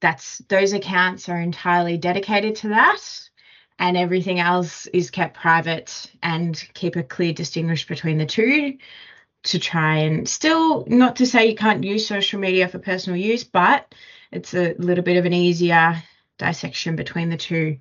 that's 0.00 0.38
those 0.48 0.72
accounts 0.72 1.28
are 1.28 1.40
entirely 1.40 1.96
dedicated 1.96 2.56
to 2.56 2.68
that. 2.68 3.00
And 3.78 3.96
everything 3.96 4.40
else 4.40 4.86
is 4.86 5.10
kept 5.10 5.36
private 5.38 6.10
and 6.22 6.60
keep 6.74 6.96
a 6.96 7.02
clear 7.04 7.32
distinguish 7.32 7.86
between 7.86 8.18
the 8.18 8.26
two 8.26 8.78
to 9.44 9.58
try 9.60 9.98
and 9.98 10.28
still 10.28 10.84
not 10.88 11.16
to 11.16 11.26
say 11.26 11.46
you 11.46 11.54
can't 11.54 11.84
use 11.84 12.06
social 12.06 12.40
media 12.40 12.66
for 12.66 12.80
personal 12.80 13.16
use, 13.16 13.44
but 13.44 13.94
it's 14.32 14.52
a 14.52 14.74
little 14.78 15.04
bit 15.04 15.16
of 15.16 15.26
an 15.26 15.32
easier 15.32 16.02
dissection 16.38 16.96
between 16.96 17.28
the 17.30 17.36
two 17.36 17.78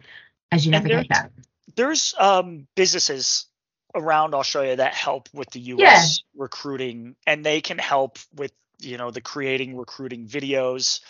as 0.52 0.66
you 0.66 0.72
navigate 0.72 1.08
there's- 1.10 1.24
that. 1.24 1.32
There's 1.76 2.16
um, 2.18 2.68
businesses 2.76 3.46
around 3.94 4.34
Australia 4.34 4.78
that 4.78 4.94
help 4.96 5.30
with 5.34 5.50
the 5.52 5.60
U.S. 5.60 6.22
Yeah. 6.34 6.42
recruiting, 6.42 7.16
and 7.28 7.46
they 7.46 7.62
can 7.62 7.78
help 7.78 8.18
with 8.36 8.52
you 8.80 8.98
know 8.98 9.12
the 9.12 9.22
creating 9.22 9.78
recruiting 9.78 10.28
videos. 10.28 11.02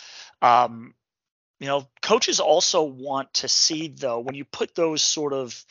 Um, 0.42 0.94
you 1.60 1.66
know, 1.66 1.88
coaches 2.02 2.38
also 2.38 2.84
want 2.84 3.34
to 3.34 3.48
see 3.48 3.88
though 3.88 4.20
when 4.20 4.34
you 4.34 4.44
put 4.44 4.74
those 4.74 5.02
sort 5.02 5.32
of 5.32 5.64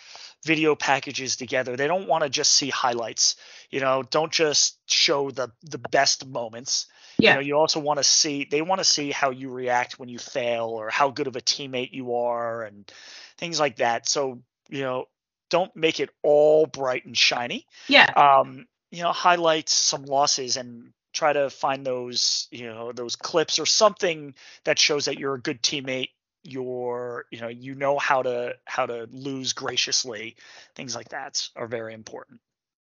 video 0.44 0.76
packages 0.76 1.38
together, 1.38 1.76
they 1.76 1.88
don't 1.88 2.08
want 2.08 2.24
to 2.24 2.30
just 2.30 2.52
see 2.52 2.70
highlights. 2.70 3.38
You 3.70 3.80
know, 3.80 4.04
don't 4.04 4.32
just 4.32 4.80
show 4.90 5.32
the 5.32 5.52
the 5.64 5.78
best 5.78 6.26
moments. 6.26 6.88
Yeah. 7.18 7.32
You 7.32 7.36
know, 7.36 7.42
you 7.42 7.54
also 7.56 7.80
want 7.80 7.98
to 7.98 8.04
see 8.04 8.48
they 8.50 8.62
want 8.62 8.80
to 8.80 8.86
see 8.86 9.12
how 9.12 9.30
you 9.30 9.50
react 9.50 9.98
when 9.98 10.10
you 10.10 10.20
fail 10.20 10.66
or 10.66 10.90
how 10.90 11.10
good 11.10 11.28
of 11.28 11.36
a 11.36 11.42
teammate 11.42 11.94
you 11.94 12.16
are 12.16 12.64
and 12.64 12.92
things 13.38 13.60
like 13.60 13.78
that. 13.78 14.10
So, 14.10 14.42
you 14.70 14.82
know, 14.82 15.06
don't 15.50 15.74
make 15.76 16.00
it 16.00 16.10
all 16.22 16.66
bright 16.66 17.06
and 17.06 17.18
shiny 17.18 17.66
Yeah. 17.88 18.06
um, 18.16 18.68
you 18.92 19.04
know, 19.04 19.12
highlight 19.12 19.70
some 19.70 20.04
losses 20.04 20.58
and 20.58 20.94
try 21.18 21.34
to 21.34 21.50
find 21.50 21.86
those, 21.86 22.48
you 22.52 22.68
know, 22.68 22.92
those 22.94 23.16
clips 23.16 23.60
or 23.60 23.66
something 23.66 24.36
that 24.64 24.80
shows 24.80 25.06
that 25.06 25.18
you're 25.20 25.36
a 25.36 25.42
good 25.42 25.62
teammate. 25.62 26.10
You're, 26.44 27.26
you 27.32 27.42
know, 27.42 27.50
you 27.50 27.76
know 27.76 27.98
how 27.98 28.22
to 28.24 28.56
how 28.66 28.86
to 28.86 29.08
lose 29.12 29.54
graciously. 29.54 30.36
Things 30.76 30.96
like 30.96 31.10
that 31.10 31.50
are 31.56 31.68
very 31.68 31.94
important. 31.94 32.40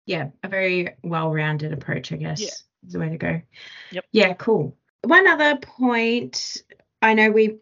yeah, 0.06 0.30
a 0.44 0.48
very 0.48 0.96
well-rounded 1.04 1.74
approach, 1.74 2.12
I 2.14 2.18
guess, 2.18 2.40
Yeah. 2.42 2.48
is 2.86 2.94
the 2.94 3.00
way 3.00 3.10
to 3.10 3.18
go. 3.18 3.42
Yep. 3.92 4.06
Yeah, 4.12 4.34
cool. 4.36 4.78
One 5.04 5.28
other 5.28 5.58
point, 5.58 6.64
I 7.02 7.14
know 7.14 7.30
we 7.32 7.58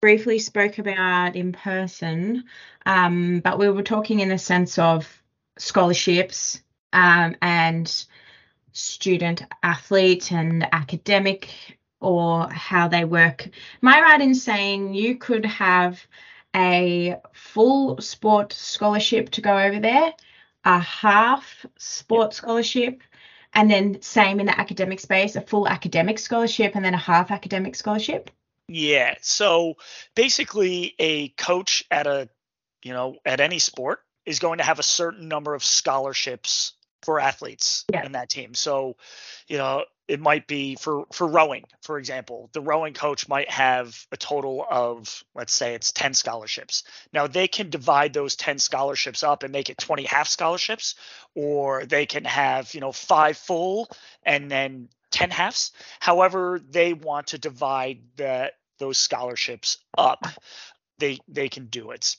briefly 0.00 0.38
spoke 0.38 0.78
about 0.78 1.36
in 1.36 1.52
person, 1.52 2.44
um, 2.86 3.40
but 3.40 3.58
we 3.58 3.68
were 3.70 3.82
talking 3.82 4.20
in 4.20 4.28
the 4.28 4.38
sense 4.38 4.78
of 4.78 5.22
scholarships 5.58 6.62
um, 6.92 7.34
and 7.42 8.06
student 8.72 9.42
athlete 9.62 10.32
and 10.32 10.66
academic 10.72 11.50
or 12.00 12.48
how 12.48 12.88
they 12.88 13.04
work. 13.04 13.48
Am 13.82 13.88
I 13.88 14.00
right 14.00 14.20
in 14.20 14.34
saying 14.34 14.94
you 14.94 15.16
could 15.16 15.44
have 15.44 16.00
a 16.54 17.16
full 17.32 18.00
sport 18.00 18.52
scholarship 18.52 19.30
to 19.30 19.40
go 19.40 19.56
over 19.56 19.78
there, 19.78 20.12
a 20.64 20.78
half 20.78 21.66
sport 21.78 22.34
scholarship, 22.34 23.02
and 23.52 23.70
then 23.70 24.00
same 24.02 24.40
in 24.40 24.46
the 24.46 24.58
academic 24.58 25.00
space, 25.00 25.36
a 25.36 25.40
full 25.40 25.68
academic 25.68 26.18
scholarship 26.18 26.74
and 26.74 26.84
then 26.84 26.94
a 26.94 26.98
half 26.98 27.30
academic 27.30 27.74
scholarship? 27.76 28.30
Yeah. 28.68 29.14
So 29.20 29.74
basically, 30.14 30.94
a 30.98 31.28
coach 31.30 31.84
at 31.90 32.06
a, 32.06 32.28
you 32.82 32.92
know, 32.92 33.16
at 33.26 33.40
any 33.40 33.58
sport 33.58 34.00
is 34.24 34.38
going 34.38 34.58
to 34.58 34.64
have 34.64 34.78
a 34.78 34.84
certain 34.84 35.28
number 35.28 35.54
of 35.54 35.64
scholarships 35.64 36.74
for 37.02 37.20
athletes 37.20 37.84
Yeah. 37.92 38.04
in 38.04 38.12
that 38.12 38.28
team. 38.30 38.54
So, 38.54 38.96
you 39.48 39.58
know, 39.58 39.84
it 40.08 40.20
might 40.20 40.46
be 40.46 40.74
for 40.74 41.04
for 41.12 41.26
rowing, 41.26 41.64
for 41.82 41.98
example. 41.98 42.50
The 42.52 42.60
rowing 42.60 42.94
coach 42.94 43.28
might 43.28 43.48
have 43.50 44.06
a 44.10 44.16
total 44.16 44.66
of, 44.68 45.22
let's 45.34 45.52
say, 45.52 45.74
it's 45.74 45.92
ten 45.92 46.14
scholarships. 46.14 46.82
Now 47.12 47.26
they 47.28 47.46
can 47.46 47.70
divide 47.70 48.12
those 48.12 48.34
ten 48.36 48.58
scholarships 48.58 49.22
up 49.22 49.42
and 49.44 49.52
make 49.52 49.70
it 49.70 49.78
twenty 49.78 50.04
half 50.04 50.26
scholarships, 50.28 50.96
or 51.34 51.86
they 51.86 52.06
can 52.06 52.24
have, 52.24 52.74
you 52.74 52.80
know, 52.80 52.92
five 52.92 53.36
full 53.36 53.88
and 54.24 54.50
then 54.50 54.88
10 55.10 55.30
halves. 55.30 55.72
However, 55.98 56.60
they 56.70 56.92
want 56.92 57.28
to 57.28 57.38
divide 57.38 58.00
the, 58.16 58.52
those 58.78 58.96
scholarships 58.98 59.78
up. 59.98 60.24
They 60.98 61.18
they 61.28 61.48
can 61.48 61.66
do 61.66 61.90
it. 61.92 62.16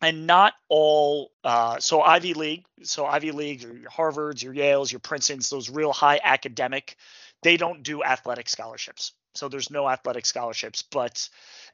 And 0.00 0.26
not 0.26 0.54
all 0.68 1.32
uh, 1.42 1.80
so 1.80 2.00
Ivy 2.02 2.34
League, 2.34 2.64
so 2.82 3.04
Ivy 3.04 3.32
League, 3.32 3.62
your 3.62 3.90
Harvards, 3.90 4.42
your 4.42 4.54
Yales, 4.54 4.92
your 4.92 5.00
Princetons, 5.00 5.50
those 5.50 5.68
real 5.70 5.92
high 5.92 6.20
academic, 6.22 6.96
they 7.42 7.56
don't 7.56 7.82
do 7.82 8.04
athletic 8.04 8.48
scholarships. 8.48 9.12
So 9.34 9.48
there's 9.48 9.70
no 9.70 9.88
athletic 9.88 10.24
scholarships, 10.26 10.82
but 10.82 11.28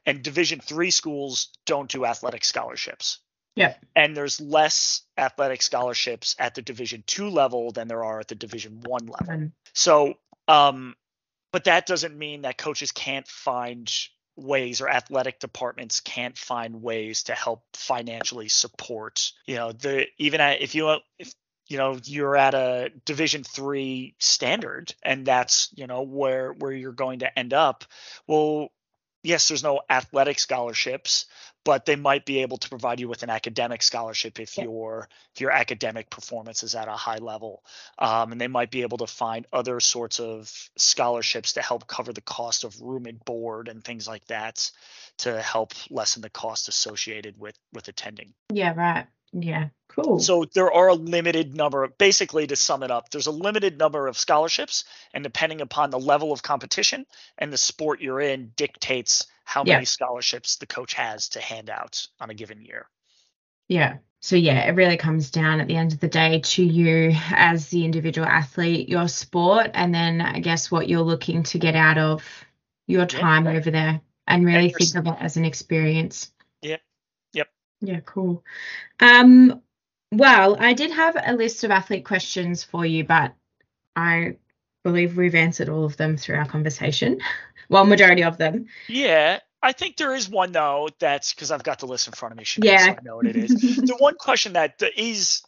and 0.05 0.23
Division 0.23 0.59
three 0.59 0.91
schools 0.91 1.49
don't 1.65 1.89
do 1.89 2.05
athletic 2.05 2.43
scholarships 2.45 3.19
Yeah. 3.55 3.75
and 3.95 4.15
there's 4.15 4.39
less 4.41 5.01
athletic 5.17 5.61
scholarships 5.61 6.35
at 6.39 6.55
the 6.55 6.61
division 6.61 7.03
two 7.07 7.29
level 7.29 7.71
than 7.71 7.87
there 7.87 8.03
are 8.03 8.19
at 8.19 8.27
the 8.27 8.35
division 8.35 8.81
one 8.85 9.05
level 9.07 9.51
so 9.73 10.13
um 10.47 10.95
but 11.51 11.63
that 11.63 11.85
doesn't 11.85 12.17
mean 12.17 12.41
that 12.41 12.57
coaches 12.57 12.91
can't 12.91 13.27
find 13.27 13.91
ways 14.35 14.81
or 14.81 14.89
athletic 14.89 15.39
departments 15.39 15.99
can't 16.01 16.37
find 16.37 16.81
ways 16.81 17.23
to 17.23 17.33
help 17.33 17.63
financially 17.73 18.49
support 18.49 19.31
you 19.45 19.55
know 19.55 19.71
the 19.71 20.05
even 20.17 20.41
at, 20.41 20.61
if 20.61 20.75
you 20.75 20.97
if 21.17 21.33
you 21.67 21.77
know 21.77 21.97
you're 22.03 22.35
at 22.35 22.53
a 22.53 22.91
division 23.05 23.43
3 23.43 24.15
standard 24.19 24.93
and 25.03 25.25
that's 25.25 25.69
you 25.75 25.87
know 25.87 26.01
where 26.01 26.51
where 26.53 26.71
you're 26.71 26.91
going 26.91 27.19
to 27.19 27.39
end 27.39 27.53
up 27.53 27.85
well 28.27 28.69
yes 29.23 29.47
there's 29.47 29.63
no 29.63 29.81
athletic 29.89 30.37
scholarships 30.37 31.25
but 31.65 31.85
they 31.85 31.97
might 31.97 32.25
be 32.25 32.43
able 32.43 32.57
to 32.57 32.69
provide 32.69 33.01
you 33.01 33.09
with 33.09 33.23
an 33.23 33.29
academic 33.29 33.81
scholarship 33.83 34.39
if 34.39 34.57
Yeah. 34.57 34.63
your 34.63 35.09
if 35.33 35.41
your 35.41 35.51
academic 35.51 36.09
performance 36.09 36.63
is 36.63 36.75
at 36.75 36.87
a 36.87 36.91
high 36.93 37.17
level 37.17 37.61
um, 37.99 38.31
and 38.31 38.39
they 38.39 38.47
might 38.47 38.71
be 38.71 38.83
able 38.83 38.99
to 38.99 39.07
find 39.07 39.45
other 39.51 39.81
sorts 39.81 40.21
of 40.21 40.69
scholarships 40.77 41.53
to 41.53 41.61
help 41.61 41.87
cover 41.87 42.13
the 42.13 42.21
cost 42.21 42.63
of 42.63 42.79
room 42.79 43.05
and 43.05 43.23
board 43.25 43.67
and 43.67 43.83
things 43.83 44.07
like 44.07 44.25
that 44.27 44.71
to 45.17 45.41
help 45.41 45.73
lessen 45.89 46.21
the 46.21 46.29
cost 46.29 46.69
associated 46.69 47.37
with 47.37 47.57
with 47.73 47.89
attending 47.89 48.33
yeah, 48.53 48.73
right. 48.73 49.07
Yeah, 49.37 49.67
cool. 49.89 50.19
so 50.19 50.45
there 50.53 50.71
are 50.71 50.87
a 50.87 50.93
limited 50.93 51.55
number 51.55 51.83
of 51.83 51.97
basically 51.97 52.47
to 52.47 52.55
sum 52.55 52.83
it 52.83 52.91
up 52.91 53.09
there's 53.09 53.27
a 53.27 53.31
limited 53.31 53.77
number 53.77 54.07
of 54.07 54.17
scholarships 54.17 54.85
and 55.13 55.23
depending 55.25 55.59
upon 55.59 55.89
the 55.89 55.99
level 55.99 56.31
of 56.31 56.41
competition 56.41 57.05
and 57.37 57.51
the 57.51 57.57
sport 57.57 57.99
you're 57.99 58.21
in 58.21 58.51
dictates 58.55 59.27
how 59.45 59.63
Yeah. 59.65 59.75
many 59.75 59.85
scholarships 59.85 60.57
the 60.57 60.65
coach 60.67 60.93
has 60.95 61.29
to 61.29 61.39
hand 61.41 61.69
out 61.69 62.07
on 62.19 62.29
a 62.29 62.33
given 62.33 62.61
year 62.61 62.87
Yeah. 63.67 63.97
So 64.21 64.35
yeah, 64.35 64.65
it 64.67 64.75
really 64.75 64.97
comes 64.97 65.31
down 65.31 65.59
at 65.59 65.67
the 65.67 65.75
end 65.75 65.93
of 65.93 65.99
the 65.99 66.07
day 66.07 66.39
to 66.39 66.63
you 66.63 67.11
as 67.31 67.69
the 67.69 67.85
individual 67.85 68.27
athlete, 68.27 68.89
your 68.89 69.07
sport, 69.07 69.71
and 69.75 69.93
then 69.93 70.21
I 70.21 70.39
guess 70.39 70.71
what 70.71 70.89
you're 70.89 71.01
looking 71.03 71.43
to 71.43 71.59
get 71.59 71.75
out 71.75 71.97
of 71.97 72.23
your 72.87 73.05
time 73.05 73.45
yeah. 73.45 73.51
over 73.53 73.71
there 73.71 74.01
and 74.27 74.45
really 74.45 74.69
think 74.71 74.95
of 74.95 75.07
it 75.07 75.17
as 75.19 75.37
an 75.37 75.45
experience. 75.45 76.31
Yeah. 76.61 76.77
Yep. 77.33 77.49
Yeah, 77.81 77.99
cool. 78.05 78.43
Um 78.99 79.61
well, 80.11 80.55
I 80.59 80.73
did 80.73 80.91
have 80.91 81.17
a 81.23 81.33
list 81.35 81.63
of 81.63 81.71
athlete 81.71 82.05
questions 82.05 82.63
for 82.63 82.85
you, 82.85 83.03
but 83.03 83.33
I 83.95 84.37
believe 84.85 85.17
we've 85.17 85.35
answered 85.35 85.67
all 85.67 85.83
of 85.83 85.97
them 85.97 86.15
through 86.15 86.37
our 86.37 86.45
conversation. 86.45 87.19
Well, 87.67 87.83
majority 87.83 88.23
of 88.23 88.37
them. 88.37 88.67
Yeah. 88.87 89.39
I 89.63 89.71
think 89.71 89.97
there 89.97 90.13
is 90.13 90.29
one 90.29 90.51
though 90.51 90.87
that's 90.99 91.33
because 91.33 91.49
I've 91.49 91.63
got 91.63 91.79
the 91.79 91.87
list 91.87 92.05
in 92.05 92.13
front 92.13 92.33
of 92.33 92.37
me. 92.37 92.43
Sinead, 92.43 92.63
yeah, 92.63 92.77
so 92.77 92.91
I 92.91 92.97
know 93.01 93.15
what 93.15 93.25
it 93.25 93.35
is. 93.35 93.49
the 93.49 93.95
one 93.99 94.13
question 94.19 94.53
that 94.53 94.79
is 94.95 95.41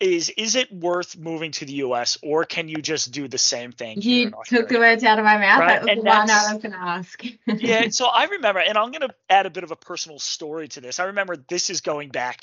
is 0.00 0.30
is 0.30 0.56
it 0.56 0.72
worth 0.72 1.18
moving 1.18 1.52
to 1.52 1.66
the 1.66 1.74
U.S. 1.74 2.16
or 2.22 2.46
can 2.46 2.70
you 2.70 2.80
just 2.80 3.10
do 3.12 3.28
the 3.28 3.36
same 3.36 3.72
thing? 3.72 4.00
You 4.00 4.32
took 4.46 4.70
the 4.70 4.78
words 4.78 5.04
out 5.04 5.18
of 5.18 5.26
my 5.26 5.36
mouth. 5.36 5.60
Right? 5.60 5.68
That 5.68 5.82
was 5.82 5.90
and 5.90 6.00
the 6.00 6.04
one 6.04 6.30
I 6.30 6.52
was 6.54 6.62
going 6.62 6.72
to 6.72 6.78
ask. 6.78 7.24
yeah, 7.46 7.88
so 7.90 8.06
I 8.06 8.24
remember, 8.24 8.60
and 8.60 8.78
I'm 8.78 8.90
going 8.90 9.06
to 9.06 9.14
add 9.28 9.44
a 9.44 9.50
bit 9.50 9.64
of 9.64 9.70
a 9.72 9.76
personal 9.76 10.18
story 10.18 10.68
to 10.68 10.80
this. 10.80 11.00
I 11.00 11.04
remember 11.04 11.36
this 11.36 11.68
is 11.68 11.82
going 11.82 12.08
back. 12.08 12.40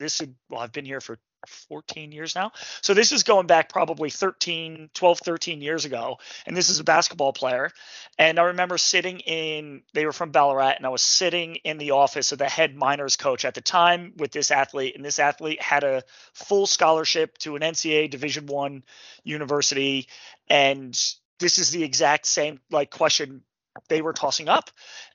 This 0.00 0.22
is 0.22 0.28
well, 0.48 0.62
I've 0.62 0.72
been 0.72 0.86
here 0.86 1.02
for 1.02 1.18
14 1.46 2.12
years 2.12 2.34
now. 2.34 2.52
So 2.80 2.94
this 2.94 3.12
is 3.12 3.22
going 3.22 3.46
back 3.46 3.68
probably 3.68 4.10
13, 4.10 4.90
12, 4.94 5.18
13 5.18 5.60
years 5.60 5.84
ago. 5.84 6.18
And 6.46 6.56
this 6.56 6.70
is 6.70 6.80
a 6.80 6.84
basketball 6.84 7.32
player. 7.32 7.70
And 8.18 8.38
I 8.38 8.44
remember 8.44 8.78
sitting 8.78 9.20
in, 9.20 9.82
they 9.92 10.06
were 10.06 10.12
from 10.12 10.30
Ballarat, 10.30 10.74
and 10.76 10.86
I 10.86 10.90
was 10.90 11.02
sitting 11.02 11.56
in 11.56 11.78
the 11.78 11.92
office 11.92 12.32
of 12.32 12.38
the 12.38 12.48
head 12.48 12.74
Miners 12.74 13.16
coach 13.16 13.44
at 13.44 13.54
the 13.54 13.60
time 13.60 14.12
with 14.16 14.32
this 14.32 14.50
athlete. 14.50 14.96
And 14.96 15.04
this 15.04 15.18
athlete 15.18 15.60
had 15.60 15.84
a 15.84 16.02
full 16.32 16.66
scholarship 16.66 17.38
to 17.38 17.56
an 17.56 17.62
NCAA 17.62 18.10
Division 18.10 18.46
One 18.46 18.84
university. 19.22 20.08
And 20.48 20.92
this 21.38 21.58
is 21.58 21.70
the 21.70 21.82
exact 21.82 22.26
same 22.26 22.60
like 22.70 22.90
question 22.90 23.42
they 23.88 24.02
were 24.02 24.12
tossing 24.12 24.48
up. 24.48 24.70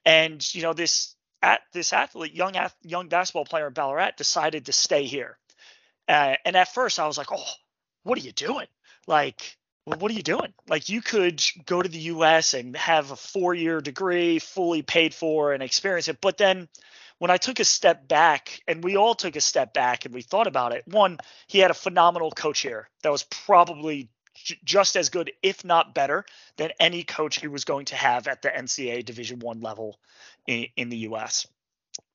And, 0.06 0.44
you 0.54 0.62
know, 0.62 0.74
this 0.74 1.16
at 1.42 1.62
this 1.74 1.94
athlete, 1.94 2.34
young 2.34 2.56
young 2.84 3.08
basketball 3.08 3.46
player 3.46 3.68
in 3.68 3.74
Ballarat, 3.74 4.12
decided 4.18 4.66
to 4.66 4.74
stay 4.74 5.06
here 5.06 5.38
uh, 6.10 6.36
and 6.44 6.56
at 6.56 6.74
first 6.74 7.00
I 7.00 7.08
was 7.08 7.18
like, 7.18 7.32
oh, 7.32 7.46
what 8.04 8.18
are 8.18 8.22
you 8.22 8.32
doing? 8.32 8.68
Like, 9.08 9.58
what 9.86 10.12
are 10.12 10.16
you 10.16 10.24
doing? 10.24 10.54
Like, 10.68 10.90
you 10.90 11.02
could 11.02 11.42
go 11.66 11.82
to 11.82 11.90
the 11.90 12.00
US 12.00 12.54
and 12.54 12.76
have 12.76 13.12
a 13.12 13.16
four 13.16 13.54
year 13.54 13.80
degree 13.80 14.40
fully 14.40 14.82
paid 14.82 15.14
for 15.14 15.54
and 15.54 15.64
experience 15.64 16.08
it. 16.08 16.20
But 16.20 16.38
then 16.38 16.68
when 17.20 17.32
I 17.32 17.38
took 17.38 17.60
a 17.60 17.66
step 17.66 18.08
back, 18.08 18.62
and 18.68 18.84
we 18.84 18.96
all 18.96 19.14
took 19.14 19.36
a 19.36 19.42
step 19.42 19.74
back 19.74 20.06
and 20.06 20.14
we 20.14 20.22
thought 20.22 20.48
about 20.48 20.74
it, 20.74 20.88
one, 20.88 21.18
he 21.48 21.60
had 21.60 21.72
a 21.72 21.76
phenomenal 21.76 22.32
coach 22.32 22.62
here 22.62 22.90
that 23.04 23.12
was 23.12 23.24
probably 23.24 24.10
just 24.64 24.96
as 24.96 25.10
good, 25.10 25.32
if 25.44 25.66
not 25.66 25.94
better, 25.94 26.26
than 26.58 26.72
any 26.80 27.04
coach 27.04 27.40
he 27.40 27.48
was 27.48 27.66
going 27.66 27.86
to 27.86 27.96
have 27.96 28.28
at 28.28 28.42
the 28.42 28.50
NCAA 28.50 29.06
Division 29.06 29.40
One 29.40 29.60
level 29.60 30.00
in, 30.48 30.68
in 30.78 30.90
the 30.90 30.98
US. 31.10 31.46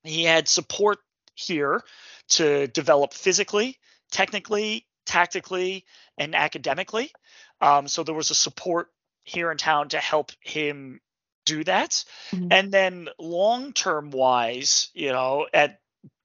He 0.03 0.23
had 0.23 0.47
support 0.47 0.99
here 1.35 1.83
to 2.29 2.67
develop 2.67 3.13
physically, 3.13 3.77
technically, 4.11 4.85
tactically, 5.05 5.85
and 6.17 6.35
academically. 6.35 7.11
Um, 7.61 7.87
so 7.87 8.03
there 8.03 8.15
was 8.15 8.31
a 8.31 8.35
support 8.35 8.89
here 9.23 9.51
in 9.51 9.57
town 9.57 9.89
to 9.89 9.97
help 9.97 10.31
him 10.39 10.99
do 11.45 11.63
that. 11.63 12.03
Mm-hmm. 12.31 12.47
And 12.51 12.71
then 12.71 13.09
long 13.19 13.73
term 13.73 14.11
wise, 14.11 14.89
you 14.93 15.11
know, 15.11 15.47
at 15.53 15.79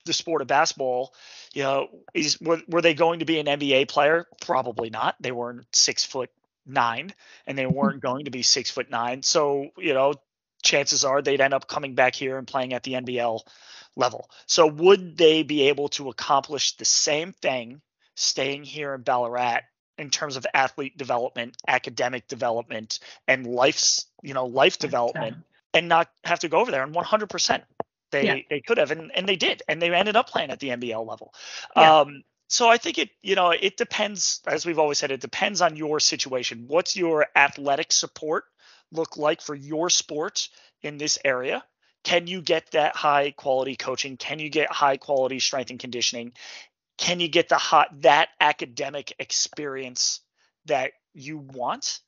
the 0.07 0.13
sport 0.13 0.43
of 0.43 0.49
basketball, 0.49 1.15
you 1.53 1.63
know, 1.63 1.89
is 2.15 2.41
were, 2.41 2.63
were 2.69 2.83
they 2.83 2.95
going 2.95 3.21
to 3.21 3.25
be 3.25 3.39
an 3.39 3.47
NBA 3.47 3.89
player? 3.89 4.27
Probably 4.41 4.91
not. 4.91 5.17
They 5.21 5.33
weren't 5.33 5.67
six 5.75 6.05
foot 6.05 6.31
nine, 6.67 7.13
and 7.47 7.57
they 7.57 7.67
weren't 7.67 8.01
going 8.01 8.25
to 8.25 8.31
be 8.31 8.43
six 8.43 8.71
foot 8.71 8.91
nine. 8.91 9.23
So 9.23 9.69
you 9.77 9.95
know, 9.95 10.15
chances 10.63 11.05
are 11.05 11.23
they'd 11.23 11.41
end 11.41 11.55
up 11.55 11.69
coming 11.69 11.95
back 11.95 12.15
here 12.15 12.39
and 12.39 12.47
playing 12.47 12.73
at 12.73 12.83
the 12.83 12.95
NBL 12.95 13.41
level. 13.97 14.31
So 14.47 14.67
would 14.67 15.17
they 15.17 15.43
be 15.43 15.69
able 15.69 15.89
to 15.91 16.09
accomplish 16.09 16.77
the 16.77 16.85
same 16.85 17.33
thing 17.33 17.81
staying 18.15 18.65
here 18.65 18.95
in 18.95 19.03
Ballarat 19.03 19.61
in 19.99 20.11
terms 20.11 20.37
of 20.37 20.47
athlete 20.55 20.97
development, 20.97 21.57
academic 21.69 22.27
development, 22.29 23.01
and 23.29 23.47
life's 23.47 24.07
you 24.23 24.35
know 24.35 24.47
life 24.47 24.79
development, 24.79 25.37
and 25.75 25.89
not 25.89 26.09
have 26.25 26.41
to 26.41 26.49
go 26.49 26.61
over 26.61 26.71
there? 26.71 26.83
And 26.83 26.95
100% 26.95 27.63
they 28.11 28.25
yeah. 28.25 28.37
they 28.49 28.61
could 28.61 28.79
have, 28.79 28.91
and 28.91 29.11
and 29.15 29.29
they 29.29 29.37
did, 29.37 29.63
and 29.69 29.81
they 29.81 29.93
ended 29.95 30.17
up 30.17 30.29
playing 30.29 30.51
at 30.51 30.59
the 30.59 30.69
NBL 30.69 31.07
level. 31.07 31.33
Yeah. 31.77 32.01
Um, 32.01 32.23
so 32.49 32.69
I 32.69 32.79
think 32.79 32.99
it, 32.99 33.11
you 33.23 33.37
know, 33.37 33.51
it 33.51 33.77
depends, 33.77 34.41
as 34.45 34.67
we've 34.67 34.81
always 34.81 34.99
said, 34.99 35.13
it 35.13 35.21
depends 35.21 35.61
on 35.61 35.77
your 35.77 36.01
situation. 36.01 36.65
What's 36.67 36.97
your 36.97 37.29
athletic 37.37 37.93
support 37.93 38.45
look 38.93 39.16
like 39.16 39.41
for 39.41 39.55
your 39.55 39.91
sport 39.91 40.49
in 40.82 40.99
this 40.99 41.18
area? 41.24 41.64
Can 42.03 42.26
you 42.26 42.41
get 42.41 42.70
that 42.72 42.97
high 42.97 43.30
quality 43.32 43.76
coaching? 43.76 44.16
Can 44.16 44.38
you 44.38 44.49
get 44.49 44.72
high 44.72 44.97
quality 44.97 45.38
strength 45.38 45.70
and 45.70 45.78
conditioning? 45.78 46.32
Can 46.97 47.20
you 47.20 47.28
get 47.28 47.49
the 47.49 47.59
hot 47.59 47.88
that 48.03 48.28
academic 48.41 49.14
experience 49.18 50.20
that 50.66 50.93
you 51.14 51.38
want 51.38 52.01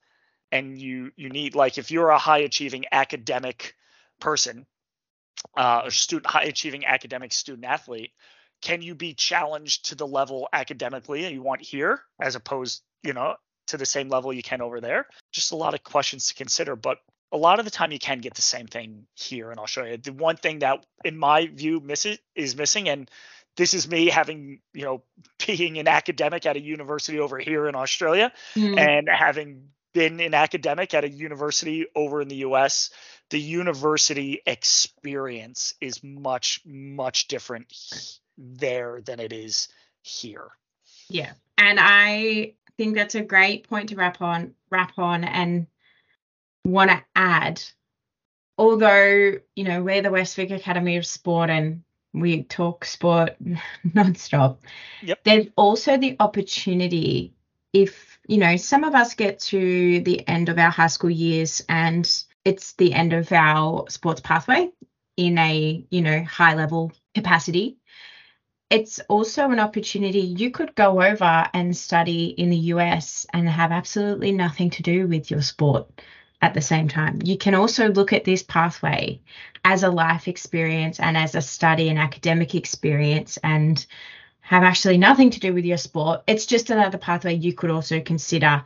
and 0.50 0.78
you 0.78 1.12
you 1.16 1.28
need? 1.28 1.54
Like 1.54 1.78
if 1.78 1.90
you're 1.90 2.10
a 2.10 2.18
high 2.18 2.38
achieving 2.38 2.84
academic 2.90 3.74
person, 4.20 4.66
uh, 5.56 5.82
a 5.86 5.90
student 5.90 6.26
high 6.26 6.44
achieving 6.44 6.86
academic 6.86 7.32
student 7.32 7.66
athlete, 7.66 8.12
can 8.62 8.80
you 8.80 8.94
be 8.94 9.12
challenged 9.12 9.86
to 9.86 9.94
the 9.94 10.06
level 10.06 10.48
academically 10.52 11.22
that 11.22 11.32
you 11.32 11.42
want 11.42 11.60
here 11.60 12.00
as 12.20 12.34
opposed, 12.36 12.82
you 13.02 13.12
know, 13.12 13.34
to 13.68 13.76
the 13.76 13.86
same 13.86 14.08
level 14.08 14.32
you 14.32 14.42
can 14.42 14.60
over 14.60 14.80
there? 14.80 15.06
Just 15.32 15.52
a 15.52 15.56
lot 15.56 15.74
of 15.74 15.82
questions 15.82 16.28
to 16.28 16.34
consider. 16.34 16.76
But 16.76 16.98
a 17.32 17.36
lot 17.36 17.58
of 17.58 17.64
the 17.64 17.70
time 17.70 17.90
you 17.90 17.98
can 17.98 18.18
get 18.18 18.34
the 18.34 18.42
same 18.42 18.66
thing 18.66 19.06
here 19.14 19.50
and 19.50 19.58
i'll 19.58 19.66
show 19.66 19.84
you 19.84 19.96
the 19.96 20.12
one 20.12 20.36
thing 20.36 20.60
that 20.60 20.84
in 21.04 21.18
my 21.18 21.46
view 21.46 21.80
misses 21.80 22.18
is 22.34 22.54
missing 22.54 22.88
and 22.88 23.10
this 23.56 23.74
is 23.74 23.88
me 23.88 24.06
having 24.06 24.60
you 24.74 24.84
know 24.84 25.02
being 25.46 25.78
an 25.78 25.88
academic 25.88 26.46
at 26.46 26.56
a 26.56 26.60
university 26.60 27.18
over 27.18 27.38
here 27.38 27.66
in 27.66 27.74
australia 27.74 28.30
mm. 28.54 28.78
and 28.78 29.08
having 29.08 29.68
been 29.94 30.20
an 30.20 30.34
academic 30.34 30.94
at 30.94 31.04
a 31.04 31.08
university 31.08 31.86
over 31.94 32.22
in 32.22 32.28
the 32.28 32.36
us 32.36 32.90
the 33.30 33.40
university 33.40 34.40
experience 34.46 35.74
is 35.80 36.02
much 36.02 36.60
much 36.64 37.28
different 37.28 37.66
there 38.38 39.00
than 39.04 39.20
it 39.20 39.32
is 39.32 39.68
here 40.02 40.48
yeah 41.08 41.32
and 41.58 41.78
i 41.80 42.54
think 42.78 42.94
that's 42.94 43.14
a 43.14 43.22
great 43.22 43.68
point 43.68 43.90
to 43.90 43.96
wrap 43.96 44.20
on 44.20 44.54
wrap 44.70 44.98
on 44.98 45.24
and 45.24 45.66
want 46.64 46.90
to 46.90 47.02
add, 47.14 47.62
although, 48.58 49.32
you 49.56 49.64
know, 49.64 49.82
we're 49.82 50.02
the 50.02 50.08
Westvic 50.08 50.54
Academy 50.54 50.96
of 50.96 51.06
Sport 51.06 51.50
and 51.50 51.82
we 52.14 52.42
talk 52.44 52.84
sport 52.84 53.36
nonstop, 53.88 54.58
yep. 55.02 55.22
there's 55.24 55.46
also 55.56 55.96
the 55.96 56.16
opportunity 56.20 57.34
if, 57.72 58.18
you 58.28 58.38
know, 58.38 58.56
some 58.56 58.84
of 58.84 58.94
us 58.94 59.14
get 59.14 59.40
to 59.40 60.00
the 60.00 60.26
end 60.28 60.48
of 60.48 60.58
our 60.58 60.70
high 60.70 60.88
school 60.88 61.10
years 61.10 61.62
and 61.68 62.24
it's 62.44 62.72
the 62.74 62.92
end 62.92 63.12
of 63.12 63.32
our 63.32 63.88
sports 63.88 64.20
pathway 64.20 64.70
in 65.16 65.38
a, 65.38 65.84
you 65.90 66.02
know, 66.02 66.22
high 66.24 66.54
level 66.54 66.92
capacity 67.14 67.78
it's 68.72 69.00
also 69.00 69.50
an 69.50 69.60
opportunity 69.60 70.20
you 70.20 70.50
could 70.50 70.74
go 70.74 71.02
over 71.02 71.46
and 71.52 71.76
study 71.76 72.28
in 72.28 72.48
the 72.48 72.72
US 72.72 73.26
and 73.34 73.46
have 73.46 73.70
absolutely 73.70 74.32
nothing 74.32 74.70
to 74.70 74.82
do 74.82 75.06
with 75.06 75.30
your 75.30 75.42
sport 75.42 76.00
at 76.40 76.54
the 76.54 76.62
same 76.62 76.88
time. 76.88 77.18
You 77.22 77.36
can 77.36 77.54
also 77.54 77.92
look 77.92 78.14
at 78.14 78.24
this 78.24 78.42
pathway 78.42 79.20
as 79.62 79.82
a 79.82 79.90
life 79.90 80.26
experience 80.26 81.00
and 81.00 81.18
as 81.18 81.34
a 81.34 81.42
study 81.42 81.90
and 81.90 81.98
academic 81.98 82.54
experience 82.54 83.38
and 83.44 83.84
have 84.40 84.62
actually 84.62 84.96
nothing 84.96 85.28
to 85.28 85.40
do 85.40 85.52
with 85.52 85.66
your 85.66 85.76
sport. 85.76 86.22
It's 86.26 86.46
just 86.46 86.70
another 86.70 86.96
pathway 86.96 87.34
you 87.34 87.52
could 87.52 87.70
also 87.70 88.00
consider 88.00 88.64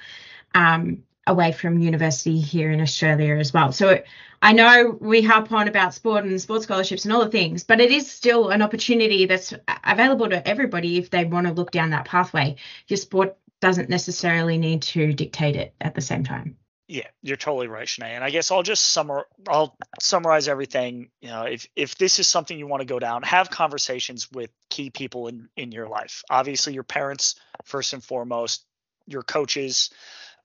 um, 0.55 1.03
away 1.27 1.53
from 1.53 1.79
university 1.79 2.41
here 2.41 2.71
in 2.71 2.81
Australia 2.81 3.37
as 3.37 3.53
well. 3.53 3.73
So 3.73 4.03
I 4.43 4.53
know 4.53 4.97
we 5.01 5.23
harp 5.23 5.51
on 5.53 5.69
about 5.69 5.95
sport 5.95 6.25
and 6.25 6.41
sports 6.41 6.65
scholarships 6.65 7.05
and 7.05 7.13
all 7.13 7.25
the 7.25 7.31
things, 7.31 7.65
but 7.65 7.81
it 7.81 7.91
is 7.91 8.11
still 8.11 8.51
an 8.51 8.63
opportunity 8.63 9.27
that's 9.27 9.55
available 9.85 10.29
to 10.29 10.47
everybody 10.47 10.99
if 10.99 11.11
they 11.11 11.25
want 11.25 11.47
to 11.47 11.53
look 11.53 11.71
down 11.71 11.91
that 11.91 12.05
pathway. 12.05 12.57
Your 12.89 12.99
sport 12.99 13.37
doesn't 13.61 13.89
necessarily 13.89 14.59
need 14.59 14.83
to 14.83 15.13
dictate 15.13 15.57
it 15.57 15.75
at 15.81 15.95
the 15.95 16.01
same 16.01 16.25
time. 16.25 16.57
Yeah, 16.89 17.09
you're 17.21 17.37
totally 17.37 17.67
right, 17.67 17.89
Shanae. 17.89 18.15
And 18.15 18.23
I 18.23 18.31
guess 18.31 18.53
I'll 18.53 18.63
just 18.63 18.97
summar 18.97 19.25
I'll 19.49 19.77
summarize 20.01 20.47
everything. 20.47 21.11
You 21.21 21.31
know, 21.31 21.43
if 21.43 21.67
if 21.75 21.97
this 21.97 22.21
is 22.21 22.29
something 22.29 22.57
you 22.57 22.69
want 22.69 22.83
to 22.83 22.87
go 22.87 23.01
down, 23.01 23.25
have 23.25 23.51
conversations 23.51 24.31
with 24.31 24.51
key 24.71 24.91
people 24.91 25.27
in 25.27 25.49
in 25.57 25.73
your 25.73 25.89
life. 25.89 26.23
Obviously, 26.31 26.75
your 26.75 26.85
parents 26.85 27.41
first 27.65 27.93
and 27.93 28.05
foremost, 28.05 28.65
your 29.07 29.23
coaches, 29.23 29.91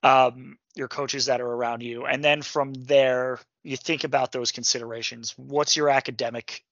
um, 0.03 0.57
your 0.75 0.87
coaches 0.87 1.25
that 1.27 1.41
are 1.41 1.47
around 1.47 1.81
you, 1.83 2.05
and 2.05 2.23
then 2.23 2.41
from 2.41 2.73
there, 2.73 3.39
you 3.63 3.77
think 3.77 4.03
about 4.03 4.31
those 4.31 4.51
considerations. 4.51 5.33
What's 5.37 5.75
your 5.75 5.89
academic, 5.89 6.63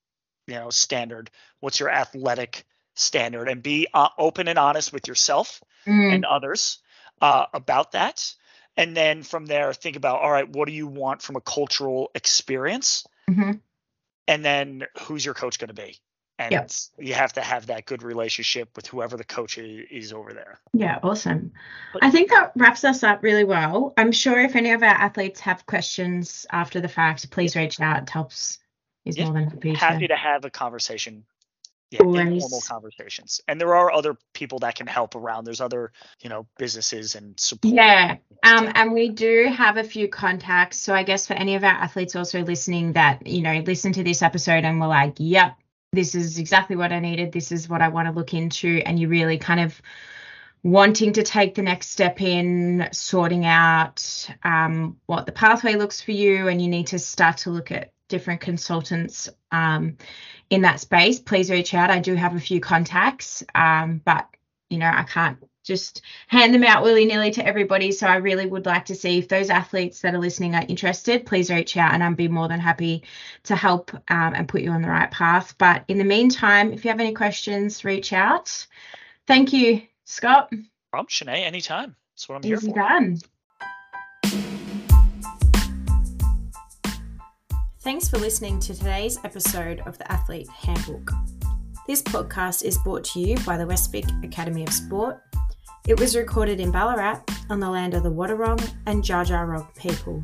you 0.48 0.56
know, 0.56 0.70
standard? 0.70 1.30
What's 1.60 1.80
your 1.80 1.90
athletic 1.90 2.66
standard 2.96 3.48
and 3.48 3.64
be 3.64 3.88
uh, 3.94 4.10
open 4.18 4.48
and 4.48 4.60
honest 4.60 4.92
with 4.92 5.08
yourself 5.08 5.62
Mm, 5.86 6.14
and 6.14 6.26
others 6.26 6.80
uh, 7.22 7.46
about 7.54 7.94
that. 7.94 8.34
And 8.78 8.96
then 8.96 9.24
from 9.24 9.46
there, 9.46 9.74
think 9.74 9.96
about 9.96 10.20
all 10.20 10.32
right, 10.32 10.48
what 10.48 10.68
do 10.68 10.74
you 10.74 10.88
want 10.88 11.22
from 11.22 11.36
a 11.36 11.42
cultural 11.42 12.12
experience? 12.16 13.06
mhm. 13.30 13.60
And 14.28 14.46
then 14.46 14.86
who's 15.02 15.26
your 15.26 15.34
coach 15.34 15.58
going 15.58 15.70
to 15.70 15.74
be? 15.74 15.98
And 16.40 16.54
Yep. 16.54 16.72
you 17.00 17.14
have 17.16 17.34
to 17.34 17.42
have 17.42 17.66
that 17.66 17.86
good 17.86 18.02
relationship 18.02 18.70
with 18.78 18.88
whoever 18.88 19.18
the 19.18 19.26
coach 19.26 19.58
is 19.58 20.14
over 20.14 20.32
there. 20.34 20.58
Yeah, 20.74 20.98
awesome. 21.04 21.52
But- 21.92 22.06
I 22.06 22.12
think 22.12 22.30
that 22.30 22.54
wraps 22.56 22.86
us 22.86 23.04
up 23.04 23.22
really 23.22 23.44
well. 23.44 23.94
I'm 23.98 24.14
sure 24.14 24.40
if 24.40 24.56
any 24.56 24.72
of 24.72 24.82
our 24.82 24.88
athletes 24.90 25.42
have 25.42 25.66
questions 25.66 26.46
after 26.50 26.80
the 26.80 26.88
fact, 26.88 27.30
please 27.30 27.58
reach 27.58 27.82
out. 27.82 28.08
Telps 28.08 28.58
is 29.04 29.18
Yeah, 29.18 29.26
more 29.26 29.34
than 29.34 29.50
happy 29.50 29.74
to. 29.74 29.78
Happy 29.78 30.08
to 30.08 30.16
have 30.16 30.46
a 30.46 30.50
conversation. 30.50 31.26
Yeah, 31.92 32.02
informal 32.04 32.62
conversations. 32.62 33.42
And 33.48 33.60
there 33.60 33.76
are 33.76 33.92
other 33.92 34.16
people 34.34 34.60
that 34.60 34.76
can 34.76 34.86
help 34.86 35.16
around. 35.16 35.46
There's 35.46 35.60
other, 35.60 35.92
you 36.22 36.30
know, 36.30 36.46
businesses 36.58 37.16
and 37.16 37.38
support. 37.40 37.74
Yeah, 37.74 38.18
um, 38.44 38.72
and 38.76 38.94
we 38.94 39.10
do 39.10 39.52
have 39.52 39.76
a 39.78 39.84
few 39.84 40.08
contacts. 40.08 40.78
So 40.78 40.94
I 40.94 41.02
guess 41.04 41.26
for 41.26 41.34
any 41.34 41.56
of 41.56 41.64
our 41.64 41.72
athletes 41.72 42.16
also 42.16 42.44
listening 42.44 42.94
that, 42.94 43.26
you 43.26 43.42
know, 43.42 43.62
listen 43.66 43.92
to 43.94 44.04
this 44.04 44.22
episode 44.22 44.64
and 44.66 44.80
were 44.80 44.86
like, 44.88 45.16
yep, 45.18 45.56
this 45.92 46.16
is 46.16 46.38
exactly 46.38 46.76
what 46.76 46.92
I 46.92 47.00
needed. 47.00 47.32
This 47.32 47.52
is 47.52 47.68
what 47.68 47.82
I 47.82 47.90
want 47.90 48.08
to 48.08 48.14
look 48.14 48.34
into. 48.34 48.82
And 48.86 49.00
you 49.00 49.08
really 49.08 49.38
kind 49.38 49.60
of 49.60 49.82
wanting 50.62 51.14
to 51.14 51.24
take 51.24 51.56
the 51.56 51.62
next 51.62 51.90
step 51.90 52.22
in 52.22 52.90
sorting 52.92 53.46
out 53.46 54.30
um, 54.44 54.98
what 55.06 55.26
the 55.26 55.32
pathway 55.32 55.76
looks 55.76 56.02
for 56.02 56.12
you. 56.12 56.48
And 56.48 56.62
you 56.62 56.68
need 56.68 56.88
to 56.88 57.00
start 57.00 57.38
to 57.38 57.50
look 57.50 57.72
at 57.72 57.92
different 58.08 58.42
consultants 58.42 59.30
um, 59.52 59.98
in 60.50 60.62
that 60.62 60.80
space. 60.80 61.20
Please 61.20 61.50
reach 61.50 61.74
out. 61.74 61.92
I 61.92 62.00
do 62.00 62.16
have 62.16 62.36
a 62.36 62.40
few 62.40 62.60
contacts, 62.60 63.44
um, 63.56 64.02
but, 64.04 64.28
you 64.70 64.78
know, 64.78 64.92
I 64.94 65.04
can't 65.04 65.38
just 65.70 66.02
hand 66.28 66.54
them 66.54 66.64
out 66.66 66.84
willy 66.84 67.06
nilly 67.06 67.32
to 67.32 67.46
everybody. 67.46 67.94
So 67.94 68.08
I 68.08 68.16
really 68.16 68.46
would 68.46 68.66
like 68.66 68.86
to 68.86 68.96
see 68.96 69.20
if 69.20 69.30
those 69.30 69.50
athletes 69.50 70.02
that 70.02 70.14
are 70.14 70.20
listening 70.20 70.56
are 70.56 70.66
interested, 70.68 71.26
please 71.26 71.50
reach 71.50 71.78
out 71.78 71.94
and 71.94 72.04
I'd 72.04 72.18
be 72.18 72.28
more 72.28 72.50
than 72.50 72.60
happy 72.60 73.04
to 73.44 73.56
help 73.56 73.94
um, 74.10 74.34
and 74.34 74.48
put 74.48 74.62
you 74.62 74.72
on 74.72 74.82
the 74.82 74.90
right 74.90 75.12
path. 75.12 75.56
But 75.58 75.86
in 75.88 76.00
the 76.00 76.04
meantime, 76.04 76.74
if 76.74 76.84
you 76.84 76.90
have 76.90 77.00
any 77.00 77.14
questions, 77.14 77.86
reach 77.86 78.12
out. 78.12 78.68
Thank 79.28 79.54
you, 79.54 79.84
Scott. 80.06 80.52
From 80.90 81.06
Shanae, 81.06 81.44
anytime. 81.44 81.96
That's 82.14 82.28
what 82.28 82.36
I'm 82.36 82.44
here 82.44 82.58
Easy 82.58 82.68
for. 82.68 82.80
done. 82.80 83.20
Thanks 87.82 88.10
for 88.10 88.18
listening 88.18 88.60
to 88.60 88.76
today's 88.76 89.18
episode 89.24 89.82
of 89.86 89.98
the 89.98 90.12
Athlete 90.12 90.50
Handbook. 90.50 91.12
This 91.88 92.02
podcast 92.04 92.64
is 92.64 92.78
brought 92.78 93.04
to 93.06 93.20
you 93.20 93.38
by 93.46 93.58
the 93.58 93.64
Westvic 93.64 94.24
Academy 94.24 94.64
of 94.64 94.72
Sport. 94.72 95.22
It 95.88 96.00
was 96.00 96.16
recorded 96.16 96.60
in 96.60 96.72
Ballarat 96.72 97.22
on 97.50 97.60
the 97.60 97.70
land 97.70 97.94
of 97.94 98.04
the 98.04 98.12
Wadawurrung 98.12 98.62
and 98.86 99.04
Dja 99.04 99.26
Dja 99.26 99.76
people, 99.76 100.24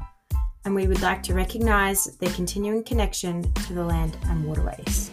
and 0.64 0.76
we 0.76 0.88
would 0.88 1.02
like 1.02 1.24
to 1.24 1.34
recognise 1.34 2.06
their 2.18 2.32
continuing 2.34 2.84
connection 2.84 3.52
to 3.54 3.74
the 3.74 3.84
land 3.84 4.18
and 4.26 4.46
waterways. 4.46 5.12